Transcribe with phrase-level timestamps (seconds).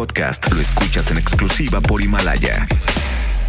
[0.00, 2.66] podcast lo escuchas en exclusiva por Himalaya.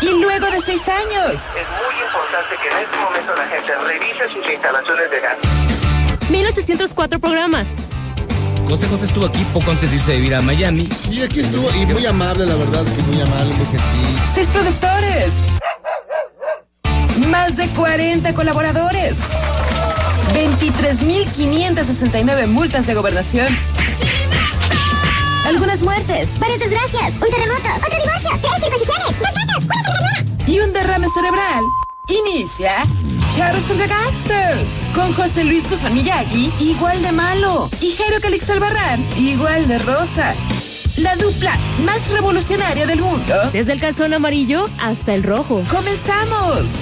[0.00, 1.34] Y luego de seis años.
[1.34, 5.36] Es muy importante que en este momento la gente revise sus instalaciones de gas.
[6.32, 7.76] 1804 programas.
[8.68, 10.88] José José estuvo aquí poco antes de irse a vivir a Miami.
[10.90, 13.82] Sí, aquí estuvo y muy amable, la verdad, que muy amable, muy gentil.
[14.34, 15.34] Seis productores.
[17.28, 19.18] Más de 40 colaboradores.
[20.32, 23.46] 23.569 multas de gobernación.
[25.46, 30.72] Algunas muertes, varias desgracias, un terremoto, otro divorcio, tres circuncisiones, dos gatos, una Y un
[30.72, 31.62] derrame cerebral.
[32.08, 32.84] Inicia
[33.36, 34.80] Charros contra Gangsters.
[34.94, 37.70] Con José Luis Guzmán Miyagi, igual de malo.
[37.80, 40.34] Y Jairo Calix Albarrán, igual de rosa.
[40.98, 43.34] La dupla más revolucionaria del mundo.
[43.52, 45.62] Desde el calzón amarillo hasta el rojo.
[45.70, 46.72] ¡Comenzamos!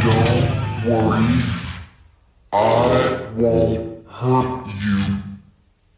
[0.00, 1.42] Don't worry,
[2.52, 5.16] I won't hurt you.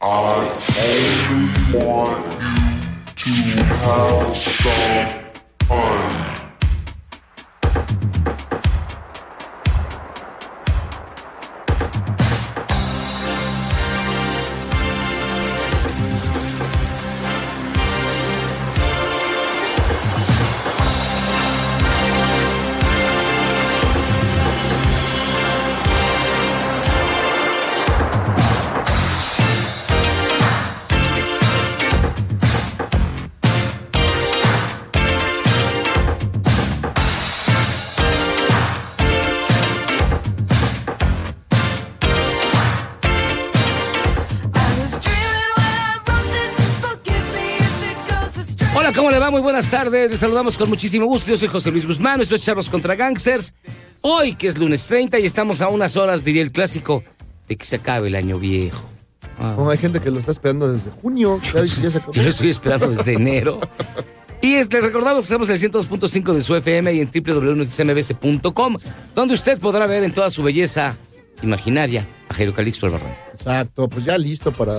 [0.01, 2.25] I only want
[3.27, 5.26] you to have some
[5.69, 6.26] On.
[49.47, 50.11] Buenas tardes.
[50.11, 51.31] Les saludamos con muchísimo gusto.
[51.31, 52.21] Yo soy José Luis Guzmán.
[52.21, 53.55] Esto es Charlos contra Gangsters.
[54.01, 57.05] Hoy, que es lunes 30, y estamos a unas horas, diría el clásico,
[57.49, 58.89] de que se acabe el año viejo.
[59.39, 59.53] Ah.
[59.55, 61.41] Como hay gente que lo está esperando desde junio.
[61.55, 62.13] ya dice, ya se acabó.
[62.15, 63.61] Yo lo estoy esperando desde enero.
[64.43, 68.77] Y es- les recordamos que estamos en el 102.5 de su FM y en www.mbs.com,
[69.15, 70.97] donde usted podrá ver en toda su belleza
[71.41, 73.15] imaginaria a Jairo Calixto Albarrán.
[73.33, 74.73] Exacto, pues ya listo para.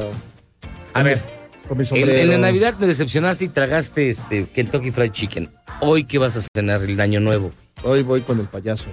[0.94, 1.22] A ver,
[1.68, 2.12] Con mi en, sombrero.
[2.20, 5.50] en la Navidad me decepcionaste y tragaste este Kentucky Fried Chicken.
[5.82, 7.52] Hoy, ¿qué vas a cenar el año nuevo?
[7.84, 8.86] Hoy voy con el payaso.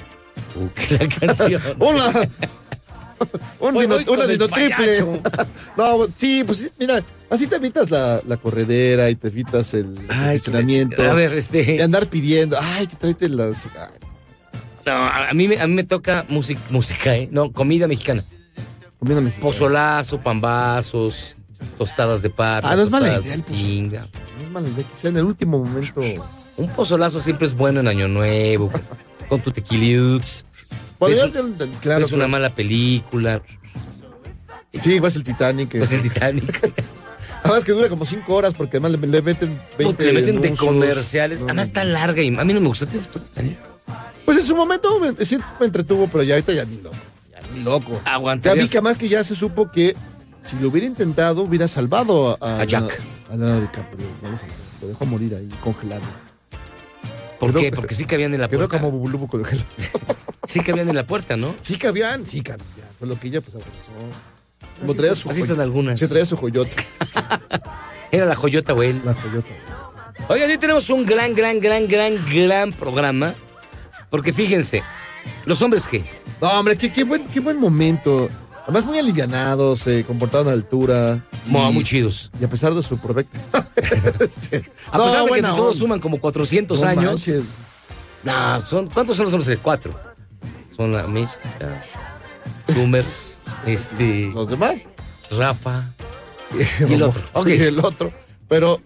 [0.57, 1.63] Uh, que la canción.
[1.79, 2.29] ¡Hola!
[3.61, 5.01] Un dino- una dino triple.
[5.77, 10.35] no, sí, pues mira, así te evitas la, la corredera y te evitas el Ay,
[10.35, 11.01] gestionamiento.
[11.03, 11.83] A ver, Y este.
[11.83, 13.67] andar pidiendo, ay, que tráete las.
[13.67, 13.99] ay,
[14.85, 17.29] no, a, mí, a mí me toca música, música, ¿eh?
[17.31, 18.23] No, comida mexicana.
[18.99, 19.43] comida mexicana.
[19.43, 21.39] Pozolazo, pambazos,
[21.79, 22.71] tostadas de pata.
[22.71, 23.45] Ah, no es mala idea el.
[23.49, 26.01] No es mala idea, quizá en el último momento.
[26.57, 28.71] Un pozolazo siempre es bueno en Año Nuevo,
[29.29, 30.45] con, tu tequiliux.
[30.99, 31.33] Podría- Es
[31.81, 33.43] claro, es una mala película.
[34.73, 35.71] Sí, igual es el Titanic.
[35.79, 36.73] Pues el Titanic.
[37.43, 40.55] Además que dura como 5 horas porque además le, le meten 20 le meten de
[40.57, 41.41] comerciales.
[41.41, 42.87] No, Además está larga y a mí no me gusta.
[42.87, 43.59] ¿Te gustó Titanic?
[44.25, 46.97] Pues en su momento me, sí me entretuvo, pero ya ahorita ya ni loco.
[47.31, 48.01] Ya ni loco.
[48.41, 49.95] Ya vi que además que ya se supo que
[50.45, 53.03] si lo hubiera intentado, hubiera salvado a, A Jack.
[53.31, 54.07] A Leonardo DiCaprio.
[54.23, 56.03] No lo, salvó, lo dejó morir ahí, congelado.
[57.41, 57.71] ¿Por quedó- qué?
[57.73, 58.79] Porque sí cabían en la Quedó puerta.
[58.79, 59.65] como bubulubu congelado.
[60.47, 61.55] Sí cabían en la puerta, ¿no?
[61.63, 62.69] Sí cabían, sí cabían.
[63.01, 63.73] Solo que ella pues abrazó.
[64.85, 65.99] Así traía son- su así son algunas.
[65.99, 66.77] Sí, traía su joyota.
[68.13, 68.93] Era la joyota, güey.
[69.05, 69.49] La joyota.
[70.29, 73.35] Oigan, hoy tenemos un gran, gran, gran, gran, gran programa.
[74.11, 74.83] Porque fíjense,
[75.47, 76.05] los hombres que
[76.43, 78.29] No, hombre, qué, qué buen, qué buen momento.
[78.65, 81.25] Además, muy alivianados, se comportaron a altura.
[81.47, 82.31] Mo- Y- muy chidos.
[82.41, 83.39] Y a pesar de su provecto.
[83.77, 85.75] Este, A no, pesar de que todos onda.
[85.79, 87.05] suman como 400 No años.
[87.05, 87.43] manches.
[88.23, 89.95] Nah, son, ¿Cuántos son los hombres cuatro?
[90.75, 91.85] Son la Mezcla,
[92.73, 94.87] Summers, este, Los demás.
[95.31, 95.91] Rafa.
[96.89, 97.23] Y el otro.
[97.47, 98.13] Y el otro.
[98.49, 98.81] Pero,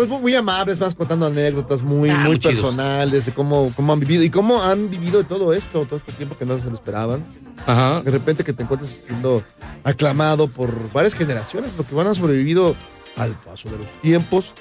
[0.00, 4.00] pues muy, muy amables, más contando anécdotas muy, Ah, muy personales de cómo, cómo han
[4.00, 7.22] vivido y cómo han vivido todo esto, todo este tiempo que no se lo esperaban.
[7.66, 8.00] Ajá.
[8.00, 9.42] De repente que te encuentres siendo
[9.84, 12.74] aclamado por varias generaciones, porque van a sobrevivido
[13.16, 14.54] al paso de los tiempos.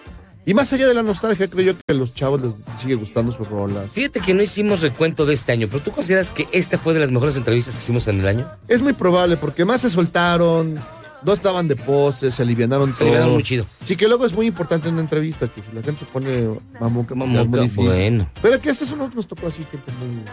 [0.45, 3.31] Y más allá de la nostalgia, creo yo que a los chavos les sigue gustando
[3.31, 3.91] sus rolas.
[3.93, 6.99] Fíjate que no hicimos recuento de este año, pero ¿tú consideras que esta fue de
[6.99, 8.51] las mejores entrevistas que hicimos en el año?
[8.67, 10.77] Es muy probable, porque más se soltaron,
[11.25, 13.07] no estaban de poses, se alivianaron Se todo.
[13.09, 13.65] liberaron muy chido.
[13.85, 16.47] Sí, que luego es muy importante en una entrevista, que si la gente se pone
[16.79, 17.85] mamuca, pues ya es muy Mamuca, difícil.
[17.85, 18.29] bueno.
[18.41, 20.23] Pero que hasta eso nos, nos tocó así, gente muy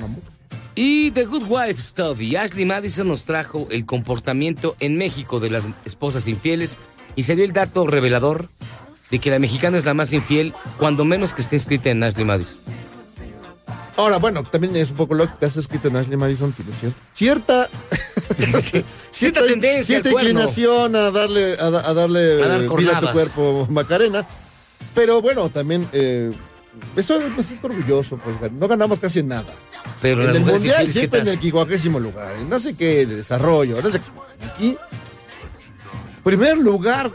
[0.00, 0.30] mamuca.
[0.74, 2.36] Y The Good Wife Study.
[2.36, 6.78] Ashley Madison nos trajo el comportamiento en México de las esposas infieles
[7.16, 8.48] y se dio el dato revelador
[9.10, 12.24] de que la mexicana es la más infiel, cuando menos que esté inscrita en Ashley
[12.24, 12.58] Madison.
[14.00, 16.72] Ahora, bueno, también es un poco lo que te has escrito en Ashley Madison, tiene
[16.72, 17.68] cier- cierta,
[19.10, 23.10] Cierta tendencia cierta inclinación a darle, a, da- a darle A dar vida a tu
[23.12, 24.26] cuerpo, Macarena.
[24.94, 26.32] Pero bueno, también eh,
[26.96, 29.52] estoy, me siento orgulloso, pues no ganamos casi nada.
[30.00, 30.56] Pero en el mundial
[30.86, 34.00] infieles, ¿qué siempre en el quincuagésimo lugar, en no sé qué, de desarrollo, no sé
[34.00, 34.46] qué.
[34.46, 34.76] Aquí,
[36.24, 37.10] primer lugar.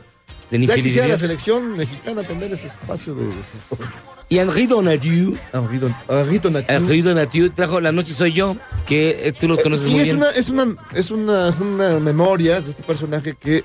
[0.51, 4.14] De Ya quisiera la selección mexicana tener ese espacio de desarrollo.
[4.27, 6.75] Y Henri Donadieu, Henri Don- Henri Donatieu.
[6.75, 8.57] Henri Donadieu trajo La Noche Soy Yo,
[8.88, 10.18] que eh, tú lo conoces sí, muy es bien.
[10.18, 13.63] una, es una, es una, una memoria de este personaje que,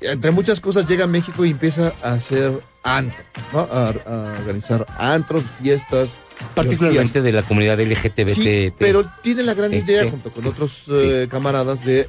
[0.00, 3.60] entre muchas cosas, llega a México y empieza a hacer antros, ¿no?
[3.70, 6.18] A, a organizar antros, fiestas.
[6.56, 8.28] Particularmente de la comunidad LGBT.
[8.30, 12.08] Sí, pero tiene la gran Eh, idea, eh, junto con otros eh, camaradas, de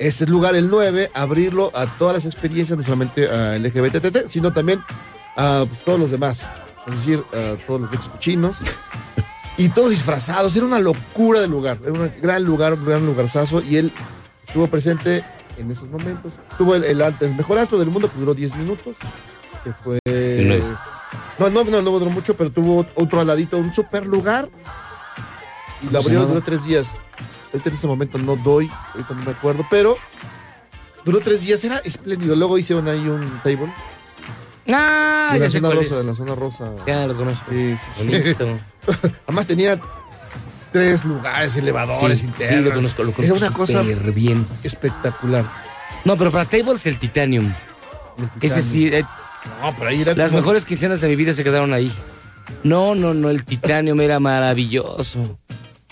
[0.00, 4.80] ese lugar, el 9, abrirlo a todas las experiencias, no solamente a LGBT, sino también
[5.36, 6.44] a pues, todos los demás.
[6.88, 8.56] Es decir, a todos los viejos cochinos.
[9.56, 10.54] Y todos disfrazados.
[10.56, 11.78] Era una locura de lugar.
[11.82, 13.62] Era un gran lugar, un gran lugarzazo.
[13.62, 13.92] Y él
[14.46, 15.24] estuvo presente
[15.58, 16.32] en esos momentos.
[16.56, 18.96] Tuvo el, el, el mejor antro del mundo que duró 10 minutos.
[19.64, 19.98] Que fue.
[21.38, 24.48] No, no, no, no duró mucho, pero tuvo otro al ladito, un super lugar.
[25.82, 26.94] Y la ¿Cómo se abrió, duró tres días.
[27.52, 29.96] Ahorita en este momento no doy, ahorita no me acuerdo, pero
[31.04, 32.34] duró tres días, era espléndido.
[32.34, 33.72] Luego hicieron ahí un table.
[34.70, 36.00] Ah, ya la sé zona cuál rosa, es.
[36.02, 36.72] en la zona rosa.
[36.86, 37.50] Ya lo conozco.
[37.50, 38.04] Sí, sí.
[38.04, 38.58] Bonito.
[39.26, 39.80] Además tenía
[40.72, 42.48] tres lugares, elevadores Sí, internos.
[42.58, 44.46] sí, lo conozco, lo Era conozco una cosa súper bien.
[44.62, 45.44] espectacular.
[46.04, 47.52] No, pero para Tables el Titanium.
[48.40, 49.04] Ese sí, eh,
[49.62, 51.92] No, pero ahí era las como- mejores quincenas de mi vida se quedaron ahí.
[52.64, 55.36] No, no, no, el Titanium era maravilloso.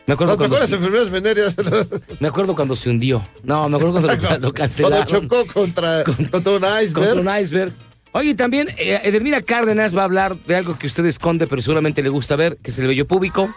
[0.06, 1.56] Me acuerdo, Las cuando mejores se, enfermedades venéreas.
[2.20, 3.26] me acuerdo cuando se hundió.
[3.42, 5.04] No, me acuerdo cuando Cuando cancelaron.
[5.06, 6.92] chocó contra, contra un iceberg.
[6.94, 7.72] Contra un iceberg.
[8.12, 12.02] Oye, también eh, Edelmira Cárdenas va a hablar de algo que usted esconde, pero seguramente
[12.02, 13.52] le gusta ver, que es el bello público.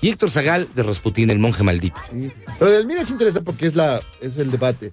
[0.00, 2.00] Y Héctor Zagal de Rasputín, el monje maldito.
[2.10, 2.30] Sí.
[2.58, 4.92] Pero del mira es interesante porque es la es el debate.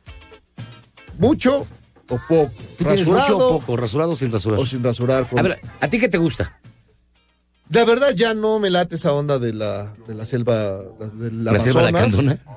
[1.17, 1.67] Mucho
[2.09, 2.51] o poco.
[2.77, 3.75] ¿Tú tienes mucho o poco?
[3.77, 4.59] ¿Rasurado o sin rasurar?
[4.59, 5.27] o sin rasurar.
[5.27, 6.57] con- A ver, ¿a ti qué te gusta?
[7.69, 10.77] La verdad ya no me late esa onda de la, de la selva,
[11.13, 11.89] de la, ¿La selva?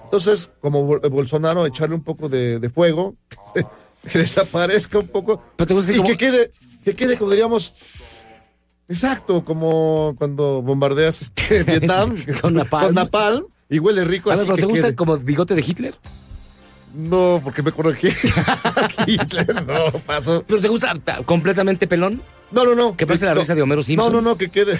[0.04, 3.16] Entonces, como Bol- Bolsonaro, echarle un poco de, de fuego,
[4.10, 6.52] que desaparezca un poco ¿Pero te gusta y como- que quede,
[6.84, 7.74] que quede, como diríamos,
[8.88, 12.86] exacto, como cuando bombardeas este, Vietnam Con napalm.
[12.86, 14.96] con napalm y huele rico A así ver, ¿pero que te gusta quede.
[14.96, 15.94] como bigote de Hitler?
[16.94, 18.08] No, porque me acuerdo que
[19.06, 20.44] Hitler no pasó.
[20.46, 22.22] ¿Pero te gusta ta- completamente pelón?
[22.52, 22.96] No, no, no.
[22.96, 24.12] Que parece la risa de Homero Simpson.
[24.12, 24.78] No, no, no, que quede.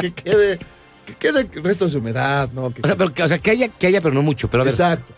[0.00, 0.58] Que quede.
[1.06, 2.72] Que quede restos de humedad, ¿no?
[2.72, 4.48] Que- O sea, pero, que- o sea, que haya, que haya, pero no mucho.
[4.48, 5.14] Pero a ver, Exacto.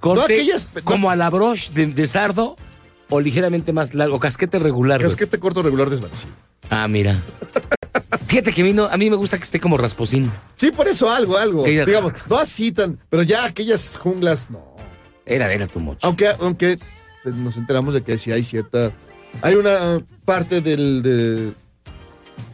[0.00, 2.56] Corte no aquellas- no- como a la broche de, de sardo
[3.08, 4.98] o ligeramente más largo, casquete regular.
[5.00, 5.08] güey.
[5.10, 6.32] Casquete corto regular desvanecido.
[6.70, 7.16] Ah, mira.
[8.26, 10.30] Fíjate que a mí, no- a mí me gusta que esté como rasposín.
[10.54, 11.64] Sí, por eso algo, algo.
[11.64, 12.98] Digamos, no así tan.
[13.08, 14.62] Pero ya aquellas junglas, no.
[15.24, 16.06] Era, era tu mocho.
[16.06, 16.78] Aunque, aunque
[17.24, 18.92] nos enteramos de que sí hay cierta.
[19.42, 21.52] Hay una parte del, de,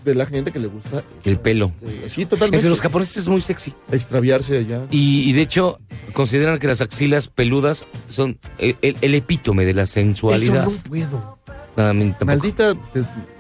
[0.04, 1.02] de la gente que le gusta.
[1.24, 1.72] El pelo.
[1.82, 2.58] Eh, sí, totalmente.
[2.58, 3.72] Entre los japoneses es muy sexy.
[3.90, 4.82] Extraviarse allá.
[4.90, 5.78] Y, y de hecho,
[6.12, 10.62] consideran que las axilas peludas son el, el- el epítome de la sensualidad.
[10.64, 11.38] Eso no puedo.
[11.76, 12.26] Nada, a mí tampoco.
[12.26, 12.74] Maldita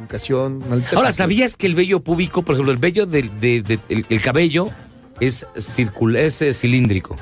[0.00, 0.58] educación.
[0.68, 4.06] Maldita Ahora, ¿sabías que el vello púbico, por ejemplo, el vello del de- de- el,
[4.08, 4.70] el cabello
[5.20, 7.16] es, circul es eh, cilíndrico?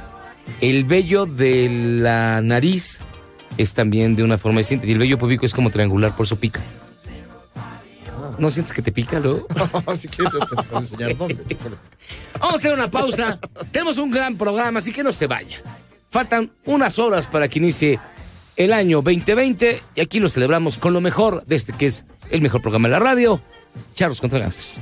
[0.61, 1.69] El vello de
[2.01, 3.01] la nariz
[3.59, 4.87] es también de una forma distinta.
[4.87, 6.61] Y el vello púbico es como triangular, por eso pica.
[8.39, 9.47] ¿No sientes que te pica luego?
[9.97, 11.37] si quieres, te puedo enseñar dónde.
[12.41, 13.39] Vamos a hacer una pausa.
[13.71, 15.59] Tenemos un gran programa, así que no se vaya.
[16.11, 18.01] Faltan unas horas para que inicie
[18.57, 22.43] el año 2020 y aquí lo celebramos con lo mejor de este que es el
[22.43, 23.41] mejor programa de la radio,
[23.95, 24.81] Charlos contra Gangsters.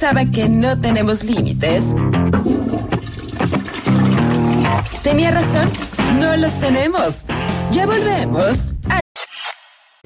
[0.00, 1.84] Pensaba que no tenemos límites,
[5.02, 5.70] tenía razón,
[6.18, 7.24] no los tenemos.
[7.70, 8.98] Ya volvemos a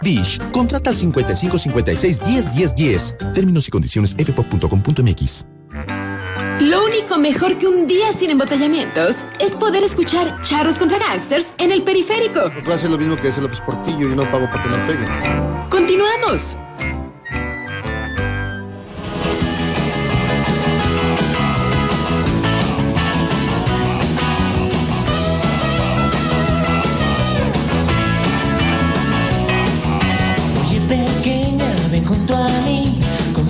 [0.03, 3.17] Dish, contrata al 55 56 10 10 10.
[3.35, 5.47] Términos y condiciones fpop.com.mx.
[6.61, 11.71] Lo único mejor que un día sin embotellamientos es poder escuchar charros contra gangsters en
[11.71, 12.51] el periférico.
[12.65, 14.87] Voy a hacer lo mismo que hace López Portillo y no pago para que no
[14.89, 15.09] peguen.
[15.71, 16.57] Continuamos.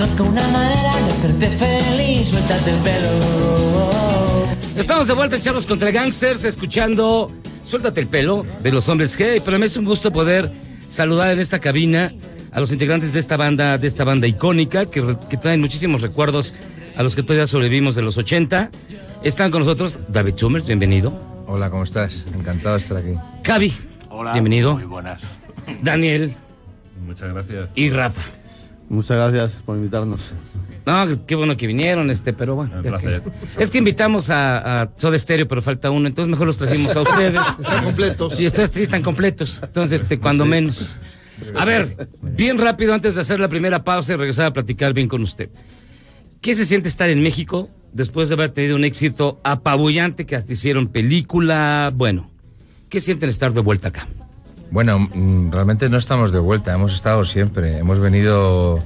[0.05, 3.09] Conozco una manera de hacerte feliz Suéltate el pelo
[4.77, 7.33] Estamos de vuelta en Charlos contra Gangsters, escuchando
[7.65, 9.41] Suéltate el pelo de los hombres G.
[9.43, 10.53] Pero me es un gusto poder
[10.91, 12.13] saludar en esta cabina
[12.53, 15.01] a los integrantes de esta banda, de esta banda icónica, que,
[15.41, 16.61] traen muchísimos recuerdos
[16.97, 18.71] a los que todavía sobrevivimos de los 80.
[19.23, 21.19] Están con nosotros David Summers, bienvenido.
[21.47, 22.27] Hola, ¿cómo estás?
[22.35, 23.15] Encantado de estar aquí.
[23.43, 23.73] Javi,
[24.35, 24.75] bienvenido.
[24.75, 25.23] Muy buenas.
[25.81, 26.35] Daniel
[27.07, 27.71] Muchas gracias.
[27.75, 28.21] y Rafa.
[28.89, 30.33] Muchas gracias por invitarnos.
[30.87, 32.83] No, qué bueno que vinieron, este, pero bueno.
[32.83, 33.23] Que-
[33.59, 37.01] Es que invitamos a, a Soda Stereo, pero falta uno, entonces mejor los trajimos a
[37.01, 37.41] ustedes.
[37.59, 38.35] Están completos.
[38.37, 40.97] Sí, ustedes sí están completos, entonces, este, cuando menos.
[41.57, 45.09] A ver, bien rápido, antes de hacer la primera pausa y regresar a platicar bien
[45.09, 45.49] con usted.
[46.41, 50.53] ¿Qué se siente estar en México después de haber tenido un éxito apabullante que hasta
[50.53, 51.91] hicieron película?
[51.95, 52.31] Bueno,
[52.91, 54.07] ¿qué sienten estar de vuelta acá?
[54.75, 57.79] Bueno, mm, realmente no estamos de vuelta, hemos estado siempre.
[57.79, 58.81] Hemos venido,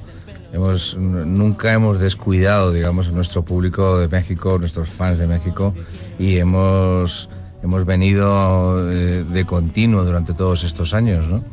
[0.53, 5.73] hemos, nunca hemos descuidado, digamos, a nuestro público de México, nuestros fans de México,
[6.19, 7.27] y hemos,
[7.63, 11.43] hemos venido eh, de continuo durante todos estos años, ¿no?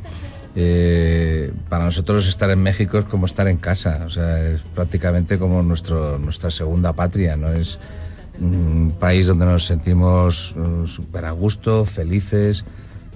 [0.55, 5.39] Eh, para nosotros estar en México es como estar en casa, o sea, es prácticamente
[5.39, 7.55] como nuestro, nuestra segunda patria, ¿no?
[7.55, 7.79] Es
[8.39, 12.67] un país donde nos sentimos eh, súper a gusto, felices,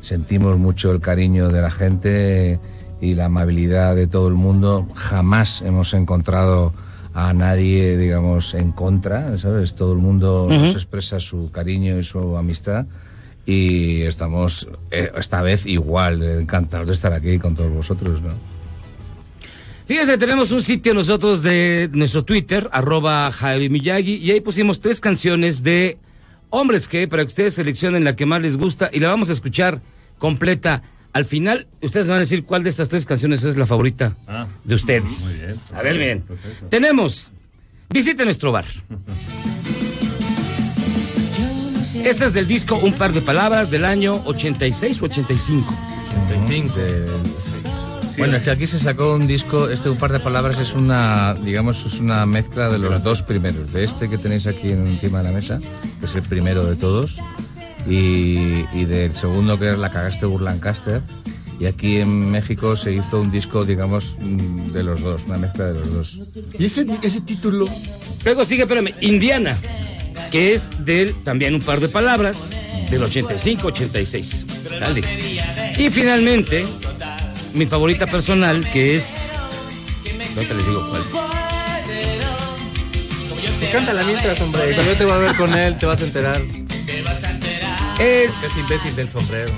[0.00, 2.60] sentimos mucho el cariño de la gente
[3.00, 4.86] y la amabilidad de todo el mundo.
[4.94, 6.72] Jamás hemos encontrado
[7.14, 9.74] a nadie, digamos, en contra, ¿sabes?
[9.74, 12.86] Todo el mundo nos expresa su cariño y su amistad
[13.46, 18.30] y estamos eh, esta vez igual, encantados de estar aquí con todos vosotros, ¿no?
[19.86, 25.00] Fíjense, tenemos un sitio nosotros de nuestro Twitter, arroba Javi Miyagi, y ahí pusimos tres
[25.00, 25.98] canciones de
[26.50, 29.32] hombres que para que ustedes seleccionen la que más les gusta y la vamos a
[29.32, 29.80] escuchar
[30.18, 30.82] completa.
[31.12, 34.46] Al final, ustedes van a decir cuál de estas tres canciones es la favorita Ah,
[34.62, 35.20] de ustedes.
[35.24, 35.60] Muy bien.
[35.74, 36.20] A ver, bien.
[36.20, 36.66] Perfecto.
[36.68, 37.30] Tenemos,
[37.88, 38.64] visite nuestro bar.
[42.04, 45.74] Este es del disco Un par de palabras del año 86 o 85.
[48.18, 51.34] Bueno, es que aquí se sacó un disco, este un par de palabras es una,
[51.34, 55.24] digamos, es una mezcla de los dos primeros, de este que tenéis aquí encima de
[55.24, 55.58] la mesa,
[55.98, 57.18] que es el primero de todos,
[57.88, 61.02] y, y del segundo que es La cagaste Burlancaster,
[61.60, 65.66] y aquí en México se hizo un disco, digamos, mm, de los dos, una mezcla
[65.66, 66.20] de los dos.
[66.58, 67.68] Y ese, ese título,
[68.24, 69.56] Luego sigue, espérame, Indiana,
[70.30, 72.50] que es del también un par de palabras,
[72.90, 74.44] del 85-86.
[74.80, 75.02] Dale.
[75.78, 76.64] Y finalmente,
[77.54, 79.14] mi favorita personal, que es.
[80.34, 81.02] No te les digo cuál.
[83.72, 84.74] Cántala mientras, hombre.
[84.74, 86.42] Yo te voy a ver con él, te vas a enterar.
[87.98, 88.42] Es.
[88.42, 89.52] Es imbécil del sombrero.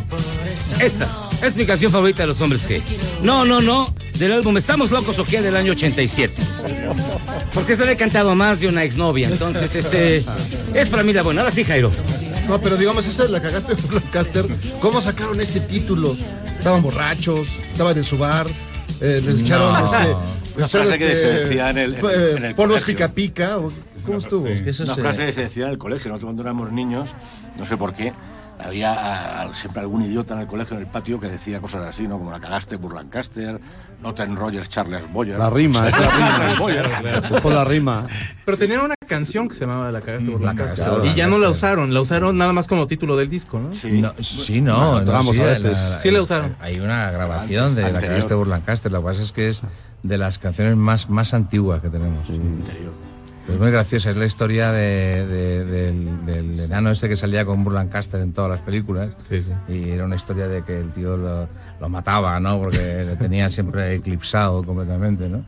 [0.81, 1.09] Esta
[1.43, 2.83] es mi canción favorita de los hombres G.
[3.23, 3.95] No, no, no.
[4.15, 6.35] Del álbum Estamos Locos o qué del año 87.
[7.55, 9.29] Porque se le he cantado a más de una exnovia.
[9.29, 10.25] Entonces, este.
[10.75, 11.43] Es para mí la buena.
[11.43, 11.93] Ahora sí, Jairo.
[12.49, 14.45] No, pero digamos, esa es la cagaste por Lancaster.
[14.81, 16.17] ¿Cómo sacaron ese título?
[16.59, 18.47] Estaban borrachos, estaban en su bar,
[19.01, 19.85] eh, les echaron No.
[19.85, 20.17] este.
[20.57, 23.57] Les echaron, que se decía en el- en- en el polvos pica pica.
[23.57, 23.73] o-
[24.05, 24.43] ¿Cómo estuvo?
[24.43, 27.15] Una frase que se decía en el colegio, nosotros cuando éramos niños,
[27.59, 28.13] no sé por qué,
[28.65, 32.07] había ah, siempre algún idiota en el colegio, en el patio, que decía cosas así,
[32.07, 32.19] ¿no?
[32.19, 33.61] Como la cagaste Burlancaster,
[34.03, 35.39] no te enrolles Charles Boyer.
[35.39, 36.59] La rima, es la Charles rima.
[36.59, 36.91] Boyer.
[37.33, 38.07] Es por la rima.
[38.45, 40.91] Pero tenían una canción que se llamaba La cagaste por la cagaste casa.
[40.93, 43.59] por la Y ya no la usaron, la usaron nada más como título del disco,
[43.59, 43.73] ¿no?
[43.73, 44.01] Sí.
[44.01, 45.01] No, sí, no.
[45.03, 45.99] no, sí, a veces.
[46.01, 46.57] Sí la usaron.
[46.61, 48.91] Hay una grabación de la cagaste Burlancaster.
[48.93, 49.63] Lo que pasa es que es
[50.03, 52.29] de las canciones más, más antiguas que tenemos.
[52.29, 53.12] Interior.
[53.49, 57.65] Es muy graciosa, es la historia de- de- del, del enano este que salía con
[57.65, 59.11] Burlancaster en todas las películas.
[59.29, 59.53] Sí, sí.
[59.69, 61.49] Y era una historia de que el tío lo,
[61.81, 62.61] lo mataba, ¿no?
[62.61, 65.45] Porque le tenía siempre eclipsado completamente, ¿no?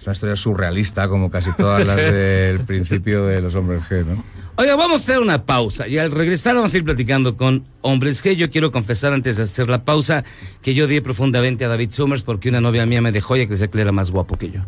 [0.00, 4.24] Es una historia surrealista, como casi todas las del principio de los hombres G, ¿no?
[4.58, 8.22] Oiga, vamos a hacer una pausa y al regresar vamos a ir platicando con hombres
[8.22, 10.24] que yo quiero confesar antes de hacer la pausa
[10.62, 13.48] que yo di profundamente a David Summers porque una novia mía me dejó y que
[13.52, 14.60] decía que era más guapo que yo.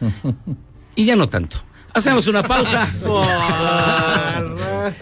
[0.96, 1.58] Y ya no tanto.
[1.94, 2.86] Hacemos una pausa.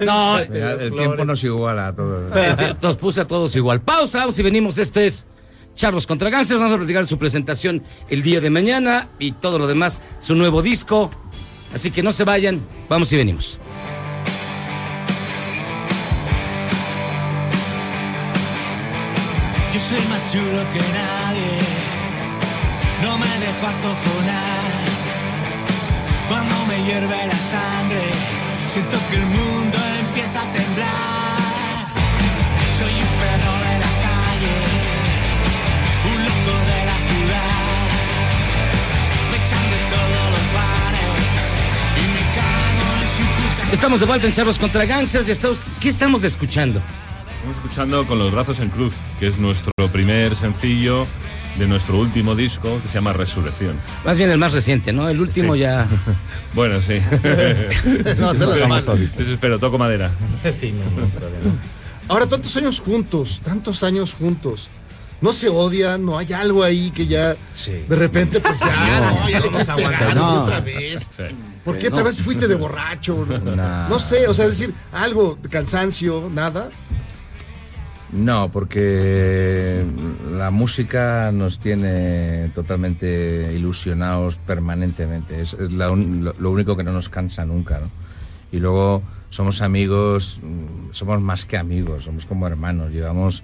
[0.00, 2.30] no, El tiempo nos iguala a todos.
[2.82, 3.80] nos puse a todos igual.
[3.80, 4.76] Pausa, vamos y venimos.
[4.78, 5.26] Esto es
[5.74, 6.30] Charlos contra.
[6.30, 10.62] Vamos a platicar su presentación el día de mañana y todo lo demás, su nuevo
[10.62, 11.10] disco.
[11.74, 13.58] Así que no se vayan, vamos y venimos.
[19.72, 21.52] Yo soy más chulo que nadie,
[23.02, 24.62] no me dejo acojonar.
[26.28, 28.02] Cuando me hierve la sangre,
[28.68, 31.86] siento que el mundo empieza a temblar.
[32.78, 34.56] Soy un perro de la calle,
[36.14, 37.86] un loco de la ciudad.
[39.30, 41.42] Me echan de todos los bares
[41.96, 43.74] y me cago en su puta.
[43.74, 45.28] Estamos de vuelta en Charlos contra Gangsters.
[45.28, 46.80] y estamos- ¿Qué estamos escuchando?
[47.36, 51.06] Estamos escuchando con los brazos en cruz, que es nuestro primer sencillo
[51.58, 53.76] de nuestro último disco que se llama Resurrección.
[54.04, 55.08] Más bien el más reciente, ¿no?
[55.08, 55.60] El último Sí.
[55.60, 55.86] ya.
[56.54, 57.00] Bueno, sí.
[58.18, 58.84] No, se la demás.
[59.16, 60.10] Desespero, toco madera.
[60.60, 61.56] Sí, no, no.
[62.08, 64.68] Ahora, tantos años juntos, tantos años juntos.
[65.20, 67.36] No se odian, no hay algo ahí que ya
[67.88, 70.42] de repente, pues ya, No, no, ya le no estás se aguanta, pegando no.
[70.42, 71.08] otra vez.
[71.64, 71.94] ¿Por qué No.
[71.94, 73.24] otra vez fuiste de borracho?
[73.88, 76.70] No, sé, o sea, es decir, algo, cansancio, nada.
[78.12, 79.86] No, porque
[80.30, 85.40] la música nos tiene totalmente ilusionados permanentemente.
[85.40, 87.86] Es, lo, lo único que no nos cansa nunca, ¿no?
[88.52, 92.92] Y luego somos amigos, mm, somos más que amigos, somos como hermanos.
[92.92, 93.42] Llevamos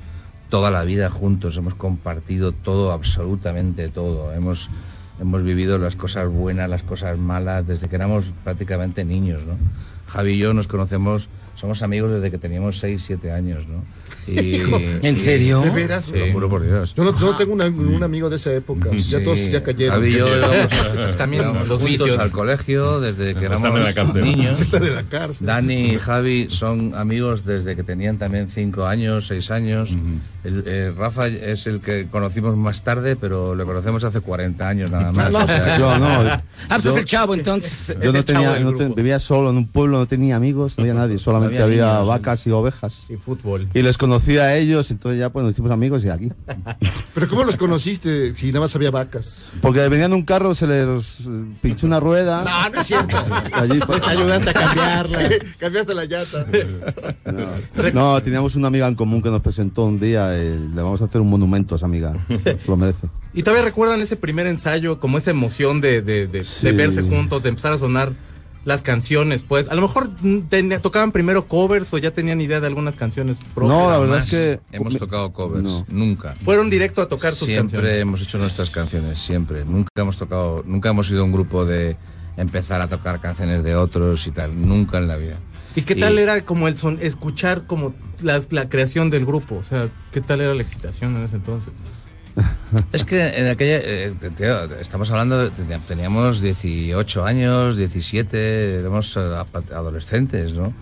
[0.51, 4.35] toda la vida juntos, hemos compartido todo, absolutamente todo.
[4.35, 4.69] Hemos,
[5.19, 9.55] hemos vivido las cosas buenas, las cosas malas, desde que éramos prácticamente niños, ¿no?
[10.09, 11.29] Javi y yo nos conocemos,
[11.59, 13.83] somos amigos desde que teníamos 6, 7 años, ¿no?
[14.27, 14.61] Y-
[15.03, 15.63] ¿En y- serio?
[15.63, 16.05] ¿De veras?
[16.05, 16.95] Sí, lo juro por Dios.
[16.95, 18.91] Yo no, yo tengo una- un amigo de esa época.
[18.93, 19.25] Ya Sí.
[19.25, 19.95] todos ya cayeron.
[19.97, 20.27] Javi y yo
[21.17, 24.23] También los juntos al colegio desde que éramos en la cárcel.
[24.23, 24.61] niños.
[24.61, 25.47] Está de la cárcel.
[25.47, 29.97] Dani y Javi son amigos desde que tenían también 5 años, 6 años.
[30.45, 34.91] El- eh, Rafa es el que conocimos más tarde, pero lo conocemos hace 40 años
[34.91, 35.31] nada más.
[35.33, 36.07] no, O sea, Yo no.
[36.69, 37.97] Ah, pues Yo- es el chavo, entonces.
[38.03, 38.95] Yo no tenía, no te- grupo.
[38.95, 42.09] vivía solo en un pueblo, no tenía amigos, no había nadie, solamente había había, niños,
[42.09, 43.03] vacas y ovejas.
[43.09, 43.69] Y fútbol.
[43.75, 46.31] Y les conocí a ellos, entonces ya pues nos hicimos amigos y aquí.
[47.15, 49.45] Pero ¿cómo los conociste si nada más había vacas?
[49.61, 51.19] Porque venían en un carro, se les
[51.61, 52.45] pinchó una rueda.
[52.45, 53.17] No, no es cierto.
[53.53, 55.29] Allí, pues, Les ayudaste a cambiarla.
[55.29, 56.47] Sí, cambiaste la llanta.
[57.93, 61.07] no, teníamos una amiga en común que nos presentó un día, eh, le vamos a
[61.07, 63.09] hacer un monumento a esa amiga, se lo merece.
[63.35, 66.67] ¿Y todavía recuerdan ese primer ensayo, como esa emoción de, de, de- Sí.
[66.67, 68.13] de verse juntos, de empezar a sonar
[68.65, 69.43] las canciones?
[69.43, 72.97] Pues a lo mejor mm, tenía- tocaban primero covers o ya tenían idea de algunas
[72.97, 73.79] canciones propias.
[73.79, 75.87] No, la verdad es que Hemos tocado covers, No.
[75.89, 76.35] nunca.
[76.45, 78.01] Fueron directo a tocar sus siempre canciones.
[78.03, 79.65] hemos hecho nuestras canciones, siempre.
[79.65, 81.97] Nunca hemos tocado, nunca hemos sido un grupo de
[82.37, 85.37] empezar a tocar canciones de otros y tal, nunca en la vida.
[85.75, 89.57] ¿Y qué tal era como el son, escuchar como las- la creación del grupo?
[89.57, 91.73] O sea, ¿qué tal era la excitación en ese entonces?
[92.93, 94.15] Es que en aquella, eh,
[94.81, 95.51] estamos hablando,
[95.87, 99.21] teníamos 18 años, 17, éramos eh,
[99.75, 100.73] adolescentes, ¿no?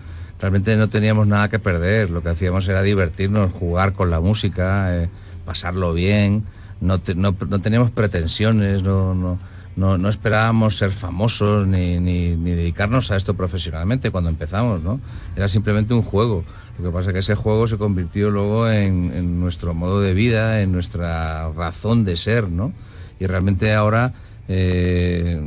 [0.40, 4.94] Realmente no teníamos nada que perder, lo que hacíamos era divertirnos, jugar con la música,
[5.02, 5.08] eh,
[5.46, 6.44] pasarlo bien,
[6.80, 9.38] no, te- no, no teníamos pretensiones, no, no,
[9.76, 15.00] no, no esperábamos ser famosos ni, ni, ni dedicarnos a esto profesionalmente cuando empezamos, ¿no?
[15.36, 16.44] Era simplemente un juego.
[16.78, 20.14] Lo que pasa es que ese juego se convirtió luego en, en nuestro modo de
[20.14, 22.72] vida, en nuestra razón de ser, ¿no?
[23.20, 24.12] Y realmente ahora
[24.48, 25.40] eh,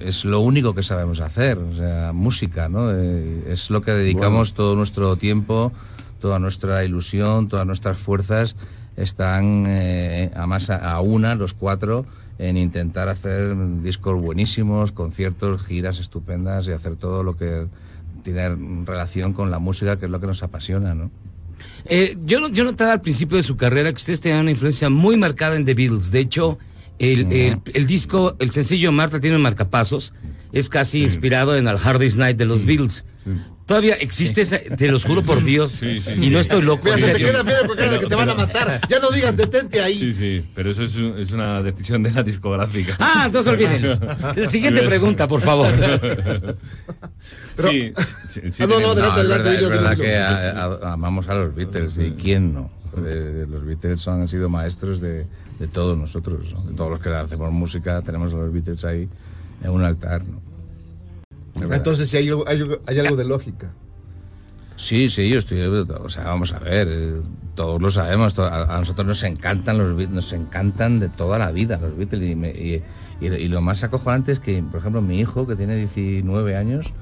[0.00, 2.90] es lo único que sabemos hacer, o sea, música, ¿no?
[2.92, 5.72] Eh, es lo que dedicamos todo nuestro tiempo,
[6.20, 8.56] toda nuestra ilusión, todas nuestras fuerzas
[8.96, 10.44] están eh, a,
[10.94, 12.06] a una, los cuatro,
[12.38, 17.66] en intentar hacer discos buenísimos, conciertos, giras estupendas y hacer todo lo que
[18.22, 18.48] tiene
[18.84, 21.10] relación con la música, que es lo que nos apasiona, ¿no?
[21.86, 25.16] Eh, yo, yo notaba al principio de su carrera que ustedes tenían una influencia muy
[25.16, 26.10] marcada en The Beatles.
[26.12, 26.58] De hecho,
[27.00, 30.12] el, el- el disco, el sencillo Marta tiene marcapasos,
[30.52, 33.04] es casi inspirado en el Hard Day's Night de los Beatles.
[33.68, 36.84] Todavía existe esa, te los juro por Dios, y no estoy loco.
[36.86, 38.80] Mira, se te queda miedo porque de que te van a matar.
[38.88, 39.94] Ya no digas detente ahí.
[39.94, 42.96] Sí, sí, pero eso es, un- es una decisión de la discográfica.
[42.98, 43.98] Ah, entonces olvídenlo.
[44.34, 45.68] La siguiente pregunta, por favor.
[47.58, 47.92] sí,
[48.26, 50.02] sí, sí, Ah, no, no, tenemos- adelante, es verdad, adelante, es dilo, verdad dilo.
[50.04, 52.70] que a- a- amamos a los Beatles y quién no.
[53.06, 55.26] Eh, los Beatles han sido maestros de,
[55.58, 56.62] de todos nosotros, ¿no?
[56.62, 59.08] de todos los que hacemos música, tenemos a los Beatles ahí
[59.62, 60.22] en un altar.
[60.24, 60.40] ¿no?
[61.76, 63.70] Entonces, si hay, algo- hay, hay algo de lógica.
[64.76, 67.14] Sí, sí, yo estoy, o sea, vamos a ver, eh,
[67.56, 71.50] todos lo sabemos, a, a nosotros nos encantan los Beatles, nos encantan de toda la
[71.50, 72.80] vida los Beatles y, me- y-
[73.20, 76.92] y- y lo más acojonante es que, por ejemplo, mi hijo que tiene 19 años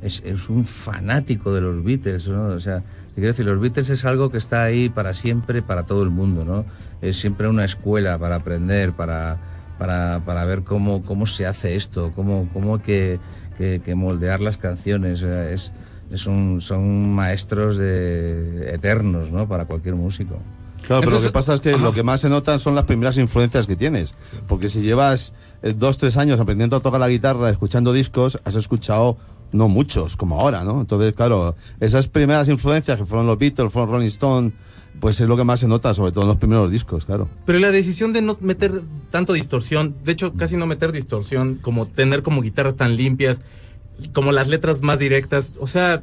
[0.00, 2.46] es, es un fanático de los Beatles, ¿no?
[2.46, 2.82] O sea,
[3.14, 6.46] quiero decir, los Beatles es algo que está ahí para siempre, para todo el mundo,
[6.46, 6.64] ¿no?
[7.02, 9.36] Es siempre una escuela para aprender, para,
[9.78, 13.18] para, para ver cómo, cómo se hace esto, cómo, cómo que,
[13.58, 15.22] que, que moldear las canciones.
[15.22, 15.72] eh, Es,
[16.10, 19.46] es un, son maestros de, eternos, ¿no?
[19.46, 20.38] Para cualquier músico.
[20.86, 22.84] Claro, pero lo Entonces- que pasa es que lo que más se nota son las
[22.84, 24.14] primeras influencias que tienes.
[24.46, 28.54] Porque si llevas eh, dos, tres años aprendiendo a tocar la guitarra, escuchando discos, has
[28.54, 29.18] escuchado
[29.52, 30.80] no muchos, como ahora, ¿no?
[30.80, 34.52] Entonces, claro, esas primeras influencias que fueron los Beatles, fueron Rolling Stone,
[35.00, 37.28] pues es lo que más se nota, sobre todo en los primeros discos, claro.
[37.46, 41.86] Pero la decisión de no meter tanto distorsión, de hecho casi no meter distorsión, como
[41.86, 43.40] tener como guitarras tan limpias,
[44.12, 46.02] como las letras más directas, o sea,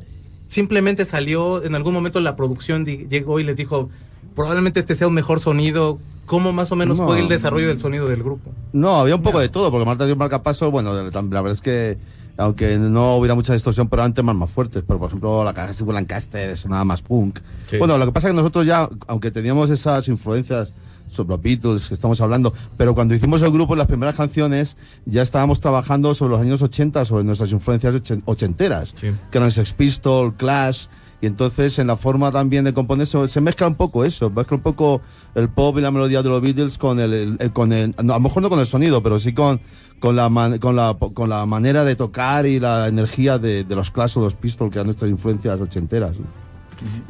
[0.49, 3.89] simplemente salió, en algún momento la producción llegó y les dijo,
[4.35, 7.05] probablemente este sea un mejor sonido, ¿cómo más o menos No.
[7.05, 8.51] fue el desarrollo del sonido del grupo?
[8.73, 11.61] No, había un poco de todo, porque Marta dio un marcapaso, bueno, la verdad es
[11.61, 11.97] que
[12.37, 14.83] aunque no hubiera mucha distorsión, pero eran temas más fuertes.
[14.87, 17.39] Pero, por ejemplo, la caja de Lancaster es nada más punk.
[17.69, 17.77] Sí.
[17.77, 20.73] Bueno, lo que pasa es que nosotros ya, aunque teníamos esas influencias
[21.09, 25.21] sobre los Beatles que estamos hablando, pero cuando hicimos el grupo, las primeras canciones, ya
[25.21, 30.33] estábamos trabajando sobre los años 80, sobre nuestras influencias ochen- ochenteras, que eran Sex Pistol,
[30.35, 30.87] Clash,
[31.21, 34.63] y entonces en la forma también de componer se, mezcla un poco eso, mezcla un
[34.63, 35.01] poco
[35.33, 38.43] el pop y la melodía de los Beatles con el, con el, a lo mejor
[38.43, 39.59] no con el sonido, pero sí con,
[39.99, 43.75] con la, man- con la, con la manera de tocar y la energía de, de
[43.75, 46.17] los Clash o los Pistols, que eran nuestras influencias ochenteras.
[46.19, 46.25] ¿no?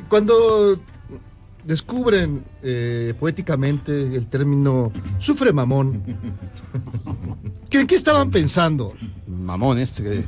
[0.08, 0.34] Cuando
[1.66, 6.04] descubren eh, poéticamente el término sufre mamón,
[7.70, 8.94] ¿qué, qué estaban pensando?
[9.28, 9.92] Mamones.
[10.02, 10.24] Que,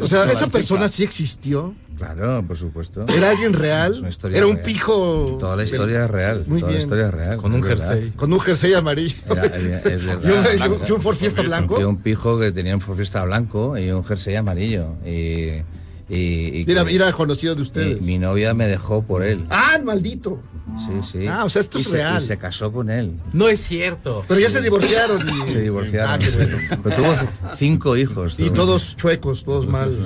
[0.00, 1.74] O sea, ¿esa persona sí existió?
[1.96, 3.04] Claro, por supuesto.
[3.08, 3.92] ¿Era alguien real?
[3.92, 4.64] Es una historia ¿Era un real.
[4.64, 5.36] pijo?
[5.40, 6.44] Toda la historia es real.
[6.46, 6.78] Muy toda la bien.
[6.82, 7.36] historia es real.
[7.38, 7.88] Con un verdad.
[7.90, 8.10] jersey.
[8.12, 9.16] Con un jersey amarillo.
[9.28, 10.70] Era- era- es ¿Y verdad.
[10.70, 11.80] un, y un Ford Fiesta blanco?
[11.80, 14.94] Y un pijo que tenía un Ford Fiesta blanco y un jersey amarillo.
[15.04, 15.62] Y,
[16.08, 18.00] y, y Era, que- era conocido de ustedes.
[18.02, 19.44] mi novia me dejó por él.
[19.50, 20.40] ¡Ah, maldito!
[20.78, 21.26] Sí, sí.
[21.26, 22.18] Ah, o sea, esto Y es se- real.
[22.22, 23.12] Y se casó con él.
[23.32, 24.22] No es cierto.
[24.28, 25.26] Pero ya se divorciaron.
[25.28, 25.50] Y...
[25.52, 26.10] Se divorciaron.
[26.12, 26.36] Ah, qué sí.
[26.36, 26.58] bueno.
[26.84, 27.14] Pero tuvo
[27.56, 28.36] cinco hijos.
[28.38, 29.96] Y todos chuecos, todos mal.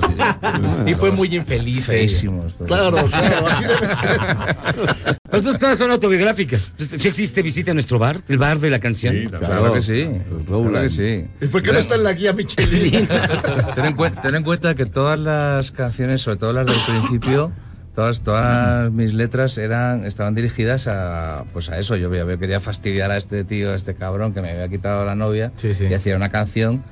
[0.86, 1.84] Y fue muy infeliz.
[1.86, 2.54] Feísimos.
[2.66, 4.20] Claro, claro, así debe ser.
[5.22, 6.72] Pero entonces todas son autobiográficas.
[6.96, 9.14] Si existe, visita nuestro bar, el bar de la canción.
[9.14, 9.28] Sí.
[9.28, 10.08] Claro que sí.
[10.46, 11.24] Claro que sí.
[11.40, 13.08] ¿Y por qué no está en la guía Michelin?
[13.74, 17.52] Ten en, ten en cuenta que todas las canciones, sobre todo las del principio,
[17.94, 21.96] todas, todas mis letras eran, estaban dirigidas a, pues a eso.
[21.96, 25.52] Yo quería fastidiar a este tío, a este cabrón que me había quitado la novia
[25.56, 25.84] Sí, sí.
[25.90, 26.82] y hacía una canción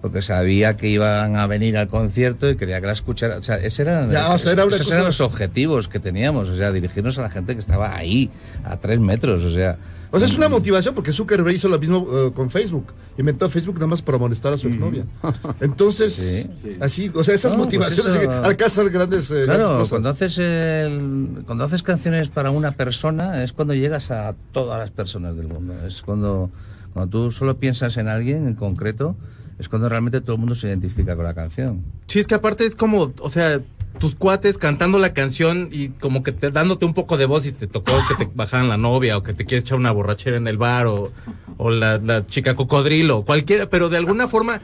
[0.00, 3.38] porque sabía que iban a venir al concierto y quería que la escuchara.
[3.38, 6.50] O sea, ese eran, Ya, o sea, era esos cosa- eran los objetivos que teníamos,
[6.50, 8.30] o sea, dirigirnos a la gente que estaba ahí,
[8.64, 9.76] a tres metros, o sea.
[10.14, 12.86] O sea, es una motivación porque Zuckerberg hizo lo mismo eh, con Facebook.
[13.18, 15.04] Inventó Facebook nada más para molestar a su exnovia.
[15.60, 16.14] Entonces,
[16.62, 16.76] Sí.
[16.80, 19.90] así, o sea, esas No, pues motivaciones eso- que alcanzan grandes, eh, grandes Claro, cosas.
[19.90, 24.90] cuando haces, el- cuando haces canciones para una persona es cuando llegas a todas las
[24.90, 25.74] personas del mundo.
[25.86, 26.50] Es cuando,
[26.92, 29.16] cuando tú solo piensas en alguien en concreto,
[29.58, 31.82] es cuando realmente todo el mundo se identifica con la canción.
[32.06, 33.60] Sí, es que aparte es como, o sea,
[33.98, 37.52] tus cuates cantando la canción y como que te, dándote un poco de voz y
[37.52, 40.46] te tocó que te bajaran la novia o que te quieres echar una borrachera en
[40.48, 41.12] el bar o,
[41.56, 44.60] o la, la chica cocodrilo, cualquiera, pero de alguna forma,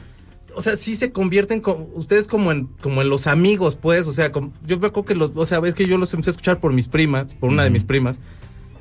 [0.55, 4.11] o sea, sí se convierten como, ustedes como en, como en los amigos, pues, o
[4.13, 6.33] sea, como- yo me acuerdo que los, o sea, ves que yo los empecé a
[6.33, 8.19] escuchar por mis primas, por una de mis primas,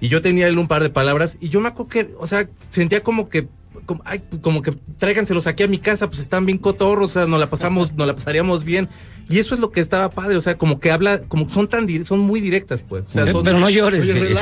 [0.00, 2.48] y yo tenía él un par de palabras y yo me acuerdo que, o sea,
[2.70, 3.46] sentía como que
[3.86, 7.26] como, ay, como que tráiganselos aquí a mi casa, pues están bien cotorros, o sea,
[7.26, 8.88] nos la pasamos, nos la pasaríamos bien.
[9.30, 11.68] Y eso es lo que estaba padre, o sea, como que habla, como que son
[11.68, 13.04] tan son muy directas, pues.
[13.06, 14.36] O sea, Pero- son- pero no llores, Oye,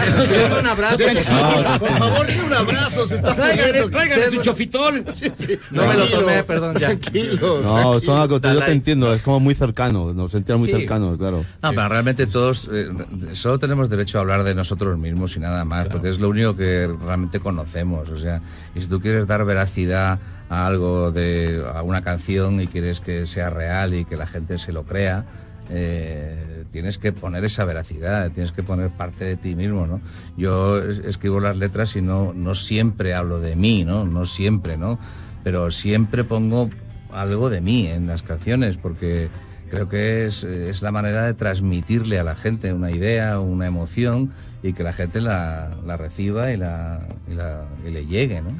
[0.60, 0.96] un abrazo.
[1.68, 5.04] No, por favor, denle un abrazo, se está Tráigale, tráigale su chofitol.
[5.14, 5.58] Sí, sí.
[5.70, 6.86] No me lo Tranquilo, tomé, perdón, ya.
[6.88, 7.60] Tranquilo.
[7.62, 8.00] No, tranquilo.
[8.00, 10.76] son algo yo te entiendo, es como muy cercano, nos sentíamos muy Sí.
[10.80, 11.44] cercanos, claro.
[11.62, 12.88] No, pero realmente todos eh,
[13.32, 16.56] solo tenemos derecho a hablar de nosotros mismos y nada más, porque es lo único
[16.56, 18.08] que realmente conocemos.
[18.10, 18.40] O sea,
[18.74, 20.18] y si tú quieres dar veracidad
[20.48, 24.58] a algo de a una canción y quieres que sea real y que la gente
[24.58, 25.24] se lo crea,
[25.70, 30.00] eh, tienes que poner esa veracidad, tienes que poner parte de ti mismo, ¿no?
[30.36, 34.04] Yo es- escribo las letras y no, no siempre hablo de mí, ¿no?
[34.04, 34.98] No siempre, ¿no?
[35.44, 36.70] Pero siempre pongo
[37.12, 39.28] algo de mí en las canciones, porque
[39.70, 44.32] creo que es, es la manera de transmitirle a la gente una idea, una emoción
[44.62, 48.50] y que la gente la, la reciba y, la, y, la- y le llegue, ¿no?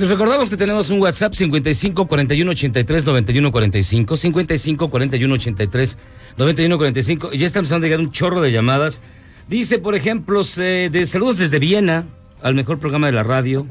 [0.00, 5.98] Les recordamos que tenemos un WhatsApp 55 41 83 91 45, 55 41 83
[6.38, 9.02] 91 45, y ya está empezando a llegar un chorro de llamadas.
[9.46, 12.06] Dice, por ejemplo, se- de saludos desde Viena,
[12.42, 13.66] al mejor programa de la radio.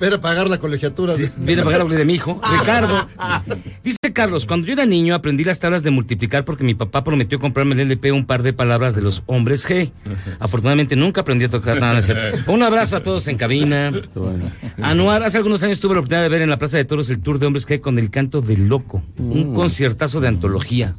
[0.00, 1.14] Ven a pagar la colegiatura.
[1.16, 3.06] de- Viene a pagar la de mi hijo, Ricardo.
[3.84, 7.38] Dice Carlos, cuando yo era niño aprendí las tablas de multiplicar porque mi papá prometió
[7.40, 9.90] comprarme el LP un par de palabras de los hombres G.
[10.38, 12.00] Afortunadamente nunca aprendí a tocar nada.
[12.46, 13.92] Un abrazo a todos en cabina.
[14.82, 17.20] Anuar, hace algunos años tuve la oportunidad de ver en la Plaza de Toros el
[17.20, 19.02] tour de hombres G con el canto del loco.
[19.18, 19.54] Un Mm.
[19.54, 20.94] conciertazo de antología.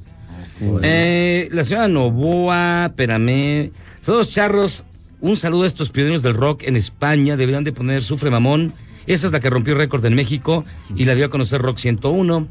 [0.83, 3.71] Eh, la señora Novoa, Peramé,
[4.05, 4.85] todos charros,
[5.21, 8.73] un saludo a estos pioneros del rock en España, deberían de poner Sufre Mamón,
[9.07, 12.47] esa es la que rompió récord en México y la dio a conocer Rock 101.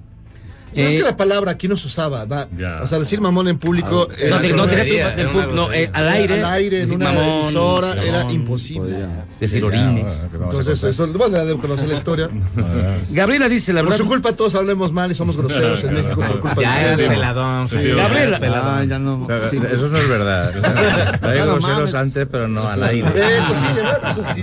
[0.76, 2.26] No, es Eh, que la palabra aquí no se usaba.
[2.26, 2.48] da-
[2.82, 4.08] o sea, decir mamón en público.
[4.10, 8.18] Ah, era- no, no, no, eh, al aire, Al aire, en una mamón, emisora, era
[8.18, 8.96] mamón, imposible.
[9.40, 10.20] decir orines.
[10.32, 12.28] Entonces, eso, bueno, ya debo conocer la historia.
[13.10, 14.04] Gabriela dice la Por verdad.
[14.04, 17.08] su culpa todos hablemos mal y somos groseros en México por culpa Ya de es
[17.08, 18.08] peladón, Gabriela.
[18.08, 18.74] ya es peladón.
[18.74, 19.22] Ah, ya no.
[19.22, 19.72] O sea, sí, pues.
[19.72, 21.18] eso no es verdad.
[21.22, 23.08] Hay groseros antes, pero no al aire.
[23.08, 24.00] Eso sí, ¿verdad?
[24.10, 24.42] eso sí.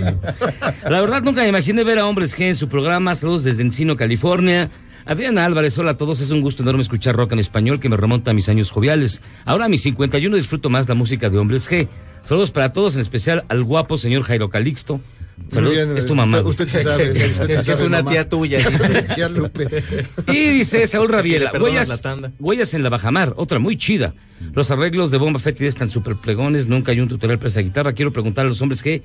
[0.88, 3.14] La verdad nunca me imaginé ver a Hombres G en su programa.
[3.14, 4.70] Saludos desde Encino, California.
[5.04, 6.20] Adriana Álvarez, hola a todos.
[6.20, 9.20] Es un gusto enorme escuchar rock en español que me remonta a mis años joviales.
[9.44, 11.88] Ahora a mis 51 disfruto más la música de Hombres G.
[12.22, 15.00] Saludos para todos, en especial al guapo señor Jairo Calixto.
[15.48, 16.40] Saludos, bien, es tu mamá.
[16.42, 17.10] Usted, usted sí sabe.
[17.26, 18.10] usted Es que es sabe, una mamá.
[18.10, 18.60] tía tuya.
[19.14, 19.82] Tía Lupe.
[20.28, 22.32] Y dice Saúl Rabiela, huellas, la tanda.
[22.38, 24.14] huellas en la bajamar, otra muy chida.
[24.54, 27.92] Los arreglos de Bomba Fett están súper plegones, nunca hay un tutorial para esa guitarra.
[27.92, 29.02] Quiero preguntar a los hombres que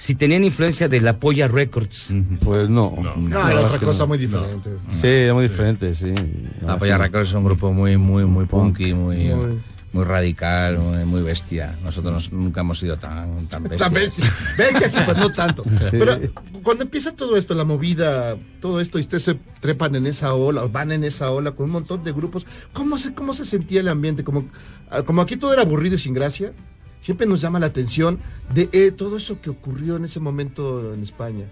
[0.00, 2.10] si tenían influencia de la Polla Records.
[2.42, 2.96] Pues no.
[3.18, 4.70] No, era otra cosa muy diferente.
[4.88, 6.14] Sí, era muy diferente, sí.
[6.62, 9.60] La Polla Records es un grupo muy, muy, muy punky, muy, Muy.
[9.92, 11.76] muy radical, muy, bestia.
[11.84, 13.80] Nosotros nos- nunca hemos sido tan, tan bestias.
[13.82, 14.34] Tan bestia.
[14.56, 15.64] Bestia sí, pues no tanto.
[15.90, 16.18] Pero
[16.62, 20.64] cuando empieza todo esto, la movida, todo esto, y ustedes se trepan en esa ola,
[20.64, 23.80] o van en esa ola con un montón de grupos, ¿cómo se, cómo se sentía
[23.80, 24.24] el ambiente?
[24.24, 24.46] Como,
[24.90, 26.54] ah, como aquí todo era aburrido y sin gracia,
[27.00, 28.18] siempre nos llama la atención
[28.54, 31.44] de eh, todo eso que ocurrió en ese momento en España.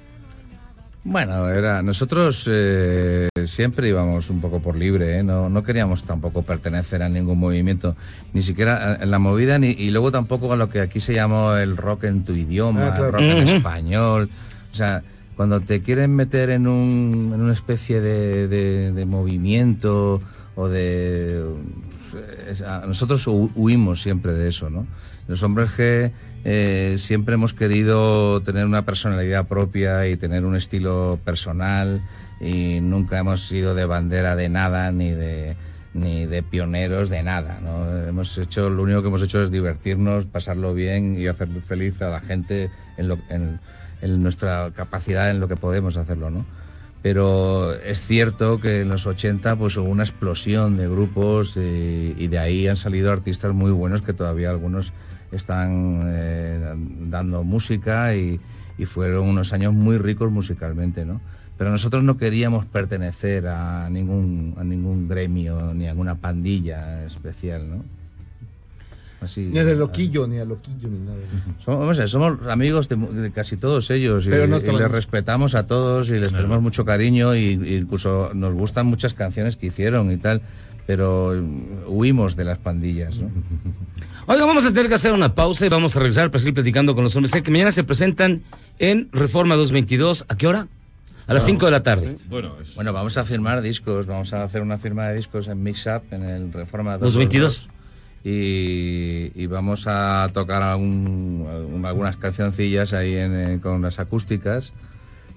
[1.05, 5.23] Bueno, era nosotros eh, siempre íbamos un poco por libre, ¿eh?
[5.23, 7.97] no, no queríamos tampoco pertenecer a ningún movimiento,
[8.35, 11.55] ni siquiera en la movida, ni, y luego tampoco a lo que aquí se llamó
[11.55, 13.07] el rock en tu idioma, Ah, claro.
[13.07, 14.29] el rock en español.
[14.73, 15.03] O sea,
[15.37, 20.21] cuando te quieren meter en, un, en una especie de, de- de movimiento
[20.57, 21.43] o de...
[22.51, 24.87] es- a- nosotros hu- huimos siempre de eso, ¿no?
[25.29, 26.11] Los hombres que
[26.45, 32.01] eh, siempre hemos querido tener una personalidad propia y tener un estilo personal
[32.41, 35.57] y nunca hemos sido de bandera de nada ni de
[35.95, 37.89] ni de pioneros de nada, ¿no?
[38.07, 42.11] Hemos hecho, lo único que hemos hecho es divertirnos, pasarlo bien y hacer feliz a
[42.11, 43.59] la gente en, lo- en-
[44.03, 46.45] en nuestra capacidad, en lo que podemos hacerlo, ¿no?
[47.03, 52.29] Pero es cierto que en los 80 pues hubo una explosión de grupos y, y
[52.29, 54.93] de ahí han salido artistas muy buenos que todavía algunos
[55.33, 56.75] están eh,
[57.09, 58.41] dando música y,
[58.79, 61.21] y fueron unos años muy ricos musicalmente, ¿no?
[61.59, 67.69] Pero nosotros no queríamos pertenecer a ningún, a ningún gremio ni a alguna pandilla especial,
[67.69, 67.85] ¿no?
[69.21, 71.17] Así, Ni de loquillo, ni a loquillo, ni nada.
[71.59, 74.59] somos, vamos a ver, somos amigos de, mu- de casi todos ellos y, Pero no
[74.59, 78.87] y les respetamos a todos y les tenemos mucho cariño y, y incluso nos gustan
[78.87, 80.41] muchas canciones que hicieron y tal,
[80.89, 81.35] pero
[81.87, 83.17] huimos de las pandillas.
[83.19, 83.29] ¿no?
[84.27, 86.95] Oiga, vamos a tener que hacer una pausa y vamos a regresar para seguir platicando
[86.95, 88.41] con los hombres que mañana se presentan
[88.79, 90.25] en Reforma 222.
[90.31, 90.67] ¿A qué hora?
[91.27, 92.17] A las 5 de la tarde.
[92.31, 95.63] Bueno, es- Bueno, vamos a firmar discos, vamos a hacer una firma de discos en
[95.63, 97.69] Mix Up, en el Reforma Los 22.
[98.25, 104.73] Y, y vamos a tocar algún- algunas cancioncillas ahí en, con las acústicas.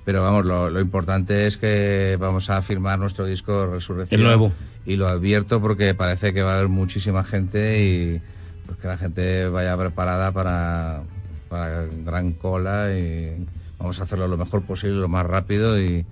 [0.05, 4.19] Pero vamos, lo, lo importante es que vamos a firmar nuestro disco Resurrección.
[4.21, 4.51] El nuevo.
[4.85, 8.21] Y lo advierto porque parece que va a haber muchísima gente y
[8.65, 11.03] pues que la gente vaya preparada para,
[11.49, 13.45] para gran cola y
[13.77, 16.05] vamos a hacerlo lo mejor posible, lo más rápido y,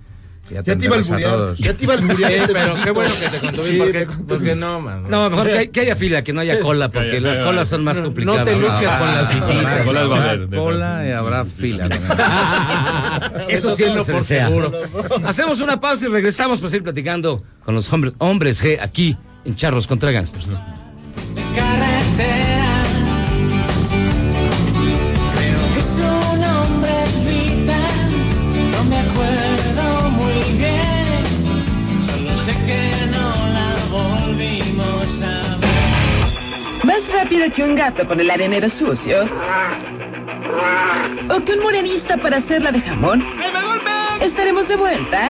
[0.50, 3.14] y Ya te iba a ya te iba a alburear Sí, este pero qué bueno
[3.20, 5.04] que te contuviste, Sí, porque, te porque no, man.
[5.08, 7.68] No, mejor que, que haya fila, que no haya cola, porque haya- las haya- colas
[7.68, 8.44] son más No complicadas.
[8.44, 9.84] te luzcas con las visitas.
[9.84, 11.88] Colas va a haber, Habrá de cola y habrá fila.
[13.48, 14.72] Eso sí tenlo se por seguro.
[15.24, 19.56] Hacemos una pausa y regresamos para seguir platicando con los hombre- hombres G aquí en
[19.56, 20.58] Charros contra Gangsters.
[21.54, 22.39] carretera.
[37.40, 39.24] Que un gato con el arenero sucio.
[41.34, 43.24] O que un morenista para hacerla de jamón.
[44.20, 45.26] Estaremos de vuelta.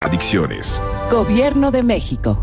[0.00, 0.80] Adicciones.
[1.10, 2.38] Gobierno de México.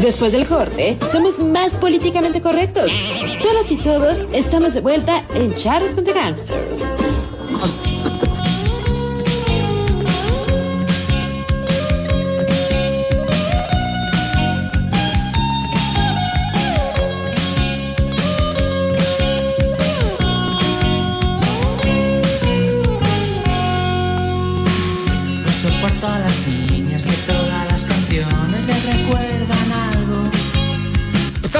[0.00, 2.92] Después del corte, somos más políticamente correctos.
[3.42, 6.86] Todas y todos estamos de vuelta en Charros contra Gangsters.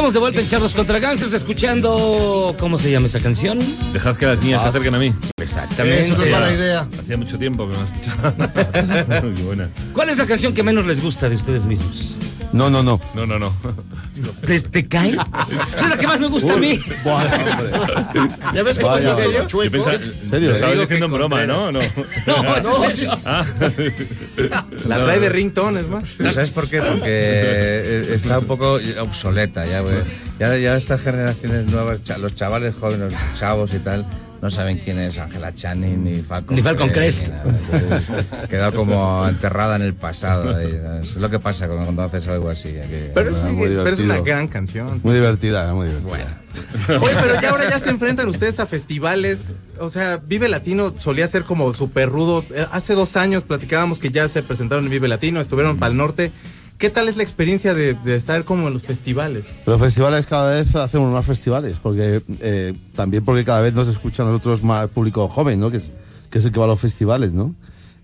[0.00, 2.56] Estamos de vuelta en Charlos contra Gangsters escuchando.
[2.58, 3.58] ¿Cómo se llama esa canción?
[3.92, 5.14] Dejad que las niñas se acerquen a mí.
[5.36, 6.08] Exactamente.
[6.08, 6.88] Eso no es mala idea.
[6.98, 8.34] Hacía mucho tiempo que no escuchaba.
[9.36, 9.68] Qué buena.
[9.92, 12.16] ¿Cuál es la canción que menos les gusta de ustedes mismos?
[12.52, 13.00] No, no, no.
[13.14, 13.52] No, no, no.
[14.44, 15.10] ¿Te, te cae?
[15.10, 16.80] Esa es la que más me gusta a mí.
[18.54, 19.70] ¿Ya ves cómo todo Yo chueco?
[19.72, 20.54] pensaba, ¿Serio?
[20.54, 21.70] Digo diciendo en broma, ¿no?
[21.72, 21.80] No,
[22.26, 22.96] No, es No, en sí.
[22.96, 23.18] serio.
[23.24, 23.44] Ah.
[24.86, 26.08] La trae de ringtone, es más.
[26.32, 26.80] ¿Sabes por qué?
[26.82, 29.98] Porque eh, está un poco obsoleta ya, güey.
[30.38, 34.04] Ya, ya estas generaciones nuevas, los chavales jóvenes, los chavos y tal,
[34.42, 37.28] no saben quién es Angela Channing ni Falcon Ni Falcon Crest.
[37.28, 40.58] ni queda como enterrada en el pasado.
[40.58, 42.70] Es lo que pasa cuando, haces algo así.
[42.70, 45.00] que- Pero, sí, muy pero es una gran canción.
[45.02, 46.38] Muy divertida, muy divertida.
[47.00, 49.38] Oye, pero ya ahora ya se enfrentan ustedes a festivales.
[49.78, 52.44] O sea, Vive Latino solía ser como súper rudo.
[52.54, 55.96] Eh, Hace dos años platicábamos que ya se presentaron en Vive Latino, estuvieron para el
[55.96, 56.32] norte.
[56.80, 59.44] ¿Qué tal es la experiencia de, de estar como en los festivales?
[59.66, 64.26] Los festivales cada vez hacemos más festivales, porque eh, también porque cada vez nos escuchan
[64.26, 65.70] nosotros más público joven, ¿no?
[65.70, 65.92] Que es,
[66.30, 67.54] que es el que va a los festivales, ¿no?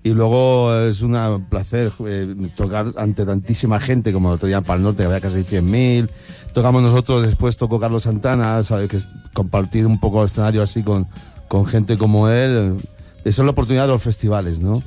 [0.03, 4.65] Y luego es un placer eh, tocar ante tantísima gente, como el otro día en
[4.65, 6.11] Pal Norte, que había casi 100.000.
[6.53, 8.91] Tocamos nosotros, después tocó Carlos Santana, ¿sabes?
[8.91, 11.07] Que es compartir un poco el escenario así con,
[11.49, 12.77] con gente como él.
[13.25, 14.83] Esa es la oportunidad de los festivales, ¿no?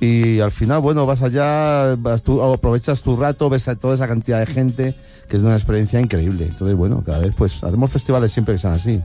[0.00, 4.06] Y al final, bueno, vas allá, vas tú, aprovechas tu rato, ves a toda esa
[4.06, 4.94] cantidad de gente,
[5.28, 6.46] que es una experiencia increíble.
[6.46, 9.02] Entonces, bueno, cada vez pues haremos festivales siempre que sean así.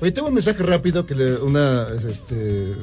[0.00, 2.76] Oye, tengo un mensaje rápido que le, una, este,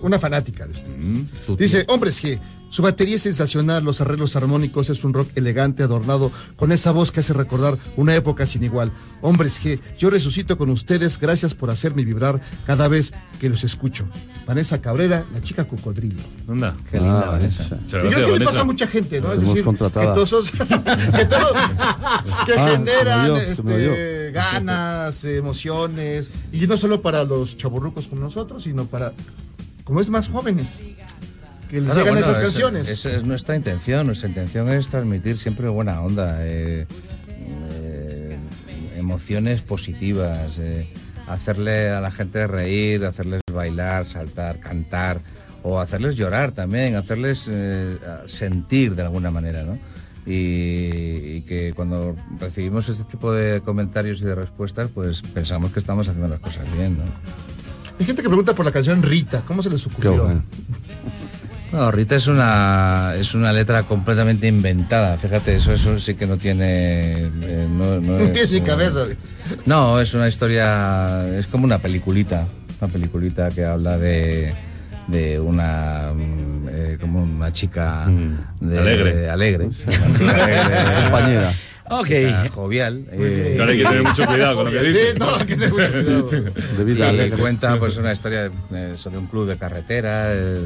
[0.00, 1.04] una fanática de ustedes.
[1.04, 2.38] Mm, Dice, hombres G,
[2.70, 7.10] su batería es sensacional, los arreglos armónicos es un rock elegante, adornado, con esa voz
[7.10, 8.92] que hace recordar una época sin igual.
[9.22, 14.06] Hombres G, yo resucito con ustedes, gracias por hacerme vibrar cada vez que los escucho.
[14.46, 16.20] Vanessa Cabrera, la chica cocodrilo.
[16.46, 16.76] Anda.
[16.90, 17.66] Qué linda, Ah, Vanessa.
[17.70, 17.98] Vanessa.
[17.98, 18.44] Y creo que le Vanessa.
[18.44, 19.32] pasa a mucha gente, ¿no?
[19.32, 20.14] Es decir, que contratada.
[20.14, 21.52] todos, que, todo-
[22.46, 28.62] que Ah, generan dio, este, ganas, emociones, y no solo para los chaburrucos como nosotros,
[28.62, 29.12] sino para,
[29.88, 30.78] como es más jóvenes,
[31.70, 32.88] que les Claro, llegan bueno, esas es- canciones.
[32.90, 34.04] Esa es nuestra intención.
[34.06, 36.86] Nuestra intención es transmitir siempre buena onda, eh,
[37.26, 38.38] eh,
[38.98, 40.92] emociones positivas, eh,
[41.26, 45.22] hacerle a la gente reír, hacerles bailar, saltar, cantar
[45.62, 47.50] o hacerles llorar también, hacerles
[48.26, 49.78] sentir de alguna manera, ¿no?
[50.26, 55.78] Y, y que cuando recibimos este tipo de comentarios y de respuestas, pues pensamos que
[55.78, 57.04] estamos haciendo las cosas bien, ¿no?
[57.98, 60.24] Hay gente que pregunta por la canción Rita, ¿cómo se les Qué ocurrió?
[60.24, 60.42] bueno.
[61.70, 65.18] No, Rita es una es una letra completamente inventada.
[65.18, 69.00] Fíjate, eso eso sí que no tiene eh, no, no es, pies ni cabeza.
[69.66, 72.46] No, es una historia, es como una peliculita,
[72.80, 74.54] una peliculita que habla de
[75.08, 78.06] de una mm, eh, como una chica
[78.60, 79.14] de- alegre.
[79.14, 81.54] de- alegre, una chica alegre, Compañera.
[81.90, 82.50] Ok.
[82.50, 83.04] jovial.
[83.10, 85.18] eh, Claro, hay que tener mucho cuidado con lo que Sí, dices.
[85.18, 86.30] no, hay que tener mucho cuidado.
[86.78, 90.58] De vida y cuenta pues una historia eh, sobre un club de carretera, eh,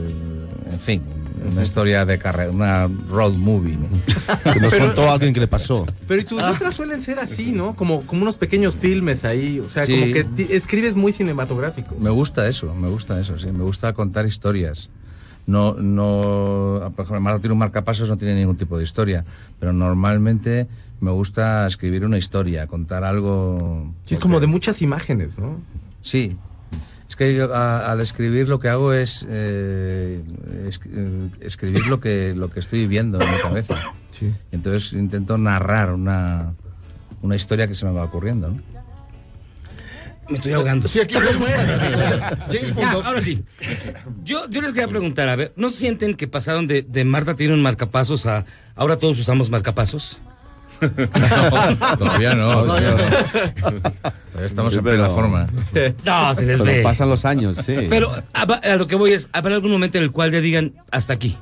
[0.72, 1.02] en fin,
[1.50, 3.76] una historia de carrera, una road movie.
[3.76, 3.88] ¿no?
[4.52, 5.86] Que nos Pero- contó alguien que le pasó.
[6.06, 7.74] Pero y tus letras suelen ser así, ¿no?
[7.74, 9.60] Como, como unos pequeños filmes ahí.
[9.60, 9.92] O sea, Sí.
[9.98, 11.96] como que escribes muy cinematográfico.
[11.98, 14.88] Me gusta eso, me gusta eso, sí, me gusta contar historias.
[15.44, 19.24] No, no, por ejemplo, Marta tiene un marcapasos, no tiene ningún tipo de historia,
[19.58, 20.68] pero normalmente
[21.02, 23.92] me gusta escribir una historia, contar algo.
[24.04, 25.58] Sí, es como de muchas imágenes, ¿no?
[26.00, 26.36] Sí.
[27.08, 30.18] Es que yo a- al escribir lo que hago es eh,
[30.66, 33.78] es- eh, escribir lo que, lo que estoy viendo en mi cabeza.
[34.12, 34.32] Sí.
[34.52, 36.54] Entonces intento narrar una,
[37.20, 38.48] una historia que se me va ocurriendo.
[38.48, 38.60] ¿no?
[40.30, 40.86] Me estoy ahogando.
[40.88, 43.44] Sí, aquí James Ya, ahora sí.
[44.24, 47.52] Yo, yo les quería preguntar, a ver, ¿no sienten que pasaron de, de Marta tiene
[47.54, 50.18] un marcapasos a ahora todos usamos marcapasos?
[51.98, 52.62] Todavía no.
[52.64, 53.06] Todavía tío.
[53.80, 55.46] Todavía estamos en plena forma.
[56.04, 56.82] No, se les Pero ve.
[56.82, 57.86] pasan los años, sí.
[57.88, 60.72] Pero a, a lo que voy es, ¿habrá algún momento en el cual le digan
[60.90, 61.36] hasta aquí?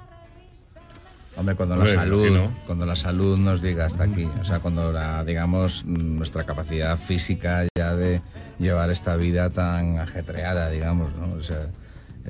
[1.36, 2.52] Hombre, cuando la salud, imagino.
[2.66, 7.66] cuando la salud nos diga hasta aquí, o sea, cuando la, digamos, nuestra capacidad física
[7.78, 8.20] ya de
[8.58, 11.32] llevar esta vida tan ajetreada, digamos, ¿no?
[11.38, 11.68] O sea,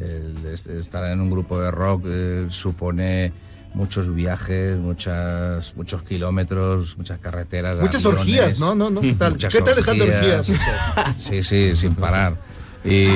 [0.00, 3.32] el est- estar en un grupo de rock eh, supone
[3.74, 7.78] muchos viajes, muchas, muchos kilómetros, muchas carreteras.
[7.78, 8.74] Muchas aviones, orgías, ¿no?
[8.74, 8.90] ¿No?
[8.90, 9.00] ¿No?
[9.00, 9.36] ¿Qué tal?
[9.36, 10.52] ¿Qué tal están de orgías?
[11.16, 12.36] Sí, sí, sin parar.
[12.82, 13.06] Y...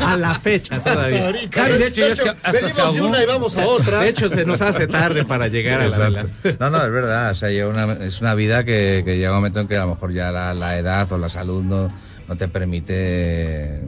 [0.00, 1.32] A la fecha todavía.
[1.32, 4.00] De hecho, se- hasta venimos de una y vamos a otra.
[4.00, 6.56] De hecho, se nos hace tarde para llegar a la Exacto.
[6.60, 7.32] No, no, es verdad.
[7.32, 9.80] O sea, lleva una- es una vida que, que llega un momento en que a
[9.80, 11.88] lo mejor ya la, la edad o la salud no,
[12.28, 13.80] no te permite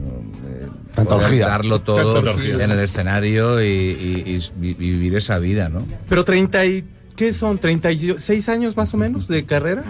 [1.05, 1.47] poder orgía.
[1.47, 2.55] darlo todo Tanta orgía.
[2.63, 5.85] en el escenario y, y- y vi- vivir esa vida, ¿no?
[6.09, 6.85] Pero 30 y...
[7.15, 7.59] ¿Qué son?
[7.59, 9.83] ¿36 años más o menos de carrera?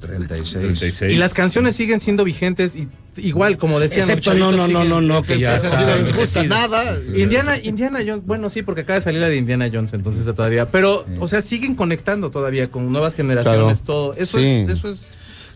[0.00, 1.02] 36.
[1.10, 4.82] Y las canciones siguen siendo vigentes y igual, como decían Excepto los no, no, no,
[4.84, 6.96] siguen- no, no, que ya está sí no les gusta nada.
[7.16, 10.66] Indiana, Indiana Jones, bueno, sí, porque acaba de salir la de Indiana Jones, entonces todavía.
[10.68, 13.80] Pero, o sea, siguen conectando todavía con nuevas generaciones, Claro.
[13.84, 14.14] todo.
[14.14, 14.46] Eso Sí.
[14.46, 15.00] es, eso es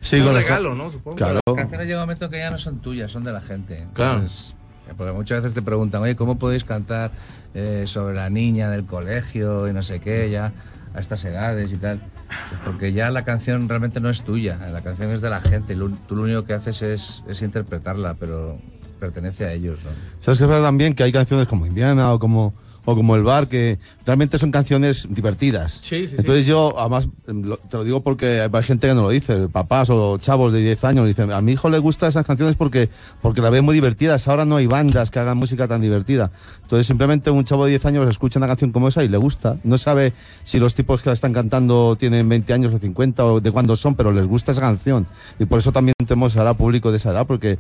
[0.01, 0.91] Sí, un regalo, ¿no?
[0.91, 1.17] Supongo.
[1.21, 3.87] Las canciones llega un momento que ya no son tuyas, son de la gente.
[3.95, 4.15] Claro.
[4.23, 4.55] Entonces,
[4.97, 7.11] Porque muchas veces te preguntan, oye, ¿cómo podéis cantar
[7.55, 10.53] eh, sobre la niña del colegio y no sé qué, ya
[10.95, 12.01] a estas edades y tal?
[12.49, 15.75] Pues porque ya la canción realmente no es tuya, la canción es de la gente.
[15.77, 18.59] lo- tú lo único que haces es, es interpretarla, pero
[19.01, 19.91] pertenece a ellos, ¿no?
[20.21, 20.95] ¿Sabes qué es verdad también?
[20.95, 25.07] Que hay canciones como Indiana o como, o como El Bar que realmente son canciones
[25.09, 25.81] divertidas.
[25.83, 26.15] Sí, sí, sí.
[26.19, 29.91] Entonces yo, además, em, te lo digo porque hay gente que no lo dice, papás
[29.91, 32.89] o chavos de 10 años dicen, a mi hijo le gustan esas canciones porque,
[33.21, 34.27] porque la ve muy divertidas.
[34.29, 36.31] Ahora no hay bandas que hagan música tan divertida.
[36.63, 39.59] Entonces simplemente un chavo de 10 años escucha una canción como esa y le gusta.
[39.65, 40.13] No sabe
[40.43, 43.77] si los tipos que la están cantando tienen 20 años o 50 o de cuándo
[43.77, 45.07] son, pero les gusta esa canción.
[45.39, 47.59] Y por eso también tenemos ahora público de esa edad, porque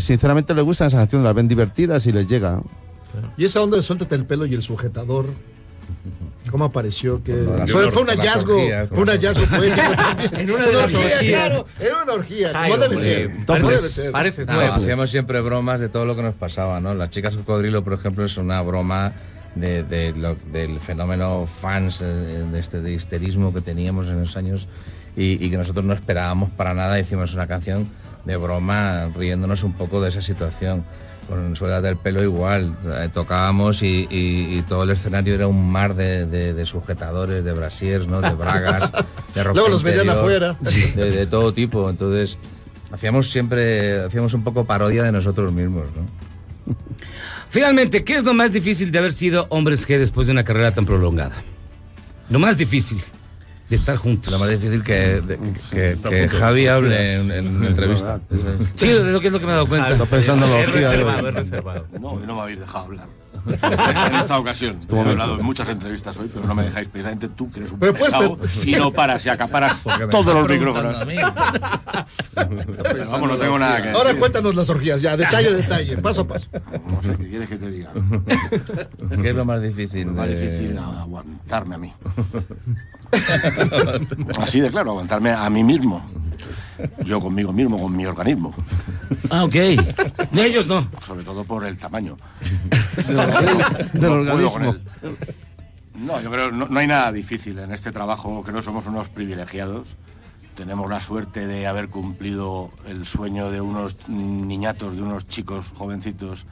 [0.00, 2.60] sinceramente les gustan esas canciones, las ven divertidas y les llega.
[3.36, 5.26] Y esa onda de suéltate el pelo y el sujetador.
[6.50, 7.22] ¿Cómo apareció?
[7.24, 7.32] Que
[7.68, 9.44] fue, fue un hallazgo, orgías, fue un hallazgo.
[10.38, 11.22] En una de orgía, orgías.
[11.22, 13.30] claro, era una orgía, Ay, como debe ser.
[13.46, 14.12] como debe ser.
[14.12, 16.94] pareces No, hacíamos siempre bromas de todo lo que nos pasaba, ¿no?
[16.94, 19.12] Las chicas cocodrilo, por ejemplo, es una broma
[19.54, 24.36] de, de lo- del fenómeno fans, eh, de este de histerismo que teníamos en esos
[24.36, 24.68] años
[25.16, 26.98] y, y que nosotros no esperábamos para nada.
[27.00, 27.88] Hicimos una canción
[28.24, 30.84] de broma riéndonos un poco de esa situación.
[31.28, 35.70] Con Suéltate del pelo igual, eh, tocábamos y, y- y todo el escenario era un
[35.72, 38.20] mar de, de- de sujetadores, de brasiers, ¿no?
[38.20, 38.92] de bragas,
[39.34, 40.58] de ropa Luego los interior, afuera.
[40.60, 41.88] de, de todo tipo.
[41.88, 42.36] Entonces,
[42.92, 46.74] hacíamos siempre, hacíamos un poco parodia de nosotros mismos, ¿no?
[47.48, 50.72] Finalmente, ¿qué es lo más difícil de haber sido hombres G después de una carrera
[50.74, 51.36] tan prolongada?
[52.28, 53.00] Lo más difícil
[53.74, 54.32] de estar juntos.
[54.32, 55.38] Lo más difícil que, de-
[55.70, 58.20] que, que Javi hable en, en una entrevista.
[58.74, 59.92] Sí, de lo que es lo que me he dado cuenta.
[59.92, 61.86] Está pensando en Es es reservado.
[62.00, 63.06] No, no me habéis dejado hablar.
[64.08, 64.78] en esta ocasión.
[64.88, 65.10] He momento.
[65.10, 67.94] hablado en muchas entrevistas hoy, pero no me dejáis precisamente tú, que eres un Pero
[67.94, 70.96] pues, pesado, te- y no paras y acaparas todos los micrófonos.
[71.04, 73.96] Pero vamos, no tengo nada que decir.
[73.96, 76.48] Ahora cuéntanos las orgías, ya, detalle a detalle, paso a paso.
[76.88, 77.90] No sé, ¿qué quieres que te diga?
[79.22, 80.06] ¿Qué es lo más difícil?
[80.08, 81.92] Lo más de- difícil aguantarme a mí.
[84.40, 86.04] Así de claro, aguantarme a mí mismo.
[87.04, 88.54] Yo conmigo mismo, con mi organismo.
[89.30, 89.52] Ah, ok.
[89.52, 90.88] De ellos no.
[91.04, 92.16] Sobre todo por el tamaño.
[93.06, 94.76] Del No organismo.
[95.94, 98.42] No, yo creo no, no hay nada difícil en este trabajo.
[98.42, 99.96] Creo que somos unos privilegiados.
[100.56, 106.46] Tenemos la suerte de haber cumplido el sueño de unos niñatos, de unos chicos jovencitos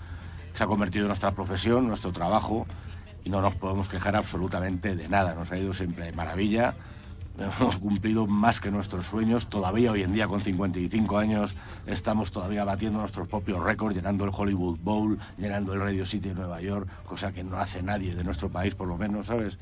[0.53, 2.67] que se ha convertido en nuestra profesión, nuestro trabajo,
[3.25, 5.35] y no nos podemos quejar absolutamente de nada.
[5.35, 6.75] Nos ha ido siempre de maravilla.
[7.39, 9.49] Hemos cumplido más que nuestros sueños.
[9.49, 11.57] Todavía hoy en día, con 55 años,
[11.87, 16.35] estamos todavía batiendo nuestros propios récords, llenando el Hollywood Bowl, llenando el Radio City de
[16.35, 19.59] Nueva York, cosa que no hace nadie de nuestro país, por lo menos, ¿sabes?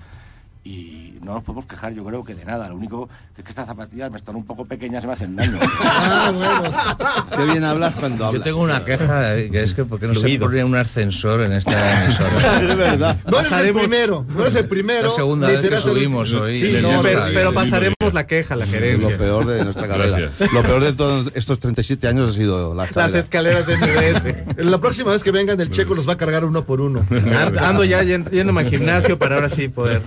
[0.62, 2.68] Y no nos podemos quejar, yo creo que de nada.
[2.68, 5.34] Lo único que es que estas zapatillas me están un poco pequeñas y me hacen
[5.34, 5.58] daño.
[7.36, 8.40] Qué bien hablas cuando hablas.
[8.40, 10.46] Yo tengo una queja, eh, que es que ¿por qué no se Fluido.
[10.46, 12.60] pone un ascensor en esta emisora?
[12.60, 13.16] Es verdad.
[13.30, 15.08] No eres el primero, no eres el primero.
[15.08, 16.42] La segunda vez que el subimos último.
[16.44, 16.56] hoy.
[16.58, 17.00] Sí, no.
[17.02, 19.10] Pero, pero pasaremos la queja, la gerencia.
[19.10, 20.18] Lo peor de nuestra carrera.
[20.18, 20.52] Gracias.
[20.52, 24.56] Lo peor de todos estos 37 años ha sido la Las escaleras de MBS.
[24.70, 27.04] La próxima vez que vengan, el checo los va a cargar uno por uno.
[27.08, 30.02] Ando- ya yendo- yéndome al gimnasio para ahora sí poder.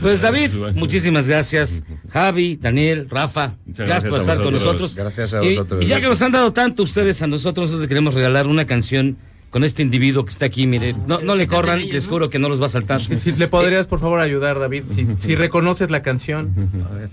[0.00, 1.82] Pues David, muchísimas gracias.
[2.10, 4.94] Javi, Daniel, Rafa, Muchas gracias, gracias por estar con nosotros.
[4.94, 5.82] Gracias a Y- vosotros.
[5.84, 9.16] Y, ya que nos han dado tanto ustedes a nosotros, nosotros queremos regalar una canción
[9.50, 10.66] con este individuo que está aquí.
[10.66, 13.00] Mire, no, no le corran, les juro que no los va a saltar.
[13.18, 16.52] Si le podrías, por favor, ayudar, David, si, si reconoces la canción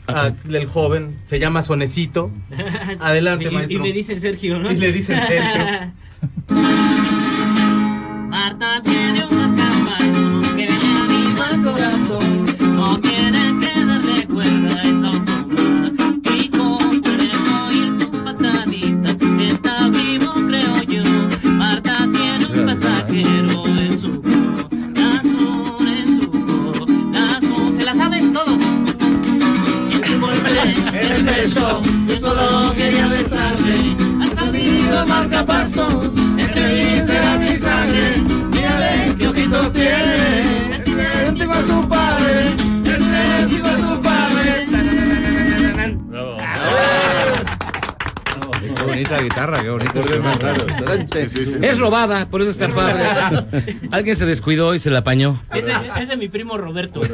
[0.08, 2.32] ah, del joven, se llama Sonecito.
[3.00, 3.80] Adelante, Y- y, maestro.
[3.80, 4.72] me dicen Sergio, ¿no?
[4.72, 5.94] Y le dicen Sergio.
[8.30, 9.33] Marta tiene un
[51.94, 53.06] robada, por eso está padre.
[53.92, 55.42] Alguien se descuidó y se la apañó.
[55.54, 57.02] Es de, es de mi primo Roberto.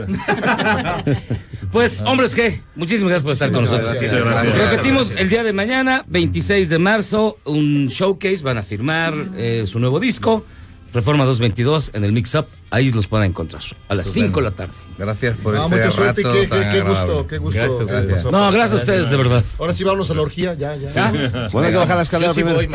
[1.71, 2.63] Pues, hombres, ¿qué?
[2.75, 3.93] Muchísimas gracias por estar con nosotros.
[3.93, 4.11] gracias.
[4.11, 4.57] Gracias.
[4.71, 9.77] Repetimos, el día de mañana, 26 de marzo, un showcase, van a firmar eh, su
[9.79, 10.43] nuevo disco,
[10.91, 12.47] Reforma 222, en el Mix Up.
[12.71, 14.27] Ahí los pueden encontrar, a las Estupendo.
[14.37, 14.73] 5 de la tarde.
[14.97, 17.13] Gracias por No, este mucha suerte y rato qué, tan qué- qué agradable.
[17.13, 17.59] gusto, qué gusto.
[17.85, 18.31] Gracias, pasó.
[18.31, 19.43] No, gracias a ustedes, de verdad.
[19.59, 20.89] Ahora sí vamos a la orgía, ya, ya.
[20.89, 21.11] ¿Ya?
[21.51, 22.55] Bueno, hay que bajar la escalera primero.
[22.55, 22.67] voy.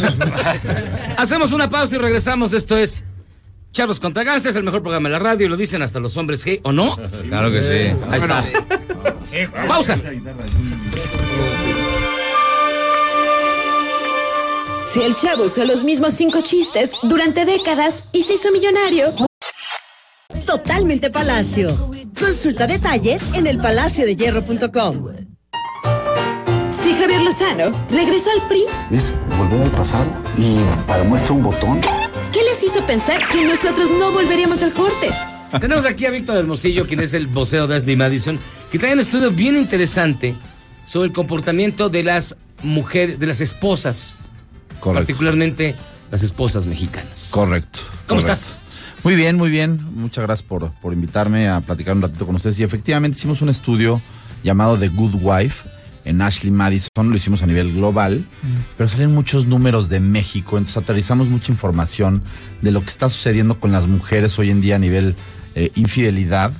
[1.16, 2.52] Hacemos una pausa y regresamos.
[2.52, 3.04] Esto es
[3.72, 5.46] Charlos contra Gangsters, el mejor programa de la radio.
[5.46, 6.96] Y lo dicen hasta los hombres gay, ¿o no?
[7.28, 7.96] Claro que sí.
[8.10, 8.44] Ahí está.
[9.68, 9.98] Pausa.
[14.92, 19.14] Si el chavo usó los mismos cinco chistes durante décadas y se hizo millonario.
[20.46, 21.68] Totalmente Palacio.
[22.18, 25.29] Consulta detalles en elpalaciodehierro.com.
[27.00, 30.04] Javier Lozano regresó al PRI, Es volver al pasado
[30.36, 31.80] y para muestra un botón.
[31.80, 35.08] ¿qué les hizo pensar que nosotros no volveríamos al corte?
[35.58, 38.38] Tenemos aquí a Víctor Hermosillo, quien es el voceo de Ashley Madison,
[38.70, 40.34] que trae un estudio bien interesante
[40.84, 44.12] sobre el comportamiento de las mujeres, de las esposas,
[44.82, 45.76] particularmente
[46.10, 47.30] las esposas mexicanas.
[47.30, 47.78] Correcto.
[48.06, 48.32] ¿Cómo correcto.
[48.32, 48.58] estás?
[49.04, 49.82] Muy bien, muy bien.
[49.94, 52.60] Muchas gracias por, por invitarme a platicar un ratito con ustedes.
[52.60, 54.02] Y efectivamente hicimos un estudio
[54.44, 57.10] llamado The Good Wife en Ashley Madison.
[57.10, 58.24] Lo hicimos a nivel global,
[58.76, 60.58] pero salen muchos números de México.
[60.58, 62.22] Entonces aterrizamos mucha información
[62.62, 65.14] de lo que está sucediendo con las mujeres hoy en día a nivel
[65.54, 66.52] eh, infidelidad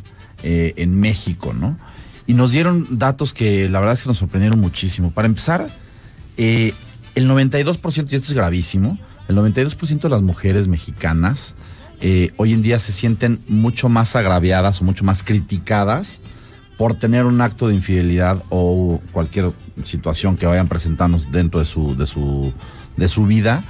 [0.43, 1.77] eh, en México, ¿no?
[2.27, 5.11] Y nos dieron datos que la verdad es que nos sorprendieron muchísimo.
[5.11, 5.69] Para empezar,
[6.37, 6.75] eh,
[7.15, 11.55] el 92%, y esto es gravísimo, el 92% de las mujeres mexicanas
[12.39, 16.19] hoy en día se sienten mucho más agraviadas o mucho más criticadas
[16.81, 19.51] por tener un acto de infidelidad o cualquier
[19.85, 22.55] situación que vayan presentando dentro de su, de su,
[22.97, 23.63] de su vida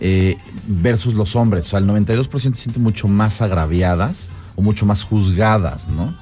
[0.00, 1.64] eh, versus los hombres.
[1.64, 6.14] O sea, el 92% se sienten mucho más agraviadas o mucho más juzgadas, ¿no?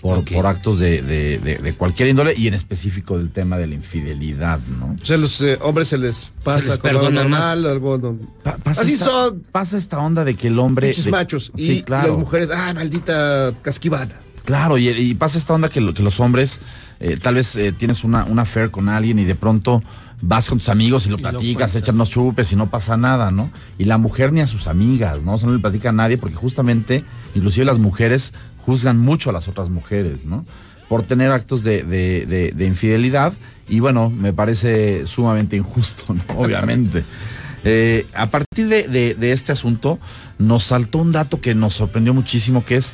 [0.00, 3.66] Por, por actos de, de- de- de cualquier índole y en específico del tema de
[3.66, 4.96] la infidelidad, ¿no?
[5.02, 8.16] O sea, los eh, hombres se les pasa les como algo perdona normal, algo no-
[8.64, 9.42] Pasa Así esta- son.
[9.52, 10.86] Pasa esta onda de que el hombre.
[10.86, 11.52] pinches de- machos.
[11.54, 12.08] Sí, y claro.
[12.08, 14.14] las mujeres, ah, maldita casquivana.
[14.44, 16.60] Claro, y, y pasa esta onda que, lo- que los hombres,
[17.00, 19.82] eh, tal vez eh, tienes una, una affair con alguien y de pronto
[20.22, 23.50] vas con tus amigos y lo platicas, echas unos chupes y no pasa nada, ¿no?
[23.78, 25.34] Y la mujer ni a sus amigas, ¿no?
[25.34, 29.32] O sea, no le platica a nadie porque justamente, inclusive las mujeres juzgan mucho a
[29.32, 30.44] las otras mujeres, ¿no?
[30.88, 33.32] Por tener actos de, de- de- de infidelidad
[33.68, 36.22] y bueno, me parece sumamente injusto, ¿no?
[36.36, 37.04] Obviamente.
[37.64, 39.98] Eh, a partir de- de este asunto,
[40.38, 42.92] nos saltó un dato que nos sorprendió muchísimo, que es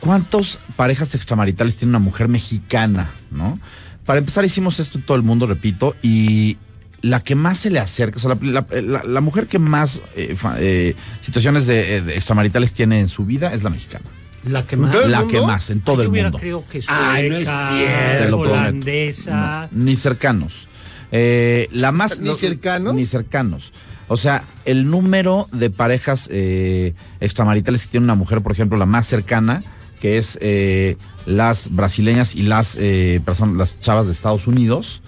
[0.00, 3.58] ¿Cuántas parejas extramaritales tiene una mujer mexicana, no?
[4.06, 6.56] Para empezar, hicimos esto en todo el mundo, repito, y
[7.02, 10.00] la que más se le acerca, o sea, la, la- la- la mujer que más
[10.16, 14.04] eh, fa- eh, situaciones de, eh, de extramaritales tiene en su vida es la mexicana.
[14.44, 15.06] La que más.
[15.06, 16.38] La que más, en todo Ay, el yo hubiera mundo.
[16.38, 18.38] creído que Ay, no es sueca, cierto.
[18.38, 19.68] Holandesa.
[19.72, 20.68] Ni cercanos.
[21.12, 22.20] Eh, la más.
[22.20, 22.94] ¿Ni cercanos?
[22.94, 23.72] Ni cercanos.
[24.06, 28.86] O sea, el número de parejas eh, extramaritales que tiene una mujer, por ejemplo, la
[28.86, 29.62] más cercana,
[30.00, 30.96] que es eh,
[31.26, 35.02] las brasileñas y las eh, personas, las chavas de Estados Unidos,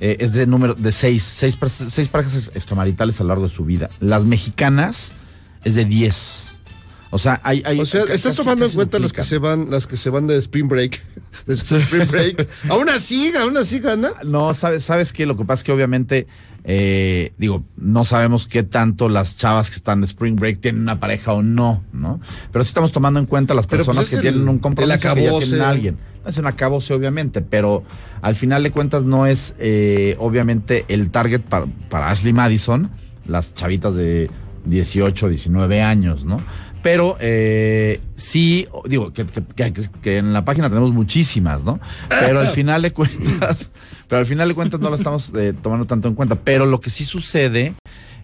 [0.00, 3.64] eh, es de número de seis, seis, seis parejas extramaritales a lo largo de su
[3.64, 3.88] vida.
[4.00, 5.12] Las mexicanas
[5.64, 6.42] es de diez.
[7.10, 9.70] O sea, hay, hay O sea, casi- estás tomando en cuenta las que se van,
[9.70, 11.00] las que se van de Spring Break.
[11.46, 12.48] De Spring Break.
[12.68, 14.10] aún así, aún así gana.
[14.24, 16.26] No, sabes, sabes que lo que pasa es que obviamente,
[16.68, 20.98] eh, digo, no sabemos qué tanto las chavas que están de Spring Break tienen una
[20.98, 22.20] pareja o no, ¿no?
[22.50, 25.02] Pero sí estamos tomando en cuenta las pues, personas que el- tienen un compromiso que
[25.04, 25.46] ya acabose.
[25.46, 25.96] tienen a alguien.
[26.24, 27.84] No es un acabose, obviamente, pero
[28.20, 32.90] al final de cuentas no es, eh, obviamente, el target para, para Ashley Madison,
[33.26, 34.28] las chavitas de
[34.64, 36.40] 18, 19 años, ¿no?
[36.86, 41.80] Pero eh, sí, digo, que, que- que- que en la página tenemos muchísimas, ¿no?
[42.08, 43.72] Pero al final de cuentas,
[44.08, 46.36] pero al final de cuentas no la estamos eh, tomando tanto en cuenta.
[46.36, 47.74] Pero lo que sí sucede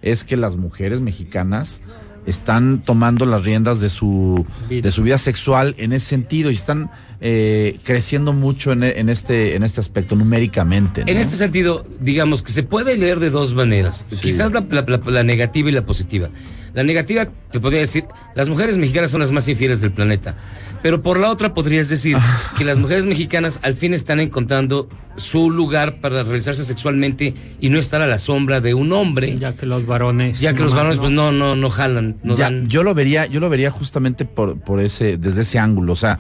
[0.01, 1.81] es que las mujeres mexicanas
[2.25, 6.89] están tomando las riendas de su de su vida sexual en ese sentido y están
[7.21, 11.01] eh, creciendo mucho en, en este en este aspecto numéricamente.
[11.05, 11.09] ¿no?
[11.11, 14.07] En este sentido, digamos que se puede leer de dos maneras.
[14.21, 16.29] Quizás la, la- la- la negativa y la positiva.
[16.75, 18.05] La negativa, te podría decir,
[18.35, 20.37] las mujeres mexicanas son las más infieles del planeta.
[20.83, 22.16] Pero por la otra podrías decir
[22.57, 27.79] que las mujeres mexicanas al fin están encontrando su lugar para realizarse sexualmente y no
[27.79, 29.37] estar a la sombra de un hombre.
[29.37, 30.41] Ya que los varones.
[30.41, 31.03] Ya que los varones no.
[31.03, 32.68] pues no, no, no jalan, no Ya, dan.
[32.68, 36.18] yo lo vería, yo lo vería justamente por, por ese, desde ese ángulo, o sea,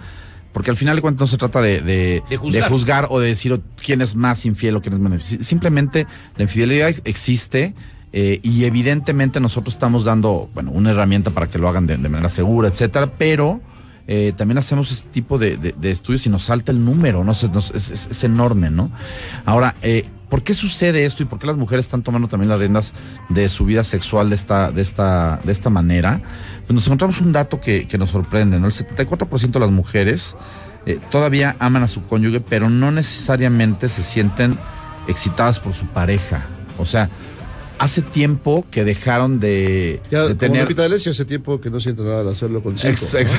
[0.52, 2.68] porque al final de cuentas no se trata de, de, De juzgar.
[2.68, 5.22] juzgar o de decir quién es más infiel o quién es menos.
[5.24, 7.74] Si- Simplemente la infidelidad existe
[8.12, 12.28] eh, y evidentemente nosotros estamos dando, bueno, una herramienta para que lo hagan de, manera
[12.28, 13.60] segura, etcétera, pero
[14.06, 17.34] eh, también hacemos este tipo de, de- estudios y nos salta el número, ¿no?
[17.34, 18.90] Se- es, es- enorme, ¿no?
[19.44, 22.58] Ahora, eh, ¿por qué sucede esto y por qué las mujeres están tomando también las
[22.58, 22.94] riendas
[23.28, 26.20] de su vida sexual de esta, de esta, de esta manera?
[26.66, 28.66] Pues nos encontramos un dato que, que nos sorprende, ¿no?
[28.66, 30.36] El 74% de las mujeres
[31.10, 34.58] todavía aman a su cónyuge, pero no necesariamente se sienten
[35.06, 36.46] excitadas por su pareja.
[36.78, 37.08] O sea,
[37.82, 40.62] hace tiempo que dejaron de, Ya, de como tener...
[40.62, 42.92] Lupita D'Alessio, hace tiempo que no siento nada de hacerlo con cinco.
[42.92, 43.38] Ex- ex-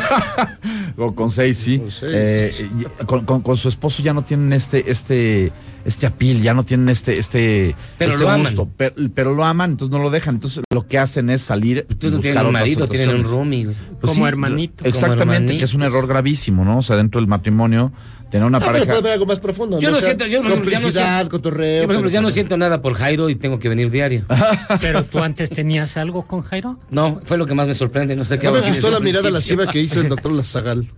[0.98, 1.82] o con seis, sí.
[2.04, 2.70] Eh,
[3.00, 5.52] y- con, con- con su esposo ya no tienen este, este,
[5.86, 8.70] este apil, ya no tienen este, este, Pero este lo aman.
[8.76, 10.36] Pero, pero lo aman, entonces no lo dejan.
[10.36, 11.86] Entonces lo que hacen es salir.
[11.90, 13.64] Entonces no tienen un marido, tienen un roomie.
[13.66, 13.76] güey.
[14.02, 14.84] Como hermanito.
[14.86, 16.80] Exactamente, Como que es un error gravísimo, ¿no?
[16.80, 17.94] O sea, dentro del matrimonio,
[18.34, 18.86] tener una pero pareja.
[18.88, 19.80] puede haber algo más profundo.
[19.80, 21.82] Yo no O sea, siento, yo, ejemplo, ya no complicidad, siento- cotorreo.
[21.82, 24.26] yo, por ejemplo, ya no pero- siento nada por Jairo y tengo que venir diario.
[24.82, 26.80] Pero tú antes tenías algo con Jairo.
[26.90, 29.30] No, fue lo que más me sorprende, no sé qué No me gustó la mirada
[29.30, 30.86] lasciva que hizo el doctor Lazagal.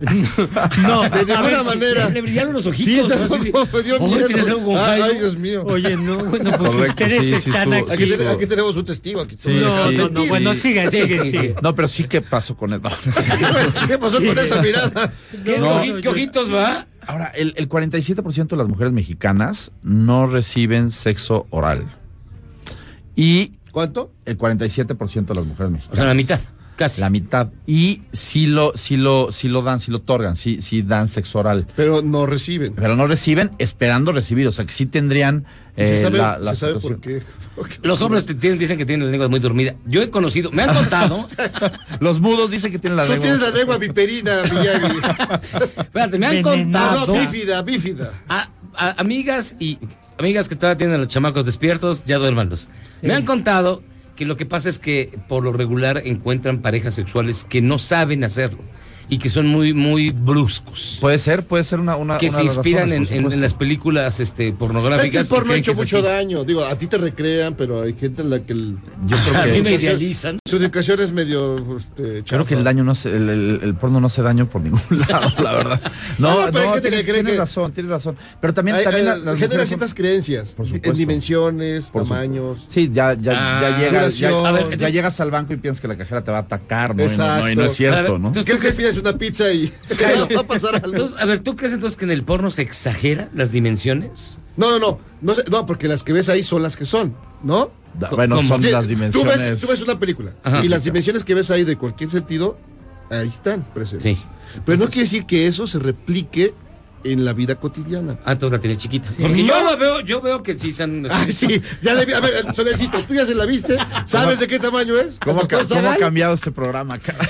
[0.82, 2.08] No, de ninguna manera.
[2.10, 3.12] Le brillaron los ojitos.
[3.12, 3.28] Sí, ¿no?
[3.28, 4.26] No, me dio "Ay, miedo.
[4.26, 5.62] ¿tienes algo con Ay, Jairo?" ay, Dios mío.
[5.66, 7.92] Oye, no, bueno, pues Correcto, ustedes están aquí.
[7.92, 9.20] Aquí, te- aquí tenemos un testigo.
[9.20, 9.96] Aquí Sí, No, sí.
[9.96, 11.54] no, no, bueno, sigue, sigue, sigue.
[11.62, 12.82] No, pero sí que pasó con eso.
[13.88, 15.12] ¿Qué pasó con esa mirada?
[15.44, 16.00] ¿Qué, No.
[16.00, 16.86] qué ojitos va?
[17.06, 21.86] Ahora, el, el 47% de las mujeres mexicanas no reciben sexo oral.
[23.14, 23.52] Y.
[23.70, 24.10] ¿Cuánto?
[24.24, 25.92] El 47% de las mujeres mexicanas.
[25.92, 26.40] O sea, la mitad,
[26.76, 27.00] casi.
[27.00, 27.48] La mitad.
[27.66, 31.38] Y sí lo, sí lo, sí lo dan, sí lo otorgan, sí, sí dan sexo
[31.40, 31.66] oral.
[31.76, 32.74] Pero no reciben.
[32.74, 34.46] Pero no reciben esperando recibir.
[34.46, 35.44] O sea, que sí tendrían.
[35.76, 37.22] ¿Se eh, sabe, la- la se sabe por qué?
[37.82, 39.74] Los hombres te tienen- dicen que tienen la lengua muy dormida.
[39.86, 41.28] Yo he conocido, me han contado,
[42.00, 43.24] Los mudos dicen que tienen la Tú lengua.
[43.24, 44.96] tienes la lengua viperina, Miyagi.
[45.78, 48.12] espérate, me han contado no, bífida, bífida.
[48.28, 49.78] a- a- amigas y
[50.18, 52.70] amigas que todavía tienen a los chamacos despiertos, ya duérmanlos.
[53.02, 53.82] Me han contado
[54.16, 58.24] que lo que pasa es que por lo regular encuentran parejas sexuales que no saben
[58.24, 58.58] hacerlo
[59.08, 60.98] y que son muy, muy bruscos.
[61.00, 61.96] Puede ser, puede ser una.
[61.96, 65.22] una que una se inspiran razones, en, en- en las películas este, Es que pornográficas.
[65.22, 66.06] el porno ha hecho que mucho así.
[66.06, 66.44] daño.
[66.44, 68.76] Digo, a ti te recrean, pero hay gente en la que el,
[69.06, 70.38] Yo creo A que- mí me su educación- idealizan.
[70.46, 71.76] Su educación es medio.
[71.76, 74.60] Este, Creo que el daño no hace, el, el- el porno no hace daño por
[74.62, 75.80] ningún lado, la verdad.
[76.18, 78.16] No, No, no, pero hay no, gente que tienes, cree tienes que- razón, tienes razón.
[78.40, 80.54] Pero también, Hay- también hay- las genera mujeres son- ciertas creencias.
[80.54, 80.98] Por En supuesto.
[80.98, 82.66] dimensiones, Por su- tamaños.
[82.68, 84.46] Sí, ya, ya, Ah, ya llegas, ya, duración.
[84.46, 86.40] a ver, ya entonces- llegas al banco y piensas que la cajera te va a
[86.40, 87.04] atacar, ¿no?
[87.04, 87.26] Y no-.
[87.36, 88.28] No, y no es cierto, ver, ¿no?
[88.28, 89.96] entonces, ¿Qué es que pides una pizza y se
[90.34, 90.88] va a pasar algo?
[90.88, 94.38] Entonces, a ver, ¿tú crees entonces que en el porno se exagera las dimensiones?
[94.56, 97.14] No, no, no, no, sé- no, porque las que ves ahí son las que son,
[97.42, 97.70] ¿no?
[97.98, 98.48] Da- Bueno, ¿Cómo?
[98.48, 99.38] son Sí, las Tú dimensiones.
[99.38, 100.64] ves, tú ves una película Ajá.
[100.64, 102.58] y las dimensiones que ves ahí de cualquier sentido,
[103.10, 104.16] ahí están presentes.
[104.18, 104.24] Sí.
[104.64, 106.54] Pero no quiere decir que eso se replique
[107.12, 108.18] en la vida cotidiana.
[108.24, 109.08] Ah, entonces la tienes chiquita.
[109.20, 111.06] Porque yo lo veo, yo veo que sí son.
[111.10, 112.12] Ay, sí, ya le vi.
[112.12, 113.76] A ver, Solecito, tú ya se la viste.
[114.04, 115.18] ¿Sabes de qué tamaño es?
[115.24, 116.98] ¿Cómo, ¿El ca- doctor cómo ha cambiado este programa?
[116.98, 117.28] caray?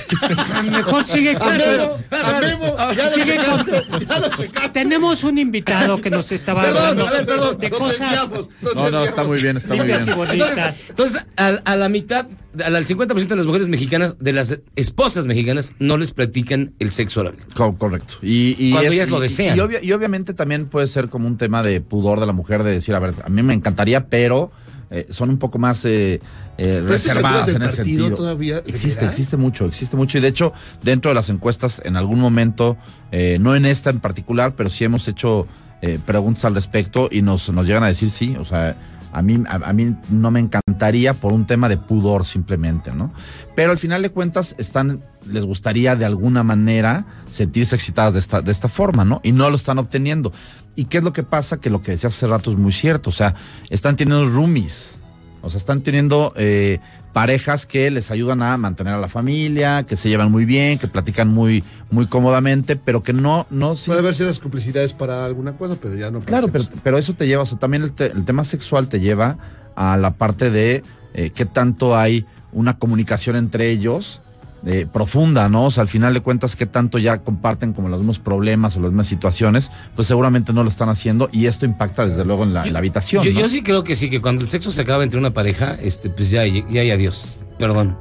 [0.69, 1.57] Mejor sigue A con.
[1.57, 4.69] Memo, a Memo, ya lo Sigue con- checaste, ya lo checaste.
[4.79, 8.49] Tenemos un invitado que nos estaba Perdón, hablando a ver, perdón, de no cosas desviamos,
[8.75, 9.99] No, no, está muy bien, está muy bien.
[10.07, 12.25] Entonces, entonces a, a la mitad,
[12.63, 16.91] al al 50% de las mujeres mexicanas, de las esposas mexicanas, no les practican el
[16.91, 17.35] sexo oral.
[17.55, 18.15] Co- correcto.
[18.21, 19.57] Y, y Cuando es- ellas lo y- desean.
[19.57, 22.71] Y, y obviamente también puede ser como un tema de pudor de la mujer de
[22.71, 24.51] decir, a ver, a mí me encantaría, pero
[24.89, 26.21] eh, son un poco más eh,
[26.57, 28.15] eh, estas reservadas en ese sentido.
[28.15, 30.17] todavía, ¿de existe, existe mucho, existe mucho.
[30.17, 32.77] Y de hecho, dentro de las encuestas, en algún momento,
[33.11, 35.47] eh, no en esta en particular, pero sí hemos hecho
[35.81, 38.75] eh, preguntas al respecto y nos, nos llegan a decir sí, o sea,
[39.11, 43.11] a mí, a, mí no me encantaría por un tema de pudor simplemente, ¿no?
[43.55, 48.41] Pero al final de cuentas están, les gustaría de alguna manera sentirse excitadas de esta,
[48.41, 49.21] de esta forma, ¿no?
[49.23, 50.31] Y no lo están obteniendo.
[50.75, 51.57] ¿Y qué es lo que pasa?
[51.57, 53.35] Que lo que decía hace rato es muy cierto, o sea,
[53.69, 54.97] están teniendo roomies,
[55.41, 56.79] o sea, están teniendo eh,
[57.13, 60.87] parejas que les ayudan a mantener a la familia, que se llevan muy bien, que
[60.87, 65.75] platican muy, muy cómodamente, pero que no, no, Puede haber ciertas complicidades para alguna cosa,
[65.81, 68.11] pero ya no para Claro, pero, pero eso te lleva, o sea, también el, te-
[68.11, 69.37] el tema sexual te lleva
[69.75, 70.83] a la parte de
[71.13, 74.21] eh, qué tanto hay una comunicación entre ellos
[74.67, 75.65] eh, profunda, ¿no?
[75.65, 78.79] O sea, al final de cuentas, qué tanto ya comparten como los mismos problemas o
[78.81, 82.53] las mismas situaciones, pues seguramente no lo están haciendo y esto impacta desde luego en
[82.53, 83.23] la, en la habitación.
[83.23, 83.39] Yo, ¿no?
[83.39, 86.09] yo sí creo que sí, que cuando el sexo se acaba entre una pareja, este,
[86.09, 87.37] pues ya, ya hay adiós.
[87.57, 87.97] Perdón.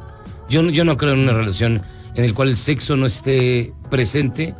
[0.49, 1.83] Yo, no- yo no creo en una relación
[2.15, 4.55] en la cual el sexo no esté presente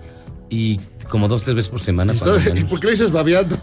[0.49, 0.79] y
[1.09, 2.15] como dos, tres veces por semana.
[2.55, 2.65] ¿Y.
[2.65, 3.59] ¿Por qué dices babeando?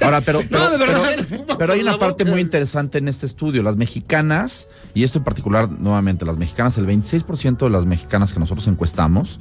[0.00, 1.02] Ahora, pero, pero, No, de verdad.
[1.28, 3.62] pero- pero hay una parte muy interesante en este estudio.
[3.62, 8.40] Las mexicanas, y esto en particular, nuevamente, las mexicanas, el 26% de las mexicanas que
[8.40, 9.38] nosotros encuestamos,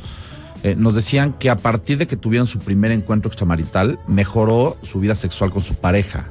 [0.63, 4.99] eh, nos decían que a partir de que tuvieron su primer encuentro extramarital, mejoró su
[4.99, 6.25] vida sexual con su pareja.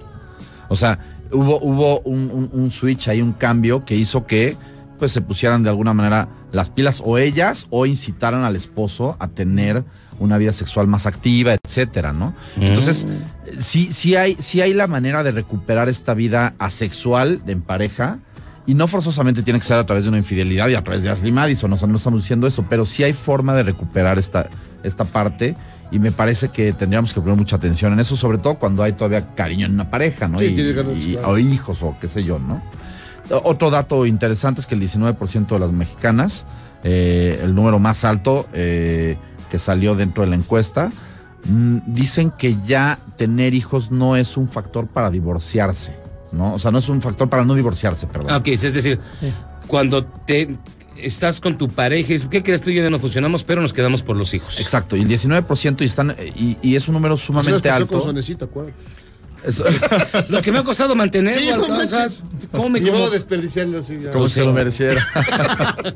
[0.68, 0.98] O sea,
[1.32, 4.56] hubo, hubo un, un- un switch ahí, un cambio que hizo que
[4.98, 9.28] pues se pusieran de alguna manera las pilas o ellas o incitaran al esposo a
[9.28, 9.84] tener
[10.18, 12.32] una vida sexual más activa, etcétera, ¿no?
[12.58, 13.06] Entonces,
[13.60, 18.20] sí, sí hay, sí hay la manera de recuperar esta vida asexual de en pareja.
[18.66, 21.10] Y no forzosamente tiene que ser a través de una infidelidad y a través de
[21.10, 24.48] Ashley Madison, o sea, no estamos diciendo eso, pero sí hay forma de recuperar esta,
[24.82, 25.54] esta parte
[25.92, 28.92] y me parece que tendríamos que poner mucha atención en eso, sobre todo cuando hay
[28.94, 30.40] todavía cariño en una pareja, ¿no?
[30.40, 31.28] Sí, Y- tiene ganas, y- claro.
[31.30, 32.60] O hijos o qué sé yo, ¿no?
[33.44, 36.44] Otro dato interesante es que el 19% de las mexicanas,
[36.84, 39.16] eh, el número más alto eh,
[39.50, 40.90] que salió dentro de la encuesta,
[41.44, 45.94] mm, dicen que ya tener hijos no es un factor para divorciarse,
[46.32, 46.54] ¿no?
[46.54, 48.28] O sea, no es un factor para no divorciarse, perdón.
[48.30, 48.98] Ah, Ok, es decir,
[49.66, 50.56] cuando te
[50.96, 52.70] estás con tu pareja, y dices, ¿qué crees tú?
[52.70, 54.60] y Yo ya no funcionamos, pero nos quedamos por los hijos.
[54.60, 57.98] Exacto, y el 19% y, están, y, y es un número sumamente con alto.
[57.98, 58.74] Acuérdate.
[60.28, 61.40] Lo que me ha costado mantenerlo.
[61.40, 62.08] Sí, no o sea.
[62.50, 63.96] ¿cómo me Ni modo como- de desperdiciarlo así.
[64.12, 65.06] Como si lo mereciera.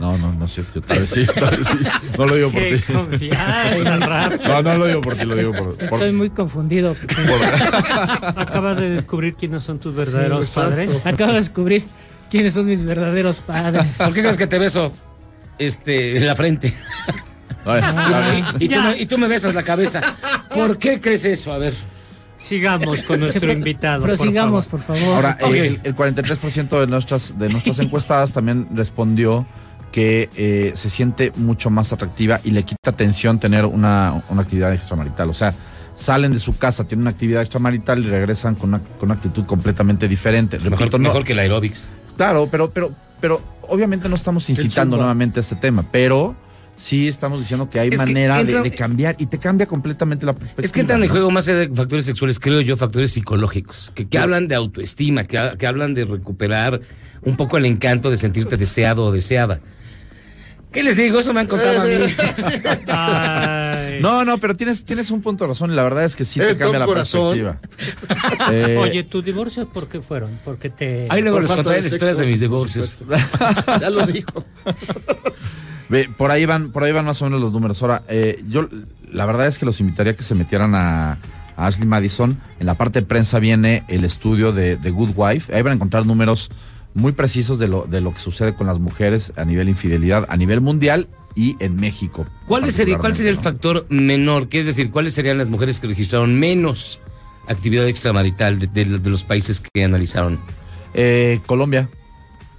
[0.00, 0.80] No, no, no es cierto.
[0.80, 1.76] Tal vez sí, tal vez sí.
[2.16, 2.60] No lo digo por
[3.18, 3.30] ti.
[4.48, 5.74] No, no lo digo por ti, lo digo por.
[5.74, 6.94] por- Estoy muy confundido.
[8.36, 11.04] Acabas de descubrir quiénes son tus verdaderos Sí, padres.
[11.06, 11.84] Acabo de descubrir
[12.30, 13.86] quiénes son mis verdaderos padres.
[13.96, 14.92] ¿Por qué crees que te beso
[15.58, 16.74] este, en la frente?
[17.64, 20.00] Ay, Y, y tú me, y tú me besas la cabeza.
[20.54, 21.52] ¿Por qué crees eso?
[21.52, 21.74] A ver.
[22.36, 24.02] Sigamos con nuestro invitado.
[24.02, 24.86] por Prosigamos, favor.
[24.86, 25.14] por favor.
[25.16, 25.52] Ahora, Ok.
[25.54, 29.44] eh, el, el 43% de nuestras, de nuestras encuestadas también respondió
[29.98, 34.72] que eh, se siente mucho más atractiva y le quita atención tener una, una actividad
[34.72, 35.28] extramarital.
[35.28, 35.52] O sea,
[35.96, 39.44] salen de su casa, tienen una actividad extramarital y regresan con una, con una actitud
[39.44, 40.56] completamente diferente.
[40.60, 41.88] Mejor, Repito, no- mejor que el aerobics.
[42.16, 46.36] Claro, pero, pero, pero obviamente no estamos incitando nuevamente este tema, pero
[46.76, 50.24] sí estamos diciendo que hay Es manera de- entra- de, cambiar y te cambia completamente
[50.26, 50.64] la perspectiva.
[50.64, 51.12] Es que entran en ¿no?
[51.12, 55.24] juego más allá de factores sexuales, creo yo, factores psicológicos, que, que hablan de autoestima,
[55.24, 56.80] que, que hablan de recuperar
[57.22, 59.58] un poco el encanto de sentirte deseado o deseada.
[60.72, 61.18] ¿Qué les digo?
[61.20, 61.92] Eso me han contado a mí.
[64.00, 66.38] No, no, pero tienes, tienes un punto de razón y la verdad es que sí
[66.38, 67.34] te cambia la corazón.
[67.36, 67.60] perspectiva.
[68.52, 70.38] Eh, Oye, ¿tus divorcios por qué fueron?
[70.44, 71.06] Porque te.
[71.10, 72.96] Ahí luego les contaré las historias de mis divorcios.
[73.80, 74.44] Ya lo dijo.
[75.88, 77.82] Ve, por ahí van, por ahí van más o menos los números.
[77.82, 78.68] Ahora, eh, yo
[79.10, 81.12] la verdad es que los invitaría a que se metieran a,
[81.56, 82.40] a Ashley Madison.
[82.60, 85.54] En la parte de prensa viene el estudio de, de Good Wife.
[85.54, 86.50] Ahí van a encontrar números
[86.94, 90.36] muy precisos de lo, de lo que sucede con las mujeres a nivel infidelidad, a
[90.36, 92.26] nivel mundial y en México.
[92.46, 94.48] ¿Cuál sería, ¿Cuál sería el factor menor?
[94.48, 97.00] Que es decir, ¿cuáles serían las mujeres que registraron menos
[97.46, 100.40] actividad extramarital de, de- de los países que analizaron?
[100.94, 101.88] Eh, Colombia,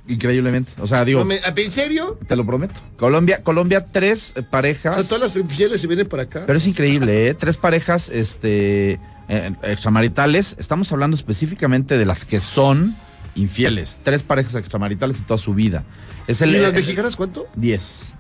[0.08, 0.72] increíblemente.
[0.82, 2.18] O sea, digo, ¿En serio?
[2.28, 2.76] te lo prometo.
[2.98, 4.96] Colombia, Colombia, tres eh, O parejas.
[4.96, 6.44] sea, todas las infieles se vienen para acá.
[6.46, 7.34] Pero es increíble, ¿eh?
[7.34, 10.56] Tres parejas este, eh, extramaritales.
[10.60, 12.96] Estamos hablando específicamente de las que son
[13.40, 14.00] infieles.
[14.04, 15.84] Tres parejas extramaritales en toda su vida.
[16.28, 17.48] Es el, ¿Y las eh, mexicanas cuánto?
[17.56, 18.14] Diez.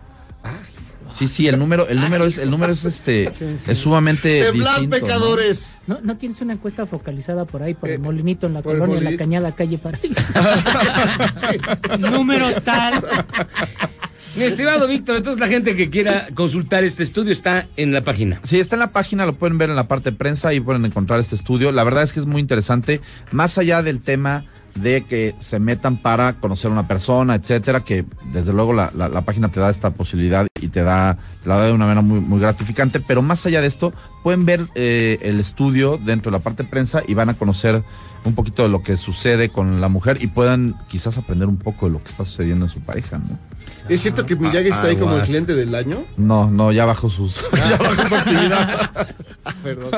[1.14, 3.32] Sí, sí, el número, el número es, el número es este,
[3.68, 5.02] es sumamente Temblar, distinto, ¿no?
[5.02, 5.78] pecadores.
[5.88, 8.88] ¿No, ¿No tienes una encuesta focalizada por ahí, por Eh, el molinito en la colonia,
[8.88, 9.18] la molinito.
[9.18, 9.98] cañada, calle para
[12.12, 13.04] Número tal.
[14.36, 18.40] Mi estimado Víctor, entonces la gente que quiera consultar este estudio está en la página.
[18.44, 20.86] Sí, está en la página, lo pueden ver en la parte de prensa y pueden
[20.86, 21.72] encontrar este estudio.
[21.72, 23.02] La verdad es que es muy interesante,
[23.32, 24.46] más allá del tema
[24.76, 29.22] de que se metan para conocer a una persona, etcétera, que desde luego la, la-
[29.22, 32.20] página te da esta posibilidad y te da, te la da de una manera muy,
[32.20, 33.94] muy gratificante, pero más allá de esto,
[34.24, 37.84] pueden ver eh, el estudio dentro de la parte de prensa y van a conocer
[38.26, 41.88] un poquito de lo que sucede con la mujer y puedan quizás aprender un poco
[41.88, 43.49] de lo que está sucediendo en su pareja, ¿no?
[43.88, 46.06] ¿Es cierto que Miyagi está ahí como el cliente del año?
[46.18, 48.92] No, no, ya bajó sus, ya bajó su actividad.
[49.64, 49.92] Perdón.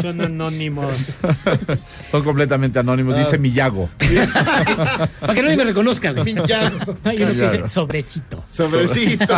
[0.00, 0.92] Son anónimos.
[2.10, 3.18] Son completamente anónimos, Ah.
[3.18, 3.88] dice Miyago.
[5.20, 6.12] Para que nadie me reconozca.
[6.12, 6.24] güey.
[6.34, 6.96] Miyago.
[7.04, 8.44] Hay uno que dice sobrecito.
[8.48, 9.34] Sobrecito.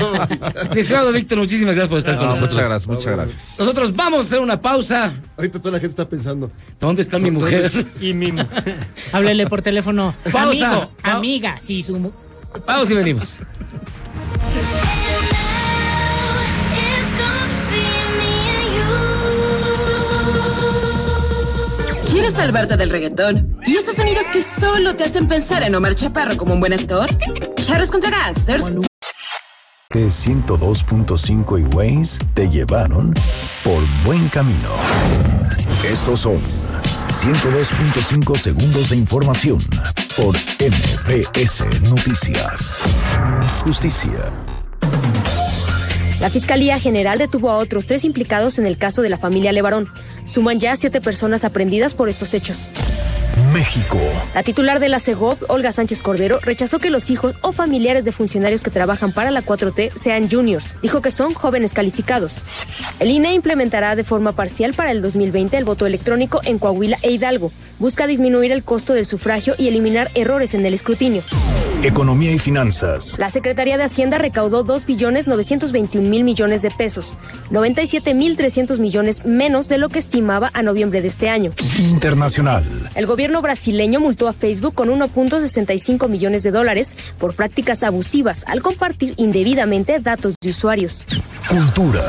[0.75, 2.55] Mi estimado Víctor, muchísimas gracias por estar con No, nosotros.
[2.55, 3.57] muchas gracias, muchas gracias.
[3.59, 5.13] Nosotros vamos a hacer una pausa.
[5.37, 6.51] Ahorita toda la gente está pensando.
[6.79, 7.73] ¿Dónde está mi mujer?
[8.01, 8.77] Y mi mujer.
[9.13, 10.15] Háblele por teléfono.
[10.31, 10.69] Pausa.
[10.69, 12.13] Amigo, Pa- amiga, si su
[12.67, 13.41] Vamos y venimos.
[22.11, 23.59] ¿Quieres salvarte del reggaetón?
[23.67, 27.09] ¿Y esos sonidos que solo te hacen pensar en Omar Chaparro como un buen actor?
[27.57, 28.65] Charros contra Gangsters.
[29.91, 33.15] Que 102.5 y Waze te llevaron
[33.63, 34.71] por buen camino.
[35.85, 36.41] Estos son
[37.25, 39.59] 102.5 segundos de información
[40.15, 42.75] por MBS Noticias.
[43.65, 44.31] Justicia.
[46.21, 49.89] La Fiscalía General detuvo a otros tres implicados en el caso de la familia Levarón.
[50.25, 52.69] Suman ya siete personas aprendidas por estos hechos.
[53.53, 53.99] México.
[54.35, 58.13] La titular de la CEGOP, Olga Sánchez Cordero, rechazó que los hijos o familiares de
[58.13, 60.75] funcionarios que trabajan para la 4T sean juniors.
[60.83, 62.37] Dijo que son jóvenes calificados.
[63.01, 67.11] El INE implementará de forma parcial para el 2020 el voto electrónico en Coahuila e
[67.11, 67.53] Hidalgo.
[67.79, 71.23] Busca disminuir el costo del sufragio y eliminar errores en el escrutinio.
[71.85, 73.19] Economía y finanzas.
[73.19, 77.15] La Secretaría de Hacienda recaudó 2 billones 921 mil millones de pesos,
[77.51, 81.53] 97 mil 300 millones menos de lo que estimaba a noviembre de este año.
[81.79, 82.65] Internacional.
[82.95, 88.63] El gobierno brasileño multó a Facebook con 1.65 millones de dólares por prácticas abusivas al
[88.63, 91.05] compartir indebidamente datos de usuarios.
[91.51, 92.03] Cultura.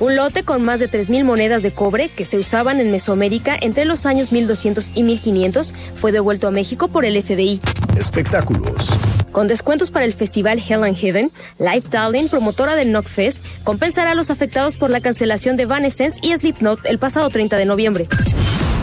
[0.00, 3.84] Un lote con más de 3.000 monedas de cobre que se usaban en Mesoamérica entre
[3.84, 7.60] los años 1200 y 1500 fue devuelto a México por el FBI.
[7.96, 8.90] Espectáculos.
[9.32, 14.14] Con descuentos para el festival Hell and Heaven, Life Darling, promotora del Knockfest, compensará a
[14.14, 18.08] los afectados por la cancelación de Evanescence y Slipknot el pasado 30 de noviembre.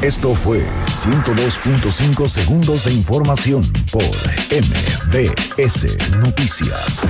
[0.02, 4.04] Esto fue 102.5 segundos de información por
[4.52, 5.88] MBS
[6.20, 7.08] Noticias.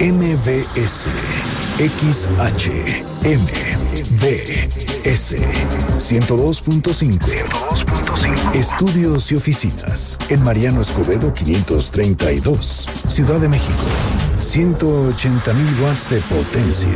[0.00, 1.08] MBS
[1.78, 5.38] XH MBS
[5.96, 7.22] 102.5
[8.52, 13.84] Estudios y oficinas en Mariano Escobedo 532 Ciudad de México.
[14.40, 16.90] 180.000 watts de potencia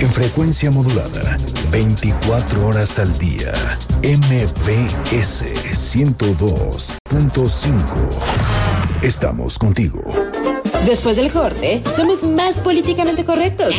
[0.00, 1.38] en frecuencia modulada
[1.70, 3.54] 24 horas al día.
[4.02, 7.80] MBS 102.5
[9.00, 10.04] Estamos contigo
[10.84, 13.74] Después del corte, somos más políticamente correctos.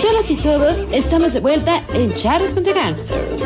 [0.00, 3.44] Todas y todos estamos de vuelta en Charros contra Gangsters.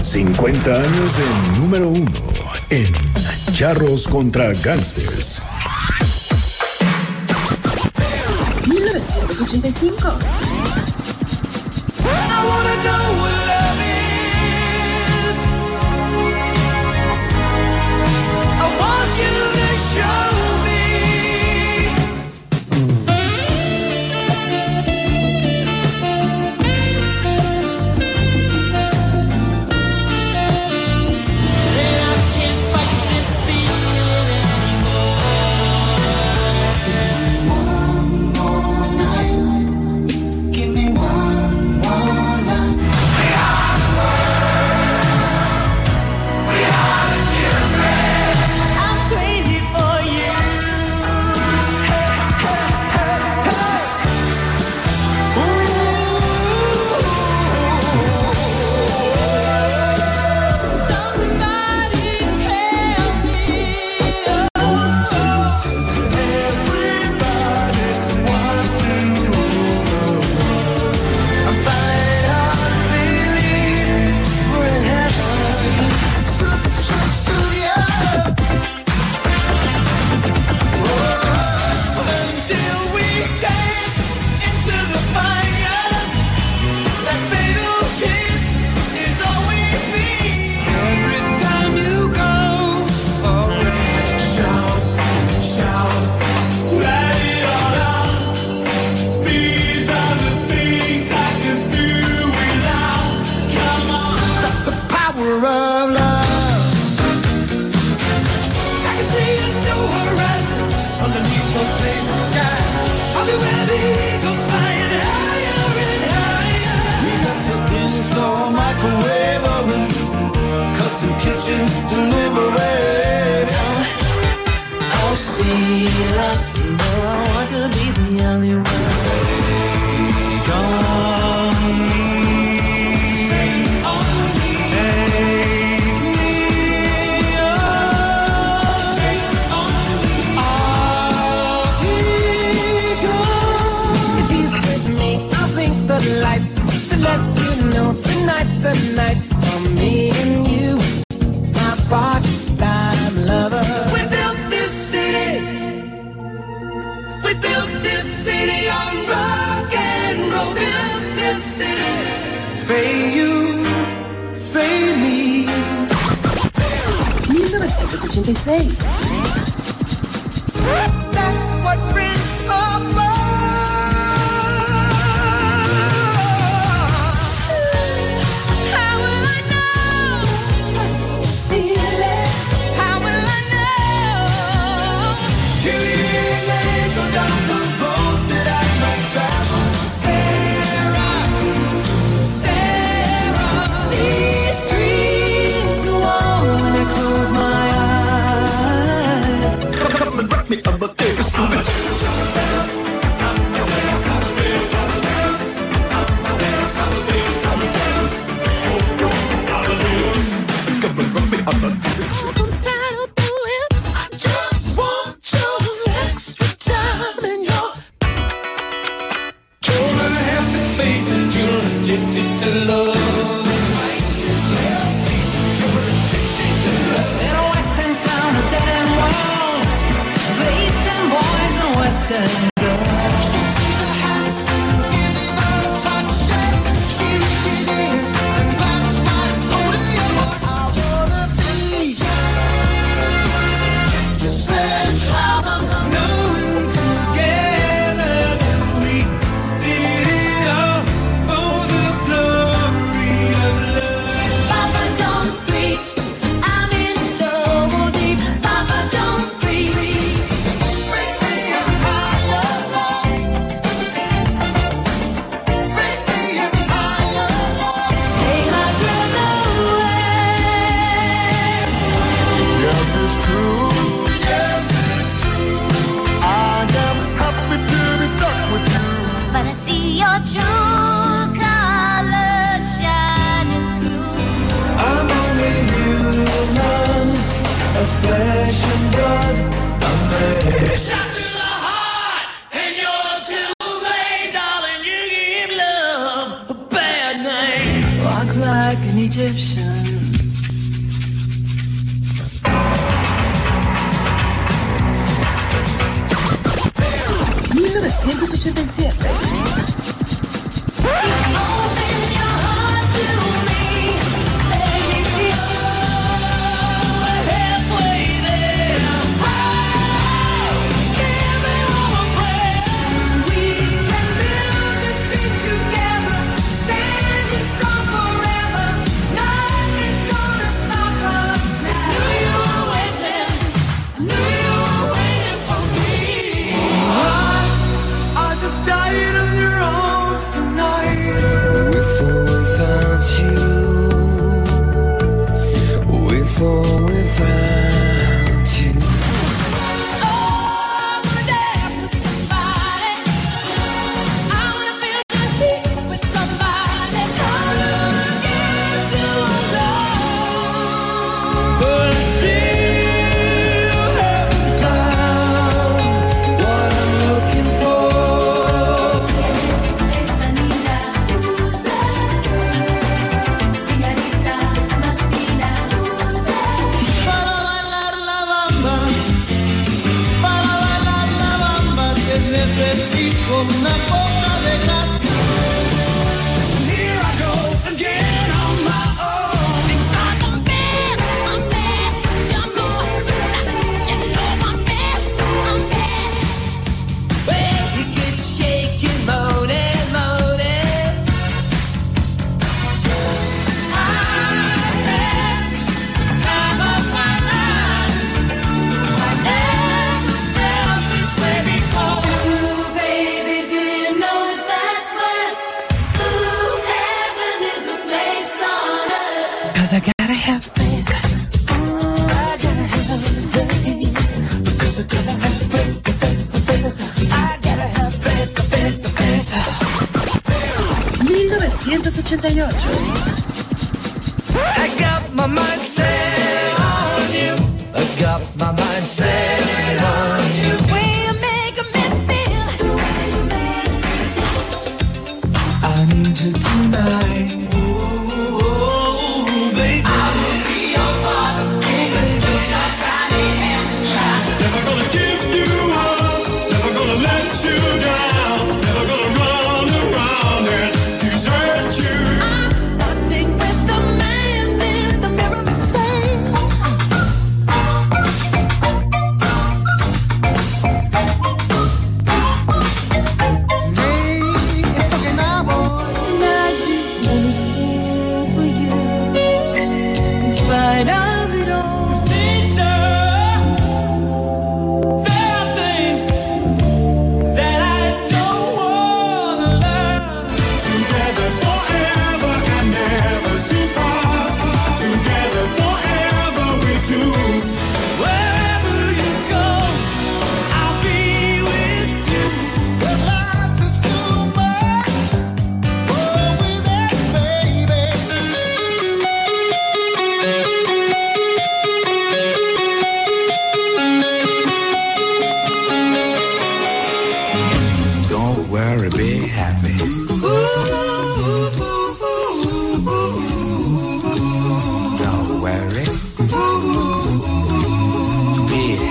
[0.00, 2.10] 50 años de número uno
[2.70, 2.92] en
[3.54, 5.40] Charros contra Gangsters.
[8.66, 10.18] 1985.
[12.88, 13.37] She's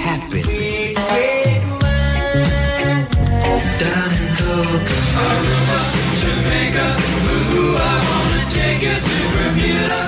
[0.08, 0.41] happen.
[0.47, 3.08] Red, red wine.
[3.80, 4.80] Down in Cocoa.
[5.24, 5.80] Aruba,
[6.22, 6.88] Jamaica.
[7.34, 10.07] Ooh, I wanna take you to Bermuda.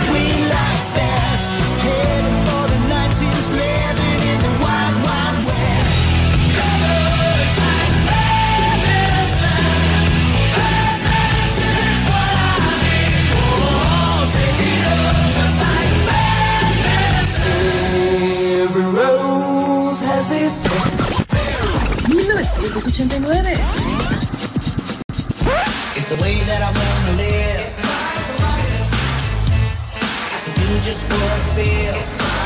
[22.61, 23.55] 1989.
[25.95, 27.79] It's the way that I wanna live.
[30.35, 32.39] I can do just what I feel.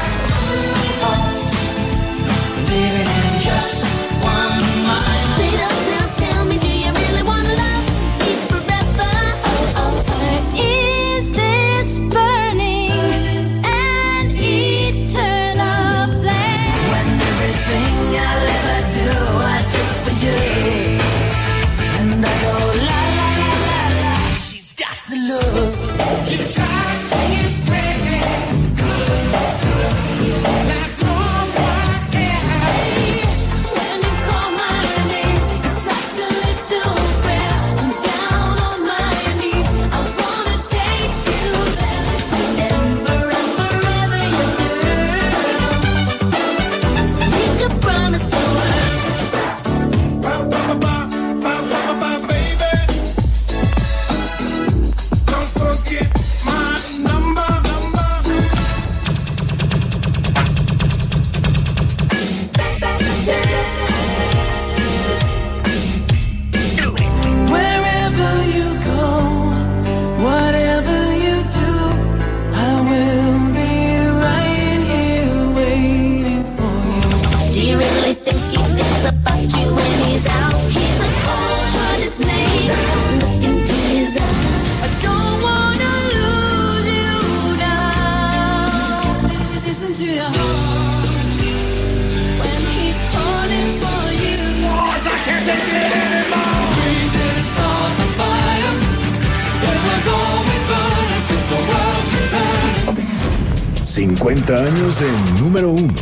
[104.93, 105.93] 50 años de número uno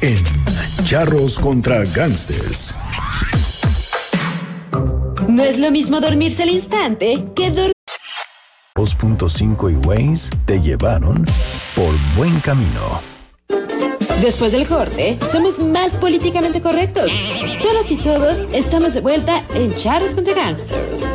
[0.00, 0.18] en
[0.84, 2.74] Charros contra Gangsters.
[5.28, 7.72] No es lo mismo dormirse al instante que dormir.
[8.76, 11.24] 2.5 y Waze te llevaron
[11.74, 13.00] por buen camino.
[14.20, 17.10] Después del corte, somos más políticamente correctos.
[17.60, 21.06] Todas y todos estamos de vuelta en Charros contra Gangsters.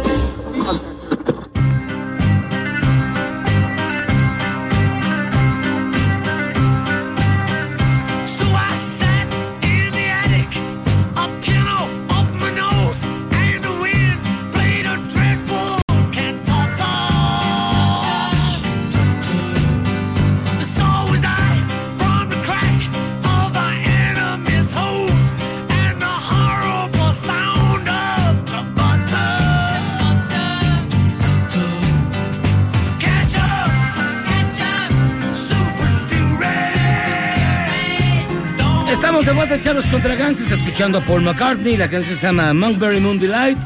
[39.28, 41.75] Estamos de vuelta, Charlos contra escuchando a Paul McCartney.
[41.75, 43.58] La canción se llama Monkberry Moon Delight,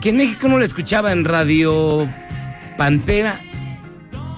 [0.00, 2.08] que en México no la escuchaba en Radio
[2.78, 3.40] Pantera.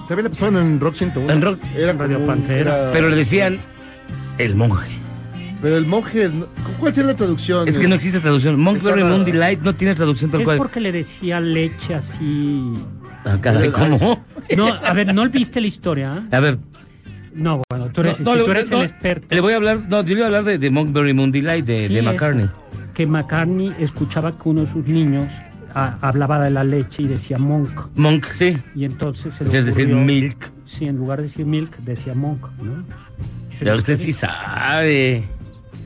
[0.07, 1.31] También la pasaban en Rock 101.
[1.31, 2.75] En Rock- Era Radio como- Pantera.
[2.75, 3.59] era- Pero le decían
[4.39, 4.89] El Monje.
[5.61, 6.31] Pero el monje,
[6.79, 7.67] ¿cuál sería la traducción?
[7.67, 8.59] Es que no existe traducción.
[8.59, 10.57] Monkberry Moon Delight no tiene traducción tal Es cual.
[10.57, 12.73] porque le decía leche así.
[13.23, 13.37] Ah,
[13.73, 14.25] ¿cómo?
[14.57, 16.23] No, a ver, ¿no viste la historia?
[16.31, 16.57] A ver.
[17.37, 19.27] No, bueno, tú eres, No, si no, tú eres no, el experto.
[19.33, 21.65] Le voy a hablar, no, yo le voy a hablar de, de Monkberry Moon Delight
[21.65, 22.09] de, Sí, de eso.
[22.11, 22.49] McCartney.
[22.93, 25.31] Que McCartney escuchaba que uno de sus niños
[25.75, 27.69] ah, hablaba de la leche y decía monk.
[27.95, 28.57] Monk, sí.
[28.75, 30.51] Y entonces se le Es decir, ocurrió- milk.
[30.65, 32.83] Sí, en lugar de decir milk, decía monk, ¿no?
[33.63, 33.95] Ya usted ocurrió.
[33.97, 35.23] sí sabe.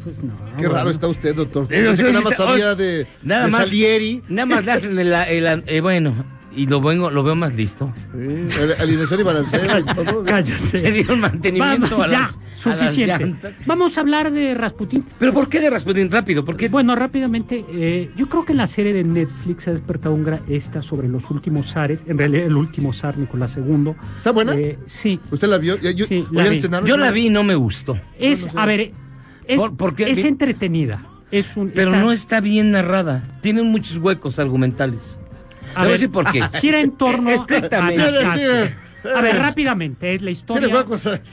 [0.03, 0.73] Pues no, Qué bueno.
[0.73, 1.64] raro está usted, doctor.
[1.69, 4.23] Eh, Pensé no, que nada más sabía oh, de, nada de más- Salieri.
[4.30, 6.14] Nada más le hacen el, el- eh, bueno,
[6.56, 7.94] y lo vengo, lo veo más listo.
[8.11, 8.18] Sí,
[8.60, 9.61] el- alineación y balanceo.
[9.80, 10.23] y todo.
[10.23, 10.82] Cállate.
[10.82, 13.56] Le dieron mantenimiento Vamos, a ya, las, a las suficiente.
[13.65, 15.06] Vamos a hablar de Rasputín.
[15.19, 16.10] ¿Pero por qué de Rasputin?
[16.11, 16.69] Rápido, ¿por qué?
[16.69, 20.82] Bueno, rápidamente, eh, yo creo que la serie de Netflix ha despertado un gran esta
[20.82, 23.94] sobre los últimos zares, en realidad el último zar Nicolás II.
[24.18, 24.53] ¿Está buena?
[24.56, 25.19] Eh, sí.
[25.32, 25.78] ¿Usted la vio?
[25.78, 26.61] Yo- Sí, ¿o la vi.
[26.86, 27.98] Yo la vi y no me gustó.
[28.19, 28.57] Es, no sé.
[28.60, 28.91] a ver,
[29.48, 30.10] es, ¿Por- por qué?
[30.11, 31.06] es Vi- entretenida.
[31.32, 33.23] Es un, Pero está- no está bien narrada.
[33.41, 35.18] Tiene muchos huecos argumentales.
[35.76, 36.41] A a ver, decir por qué.
[36.61, 38.02] gira en torno a Estrictamente.
[38.02, 38.81] Anastasio.
[39.15, 40.68] A ver, rápidamente, es la historia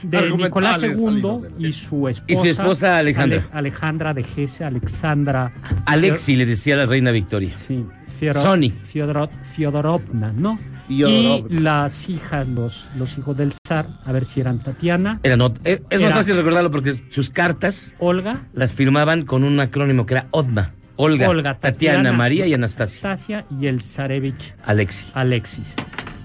[0.03, 2.23] de Nicolás II y su esposa.
[2.27, 3.41] Y su esposa Alejandra.
[3.51, 5.53] Ale- Alejandra de Gese, Alexandra.
[5.85, 7.55] Alexi le decía a la reina Victoria.
[7.55, 7.85] Sí,
[8.19, 8.71] Fiodor- Sony.
[8.83, 10.57] Fiodor- Fiodorovna, ¿no?
[10.89, 15.19] Y las hijas, los, los hijos del zar, a ver si eran Tatiana.
[15.21, 18.47] Era no- eh, es más Era- fácil recordarlo porque sus cartas Olga.
[18.53, 20.71] las firmaban con un acrónimo que era ODMA.
[21.01, 22.99] Olga, Olga, Tatiana, Tatiana, María y Anastasia.
[23.01, 25.05] Anastasia y el zarevich Alexi.
[25.13, 25.75] Alexis.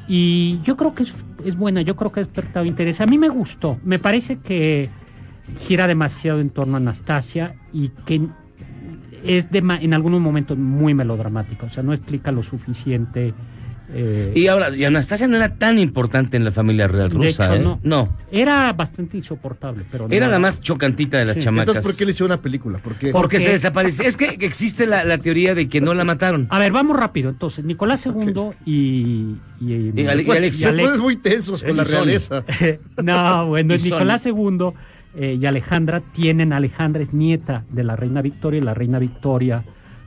[0.08, 1.14] Y yo creo que es,
[1.44, 3.00] es buena, yo creo que ha despertado interés.
[3.00, 4.90] A mí me gustó, me parece que
[5.60, 8.26] gira demasiado en torno a Anastasia y que
[9.22, 13.32] es de en algunos momentos muy melodramática, o sea, no explica lo suficiente.
[13.92, 17.54] Eh, Y ahora, y Anastasia no era tan importante en la familia real De rusa,
[17.54, 17.78] hecho, ¿eh?
[17.82, 18.16] no.
[18.32, 21.42] Era bastante insoportable, pero Era no- la más chocantita de las Sí.
[21.42, 21.68] chamacas.
[21.76, 22.78] Entonces, ¿por qué le hicieron una película?
[22.78, 23.10] ¿Por qué?
[23.10, 24.04] Porque se desapareció.
[24.06, 26.46] Es que existe la, la teoría de que no la mataron.
[26.50, 27.30] A ver, vamos rápido.
[27.30, 30.30] Entonces, Nicolás II y, y, Y Ale- y
[30.64, 32.44] Alex- muy tensos con la realeza.
[33.02, 33.74] no, bueno.
[33.76, 34.70] Nicolás II
[35.16, 39.64] eh, y Alejandra tienen, Alejandra es nieta de la reina Victoria y la reina Victoria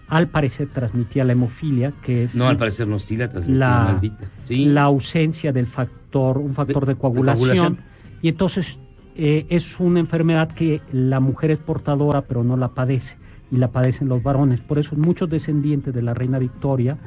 [0.07, 3.83] al parecer transmitía la hemofilia, que es No, al parecer no, sí la transmitió, la,
[3.83, 4.25] maldita.
[4.45, 4.65] Sí.
[4.65, 7.49] la ausencia del factor, un factor de, coagulación.
[7.49, 7.85] coagulación.
[8.21, 8.79] Y entonces
[9.15, 13.17] eh, es una enfermedad que la mujer es portadora, pero no la padece,
[13.51, 14.61] y la padecen los varones.
[14.61, 16.97] Por eso muchos descendientes de la reina Victoria,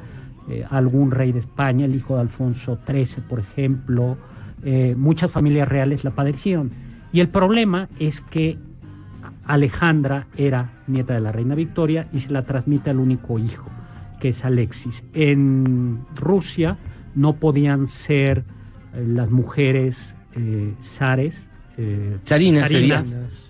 [0.49, 4.17] eh, algún rey de España, el hijo de Alfonso XIII, por ejemplo,
[4.63, 6.71] eh, muchas familias reales la padecieron.
[7.13, 8.57] Y el problema es que
[9.45, 13.69] Alejandra era nieta de la reina Victoria y se la transmite al único hijo,
[14.19, 15.03] que es Alexis.
[15.13, 16.77] En Rusia
[17.15, 18.43] no podían ser
[18.93, 22.17] eh, las mujeres eh, zares, eh,
[22.69, 22.69] Zarinas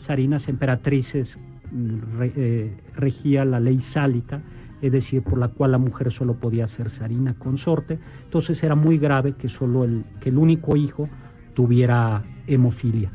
[0.01, 1.37] zarinas, emperatrices,
[1.71, 4.41] mm, re- eh, regía la ley sálica,
[4.81, 7.99] es decir, por la cual la mujer solo podía ser zarina consorte.
[8.23, 11.07] Entonces era muy grave que solo el, que el único hijo
[11.53, 13.11] tuviera hemofilia.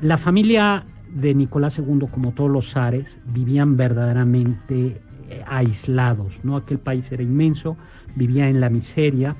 [0.00, 5.00] La familia de Nicolás II, como todos los zares, vivían verdaderamente
[5.30, 6.56] eh, aislados, ¿no?
[6.56, 7.76] Aquel país era inmenso,
[8.14, 9.36] vivía en la miseria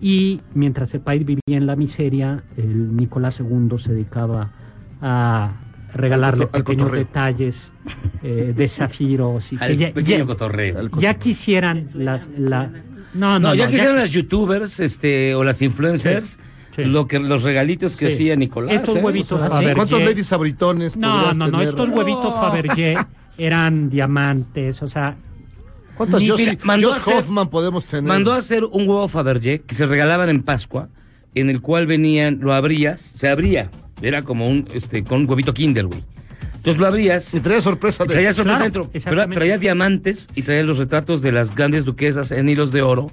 [0.00, 4.50] y mientras el país vivía en la miseria, el Nicolás II se dedicaba
[5.00, 5.52] a
[5.94, 7.04] regalarle Al pequeños cotorreo.
[7.04, 7.72] detalles
[8.22, 10.80] eh, de zafiros y Al que pequeño cotorreo.
[10.80, 12.66] Al ya quisieran las la
[13.14, 16.38] no no, No, ya no, quisieron las youtubers este, o las influencers
[16.78, 18.14] lo que, los regalitos que Sí.
[18.14, 18.74] hacía Nicolás.
[18.76, 19.00] Estos ¿eh?
[19.02, 19.74] huevitos O sea, Fabergé.
[19.76, 20.96] ¿Cuántos ladies sabritones?
[20.96, 21.68] No, no, no, tener?
[21.68, 22.96] estos huevitos Fabergé
[23.38, 25.16] eran diamantes, o sea,
[25.96, 28.04] ¿Cuántos ni- Josh, Mira, mandó Josh a hacer- Hoffman podemos tener?
[28.08, 30.88] Mandó a hacer un huevo Fabergé que se regalaban en Pascua,
[31.34, 33.70] en el cual venían, lo abrías, se abría,
[34.00, 36.02] era como un, este, con un huevito Kinder, güey.
[36.56, 37.34] Entonces lo abrías.
[37.34, 39.10] Y traía sorpresa de- Traía sorpresa Claro, dentro.
[39.10, 43.10] Pero traía diamantes y traía los retratos de las grandes duquesas en hilos de oro.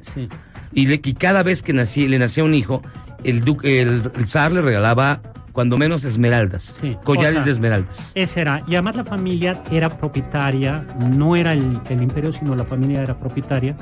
[0.72, 2.84] Y, le- y cada vez que nací, le nacía un hijo,
[3.24, 5.22] el, du- el, el zar le regalaba
[5.52, 6.74] cuando menos esmeraldas.
[7.04, 8.12] collares o sea, de esmeraldas.
[8.16, 8.64] Ese era.
[8.68, 13.18] Y además la familia era propietaria, no era el, el imperio, sino la familia era
[13.20, 13.76] propietaria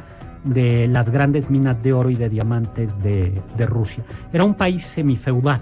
[0.43, 4.03] de las grandes minas de oro y de diamantes de, de Rusia.
[4.31, 5.61] Era un país semifeudal.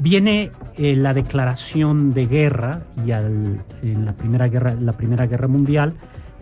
[0.00, 5.48] Viene eh, la declaración de guerra y al- en la primera guerra, la primera guerra
[5.48, 5.94] mundial,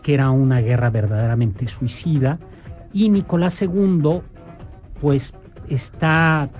[0.02, 2.38] que era una guerra verdaderamente suicida,
[2.92, 4.20] y Nicolás II,
[5.00, 5.34] pues
[5.70, 6.50] está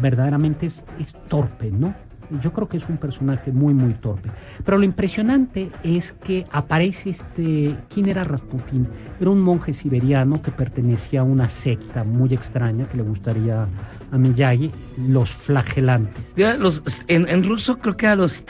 [0.00, 0.84] verdaderamente es,
[1.28, 1.94] torpe, ¿no?
[2.42, 4.28] Yo creo que es un personaje muy, muy torpe.
[4.62, 7.74] Pero lo impresionante es que aparece este...
[7.88, 8.86] ¿Quién era Rasputín?
[9.18, 13.66] Era un monje siberiano que pertenecía a una secta muy extraña que le gustaría
[14.10, 14.70] a Miyagi,
[15.08, 16.32] los flagelantes.
[16.58, 18.44] Los, en, en ruso creo que era los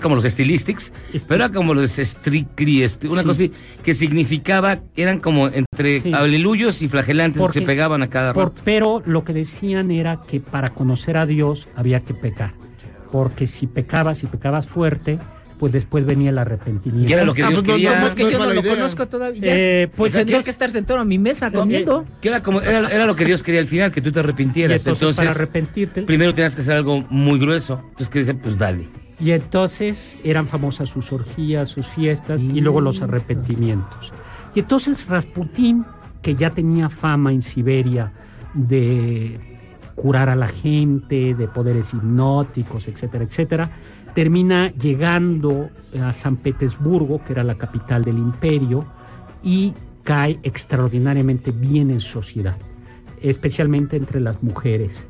[0.00, 0.92] como los stilistics,
[1.26, 3.28] pero era como los strictly, este, una Sí.
[3.28, 3.44] cosa
[3.82, 6.12] que significaba, eran como entre Sí.
[6.12, 8.62] aleluyos y flagelantes Porque- que se pegaban a cada Por- rato.
[8.64, 12.54] pero lo que decían era que para conocer a Dios había que pecar.
[13.10, 15.18] Porque si pecabas, si pecabas fuerte,
[15.60, 17.06] pues después venía el arrepentimiento.
[17.06, 18.06] Que era lo que Dios quería.
[18.06, 19.42] es que yo no lo conozco todavía.
[19.44, 22.06] Eh, pues tendría entonces- que estar sentado a mi mesa comiendo.
[22.22, 24.72] Que era, como, era, era lo que Dios quería al final, que tú te arrepintieras.
[24.72, 27.74] Y entonces, entonces, para arrepentirte- primero tenías que hacer algo muy grueso.
[27.90, 28.88] Entonces, que dice, pues dale.
[29.20, 34.12] Y entonces eran famosas sus orgías, sus fiestas y luego los arrepentimientos.
[34.54, 35.84] Y entonces Rasputín,
[36.22, 38.12] que ya tenía fama en Siberia
[38.54, 39.38] de
[39.94, 43.70] curar a la gente, de poderes hipnóticos, etcétera, etcétera,
[44.14, 45.70] termina llegando
[46.00, 48.84] a San Petersburgo, que era la capital del imperio,
[49.42, 49.72] y
[50.02, 52.56] cae extraordinariamente bien en sociedad,
[53.22, 55.06] especialmente entre las mujeres.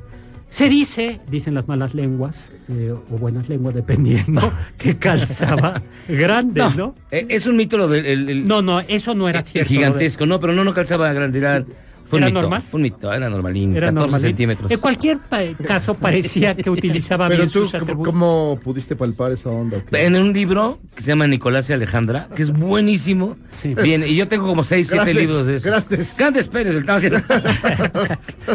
[0.48, 6.70] Se dice, dicen las malas lenguas, eh, o buenas lenguas, dependiendo, que calzaba grande, ¿no?
[6.74, 8.04] No, eh, es un mito lo del...
[8.06, 9.68] el- el- No, no, eso no era el cierto.
[9.68, 11.64] gigantesco, no, pero no, no calzaba grande, era
[12.10, 12.62] Fue un ¿Era mito, normal?
[12.62, 14.20] Fue un mito, era normalín, Era 14 normal.
[14.20, 14.70] centímetros.
[14.70, 19.48] En cualquier pa- caso parecía que utilizaba Pero bien tú, sus ¿cómo, pudiste palpar esa
[19.50, 19.78] onda?
[19.92, 23.36] En un libro que se llama Nicolás y Alejandra, que es buenísimo.
[23.80, 25.66] Bien, y yo tengo como 6, 7 Grandes, libros de esos.
[25.70, 26.16] grandes.
[26.16, 27.20] Grandes Pérez, estaba haciendo.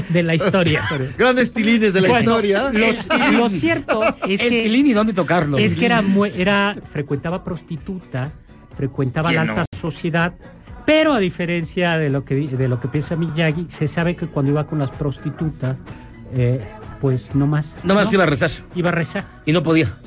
[0.09, 0.83] de la historia.
[1.17, 2.71] Grandes tilines de la Bueno, historia.
[2.73, 3.07] los-
[3.37, 5.57] lo cierto es El que tilín y dónde tocarlo.
[5.57, 8.37] es que era, mu- era frecuentaba prostitutas,
[8.75, 10.33] frecuentaba la ¿Quién alta sociedad,
[10.85, 14.51] pero a diferencia de lo que de lo que piensa Miyagi, se sabe que cuando
[14.51, 15.77] iba con las prostitutas,
[16.33, 16.61] eh,
[17.01, 17.77] pues no más.
[17.83, 18.51] Nomás iba a rezar.
[18.75, 19.25] Iba a rezar.
[19.45, 19.97] Y no podía.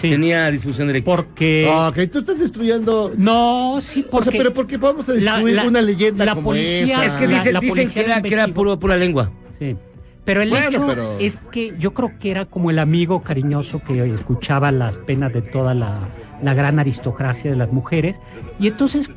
[0.00, 1.04] Tenía disfunción eréctil.
[1.14, 1.70] Porque.
[1.70, 3.12] Ok, tú estás destruyendo.
[3.16, 4.38] No, sí, O sea, porque.
[4.38, 7.06] pero ¿por qué vamos a destruir La- la- una leyenda la como policía- esa?
[7.06, 9.30] Es que dicen, la dicen policía que era, que era puro, pura lengua.
[9.58, 9.76] Sí.
[10.24, 13.80] Pero el Bueno, hecho pero- es que yo creo que era como el amigo cariñoso
[13.82, 16.08] que escuchaba las penas de toda la,
[16.42, 18.16] la gran aristocracia de las mujeres.
[18.60, 19.10] Y entonces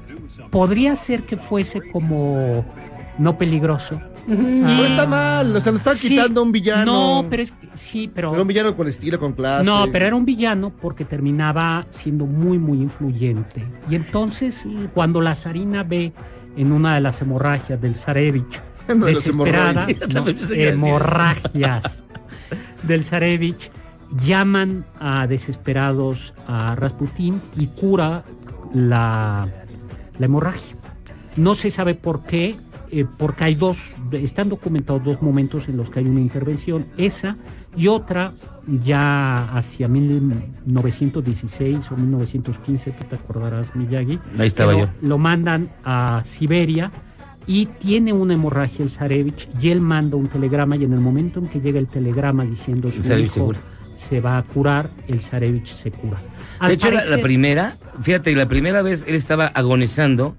[0.56, 2.64] podría ser que fuese como
[3.18, 4.02] no peligroso.
[4.26, 6.08] No está mal, o sea, nos están Sí.
[6.08, 6.86] quitando un villano.
[6.86, 8.32] No, pero es que sí, pero.
[8.32, 9.66] Era un villano con estilo, con clase.
[9.66, 13.68] No, pero era un villano porque terminaba siendo muy, muy influyente.
[13.90, 16.14] Y entonces, cuando la zarina ve
[16.56, 22.02] en una de las hemorragias del Zarevich, desesperada, no, hemorragias
[22.84, 23.72] del Zarevich,
[24.26, 28.24] llaman a desesperados a Rasputín y cura
[28.74, 29.48] la,
[30.20, 30.76] la hemorragia.
[31.36, 32.58] No se sabe por qué,
[32.92, 37.38] eh, porque hay dos, están documentados dos momentos en los que hay una intervención, esa
[37.76, 38.34] y otra
[38.84, 44.20] ya hacia 1916 o 1915, tú te acordarás, Miyagi.
[44.40, 44.88] Ahí estaba yo.
[45.02, 46.92] Lo, mandan a Siberia
[47.46, 51.40] y tiene una hemorragia el Zarevich y él manda un telegrama y en el momento
[51.40, 53.52] en que llega el telegrama diciendo su hijo.
[54.10, 56.22] Se va a curar, el Zarevich se cura.
[56.60, 60.36] Al De hecho, la, primera, fíjate, la primera vez él estaba agonizando,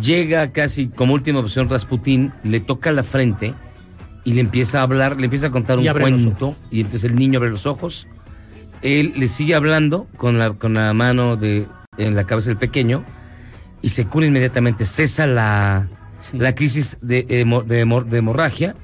[0.00, 3.54] llega casi como última opción Rasputín, le toca la frente
[4.24, 7.38] y le empieza a hablar, le empieza a contar un cuento y entonces el niño
[7.38, 8.06] abre los ojos,
[8.82, 11.66] él le sigue hablando con la, con la mano de,
[11.98, 13.04] en la cabeza del pequeño
[13.82, 15.88] y se cura inmediatamente, cesa la,
[16.32, 18.74] la crisis de, hemo- de de hemorragia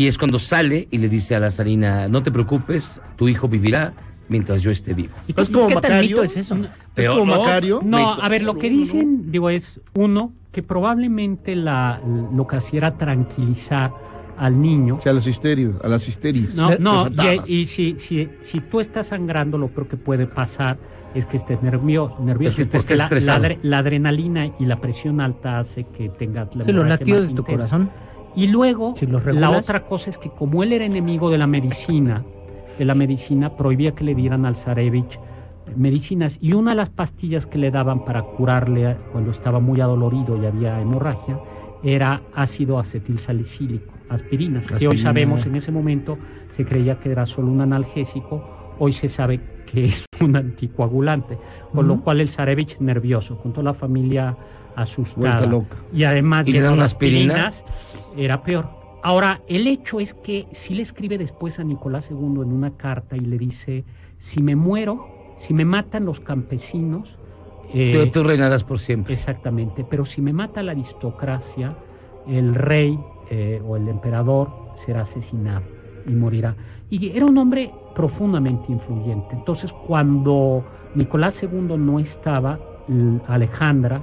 [0.00, 3.48] y es cuando sale y le dice a la zarina, no te preocupes, tu hijo
[3.48, 3.92] vivirá
[4.28, 5.14] mientras yo esté vivo.
[5.26, 6.56] ¿Y qué- qué tan mito es eso?
[6.94, 7.80] Pero como no, Macario?
[7.84, 12.00] No, a ver, lo que dicen, digo, es uno, que probablemente la,
[12.34, 13.92] lo que hacía era tranquilizar
[14.38, 14.96] al niño.
[14.96, 16.54] O sea, a los histerios, a las histerias.
[16.54, 17.08] No, no,
[17.46, 20.78] y, y si, si, si tú estás sangrando, lo peor que puede pasar
[21.14, 23.42] es que estés nervio, nervioso, Es que estés porque la, estresado.
[23.42, 27.20] la adre- la adrenalina y la presión alta hace que tengas la Sí, los latidos
[27.20, 27.56] más de tu intensa.
[27.76, 27.90] corazón.
[28.34, 31.46] Y luego, Si los la otra cosa es que como él era enemigo de la
[31.46, 32.24] medicina,
[32.78, 35.18] de la medicina prohibía que le dieran al Zarevich
[35.76, 40.40] medicinas y una de las pastillas que le daban para curarle cuando estaba muy adolorido
[40.40, 41.38] y había hemorragia
[41.82, 46.18] era ácido acetil salicílico, aspirinas, que hoy sabemos en ese momento
[46.52, 51.38] se creía que era solo un analgésico, hoy se sabe que es un anticoagulante,
[51.72, 54.36] con lo cual el Zarevich nervioso, con toda la familia
[54.76, 55.46] asustada.
[55.46, 55.76] loca.
[55.92, 57.64] y además ¿Y le dan aspirinas,
[58.16, 58.68] era peor.
[59.02, 63.16] Ahora, el hecho es que si le escribe después a Nicolás II en una carta
[63.16, 63.84] y le dice,
[64.18, 65.06] si me muero,
[65.38, 67.16] si me matan los campesinos,
[67.72, 69.14] eh, Tú, tú reinarás por siempre.
[69.14, 71.76] exactamente, pero si me mata la aristocracia,
[72.26, 72.98] el rey
[73.30, 75.62] eh, o el emperador será asesinado
[76.06, 76.56] y morirá.
[76.90, 79.34] Y era un hombre profundamente influyente.
[79.34, 80.64] Entonces, cuando
[80.94, 82.58] Nicolás II no estaba,
[83.28, 84.02] Alejandra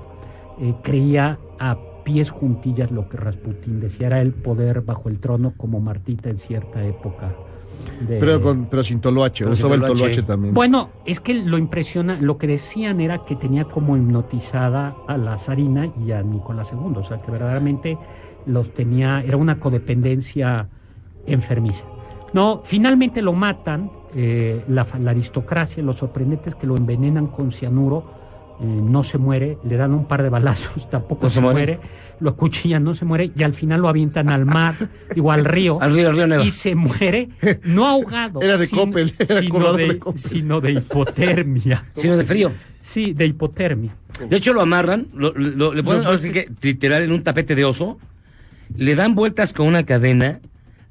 [0.59, 1.77] eh, creía a
[2.07, 6.37] pies juntillas lo que Rasputín decía, era el poder bajo el trono como Martita en
[6.37, 7.35] cierta época.
[8.07, 10.23] de- Pero, con, pero sin toloache, Pero sin usaba el toloache.
[10.23, 10.53] también.
[10.53, 15.37] bueno, es que lo impresiona, lo que decían era que tenía como hipnotizada a la
[15.37, 17.97] zarina y a Nicolás II, o sea que verdaderamente
[18.45, 20.69] los tenía, era una codependencia
[21.25, 21.85] enfermiza.
[22.33, 27.51] No, finalmente lo matan, eh, la, la aristocracia, lo sorprendente es que lo envenenan con
[27.51, 28.05] cianuro,
[28.61, 31.79] eh, no se muere, le dan un par de balazos, tampoco No se, se muere.
[32.19, 35.81] lo acuchillan, no se muere, y al final lo avientan al mar, digo al río,
[35.81, 36.43] Al río, al río Neva.
[36.43, 37.29] y se muere,
[37.63, 40.21] no ahogado, Era de sin- Coppel, era sino, de, de Coppel.
[40.21, 41.85] sino de hipotermia.
[41.95, 42.51] Sino de frío.
[42.81, 43.95] Sí, de hipotermia.
[44.29, 47.53] De hecho, lo amarran, lo, lo- le ponen, ahora sí que, literal, en un tapete
[47.53, 47.97] de oso,
[48.75, 50.39] le dan vueltas con una cadena,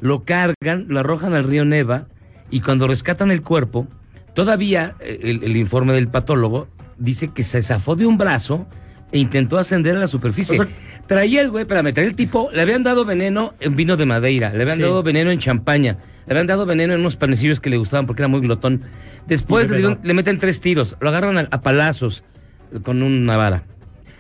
[0.01, 2.07] lo cargan, lo arrojan al río Neva,
[2.51, 3.89] y cuando rescatan el cuerpo,
[4.35, 6.69] todavía eh, el, el informe del patólogo
[6.99, 8.67] dice que se zafó de un brazo
[9.13, 10.59] e intentó ascender a la superficie.
[10.59, 10.73] O sea-
[11.07, 14.51] traía el güey, espérame, traía el tipo, le habían dado veneno en vino de Madeira,
[14.51, 14.83] le habían Sí.
[14.83, 18.23] dado veneno en champaña, le habían dado veneno en unos panecillos que le gustaban porque
[18.23, 18.83] era muy glotón.
[19.27, 22.25] Después le, dieron- le meten tres tiros, lo agarran a, a palazos
[22.83, 23.63] con una vara.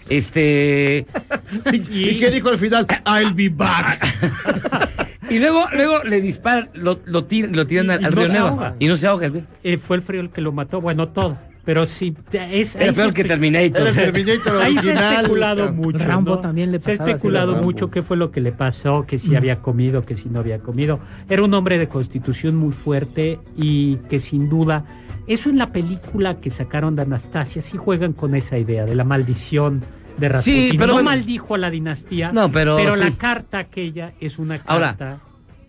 [0.09, 1.07] Este.
[1.73, 2.86] ¿Y qué dijo al final?
[3.07, 4.05] I'll be back.
[5.28, 8.32] Y luego, luego le disparan, lo, lo tiran, lo tiran al, Y al no río
[8.32, 8.77] Neva.
[8.78, 9.44] Y no se ahoga el güey.
[9.65, 11.36] Eh, fue el frío el que lo mató, bueno, todo.
[11.67, 13.93] Pero sí, es, Era peor que Terminator.
[13.93, 15.99] Terminator Ahí se ha especulado mucho.
[15.99, 16.41] Rambo ¿no?
[16.41, 19.37] también le Se ha especulado mucho qué fue lo que le pasó, que si Mm.
[19.37, 21.01] había comido, que si no había comido.
[21.29, 24.85] Era un hombre de constitución muy fuerte y que sin duda,
[25.27, 29.03] eso en la película que sacaron de Anastasia, sí juegan con esa idea de la
[29.05, 29.83] maldición
[30.19, 30.71] de Rasputin.
[30.71, 31.11] Sí, pero no bueno.
[31.11, 33.13] maldijo a la dinastía, No, pero la sí.
[33.15, 35.19] carta aquella es una Ahora, carta...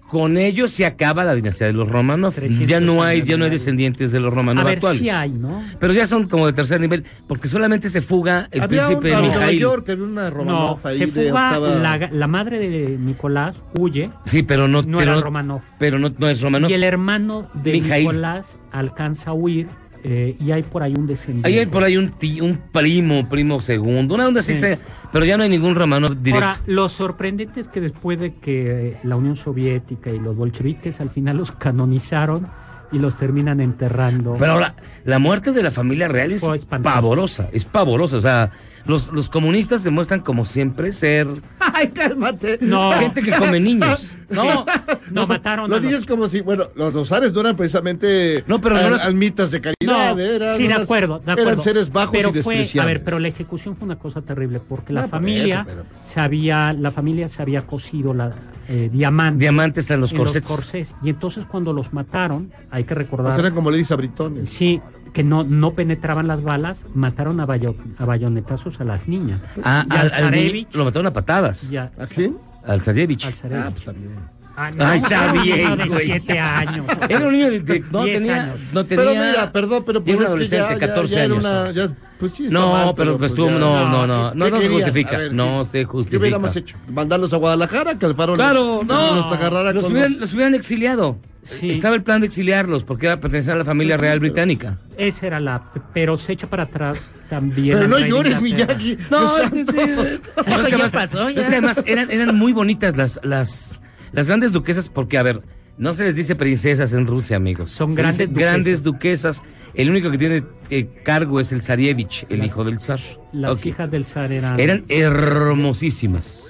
[0.07, 2.33] Con ellos se acaba la dinastía de los Romanov.
[2.65, 5.01] Ya no hay, ya no hay descendientes de los Romanov A ver, actuales.
[5.01, 5.61] sí hay, ¿no?
[5.79, 9.17] Pero ya son como de tercer nivel, porque solamente se fuga el Había príncipe una
[9.19, 9.59] en Nueva Mijail.
[9.59, 14.09] York, había una Romanov No, ahí se fuga, octava- la, la madre de Nicolás huye,
[14.27, 15.61] Sí, pero no, no pero era no- Romanov.
[15.77, 16.71] Pero no, no es Romanov.
[16.71, 18.03] Y el hermano de Mijail.
[18.07, 19.67] Nicolás alcanza a huir
[20.03, 21.49] eh, y hay por ahí un descendiente.
[21.49, 24.63] Ahí hay por ahí un, ti- un primo, primo segundo, una onda así Sí.
[24.63, 24.77] extraña,
[25.17, 26.45] pero ya no hay ningún Romanov directo.
[26.45, 31.09] Ahora, lo sorprendente es que después de que la Unión Soviética y los bolcheviques al
[31.09, 32.47] final los canonizaron
[32.91, 34.35] y los terminan enterrando.
[34.37, 34.75] Pero ahora,
[35.05, 36.45] la muerte de la familia real es
[36.83, 38.17] pavorosa, es pavorosa.
[38.17, 38.51] O sea,
[38.85, 41.27] los, los comunistas demuestran como siempre ser
[41.59, 42.57] Ay, cálmate.
[42.61, 42.91] No.
[42.93, 44.13] gente que come niños.
[44.29, 44.65] No,
[45.09, 48.59] no, mataron Lo a los- dices como si, bueno, los dosares no eran precisamente No,
[48.59, 51.63] pero no al- almitas de caridad, No, eran sí, de acuerdo, de Eran acuerdo.
[51.63, 54.91] seres bajos pero y fue, a ver, pero la ejecución fue una cosa terrible porque
[54.91, 58.33] la No, por familia eso, pero- se había, la familia se había cosido la
[58.67, 60.45] eh, diamantes, Diamantes en los corsets.
[60.45, 60.93] corsés.
[61.01, 64.49] y entonces cuando los mataron, hay que recordar, Pues eran como Lady Sabritones.
[64.49, 64.81] sí,
[65.17, 69.41] que no no penetraban las balas, mataron a, bayo- a bayonetazos a las niñas.
[69.63, 71.71] Ah, Y al, al al Zarevich, lo mataron a patadas.
[71.71, 72.37] ya- ¿A quién?
[72.63, 73.25] Al Zarevich.
[73.25, 73.63] al Zarevich.
[73.65, 74.11] Ah, pues está bien.
[74.55, 76.05] Ah, no, Ahí está un bien, niño de güey.
[76.05, 76.85] siete años.
[77.09, 78.59] Era un niño de, de- no, tenía, años.
[78.73, 79.05] no tenía.
[79.05, 81.33] Pero mira, perdón, pero ya pues era es que adolescente, ya, ya- 14 ya era
[81.33, 81.45] años.
[81.45, 84.45] una- ya- pues sí, está no, mal, pero, pues estuvo, ya- no, no, no, no,
[84.45, 86.19] ¿Qué no se justifica, ver, no ¿qué- se ¿Qué justifica.
[86.21, 86.77] hubiéramos hecho?
[86.91, 87.97] ¿Mandarlos a Guadalajara?
[87.97, 91.17] Que el faro Claro, no, los agarrara los con hubieran, los- los hubieran exiliado.
[91.47, 91.71] Sí.
[91.71, 94.79] Estaba el plan de exiliarlos porque era pertenecer a la familia sí, real británica.
[94.97, 97.77] Esa era la, pero se echa para atrás también.
[97.77, 98.41] Pero no llores.
[98.41, 98.97] Miyagi.
[99.09, 101.39] No, Los es que- es ya pasó, ya.
[101.41, 105.41] es que además eran, eran muy bonitas las, las, las grandes duquesas, porque, a ver,
[105.77, 107.71] no se les dice princesas en Rusia, amigos.
[107.71, 108.51] Son Se grandes duquesas.
[108.51, 109.43] grandes duquesas.
[109.73, 112.99] El único que tiene eh, cargo es el Zarievich, el hijo del zar.
[113.31, 113.67] Las Ok.
[113.67, 114.59] hijas del zar eran.
[114.59, 116.46] Eran hermosísimas.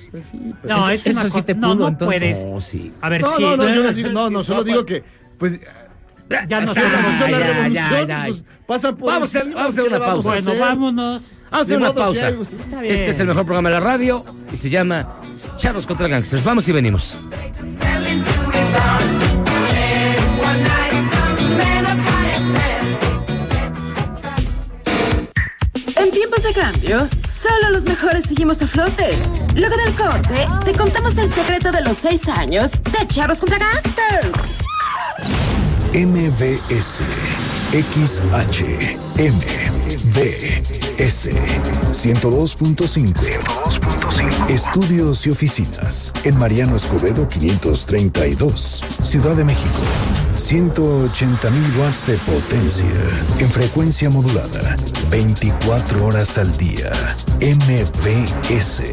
[0.64, 2.38] No, es Eso una sí co- te no, pudo, no entonces.
[2.44, 2.66] puedes.
[2.66, 2.92] Sí.
[3.02, 3.42] A ver, No, sí.
[3.44, 5.04] no, no, yo no digo, no, no, solo digo que,
[5.38, 5.60] pues,
[6.30, 9.84] Ya Ah, hizo la ya, ya, pues, pasan por Vamos a- encima, vamos a hacer
[9.90, 10.28] ¿qué una pausa.
[10.30, 11.22] Bueno, vámonos.
[11.22, 12.30] Vamos a hacer una pausa.
[12.84, 14.22] Este es el mejor programa de la radio
[14.52, 15.22] y se llama
[15.58, 16.44] Charlos contra Gangsters.
[16.44, 17.16] Vamos y venimos.
[25.96, 29.18] En tiempos de cambio, solo los mejores seguimos a flote.
[29.58, 34.38] Luego del corte, te contamos el secreto de los seis años de Charros contra Gangsters.
[35.94, 37.02] MBS
[37.72, 41.30] XH MBS
[41.92, 43.16] 102.5
[44.48, 49.80] Estudios y oficinas en Mariano Escobedo 532 Ciudad de México.
[50.36, 52.86] 180.000 watts de potencia
[53.40, 54.76] en frecuencia modulada
[55.10, 56.92] 24 horas al día.
[57.40, 58.84] MBS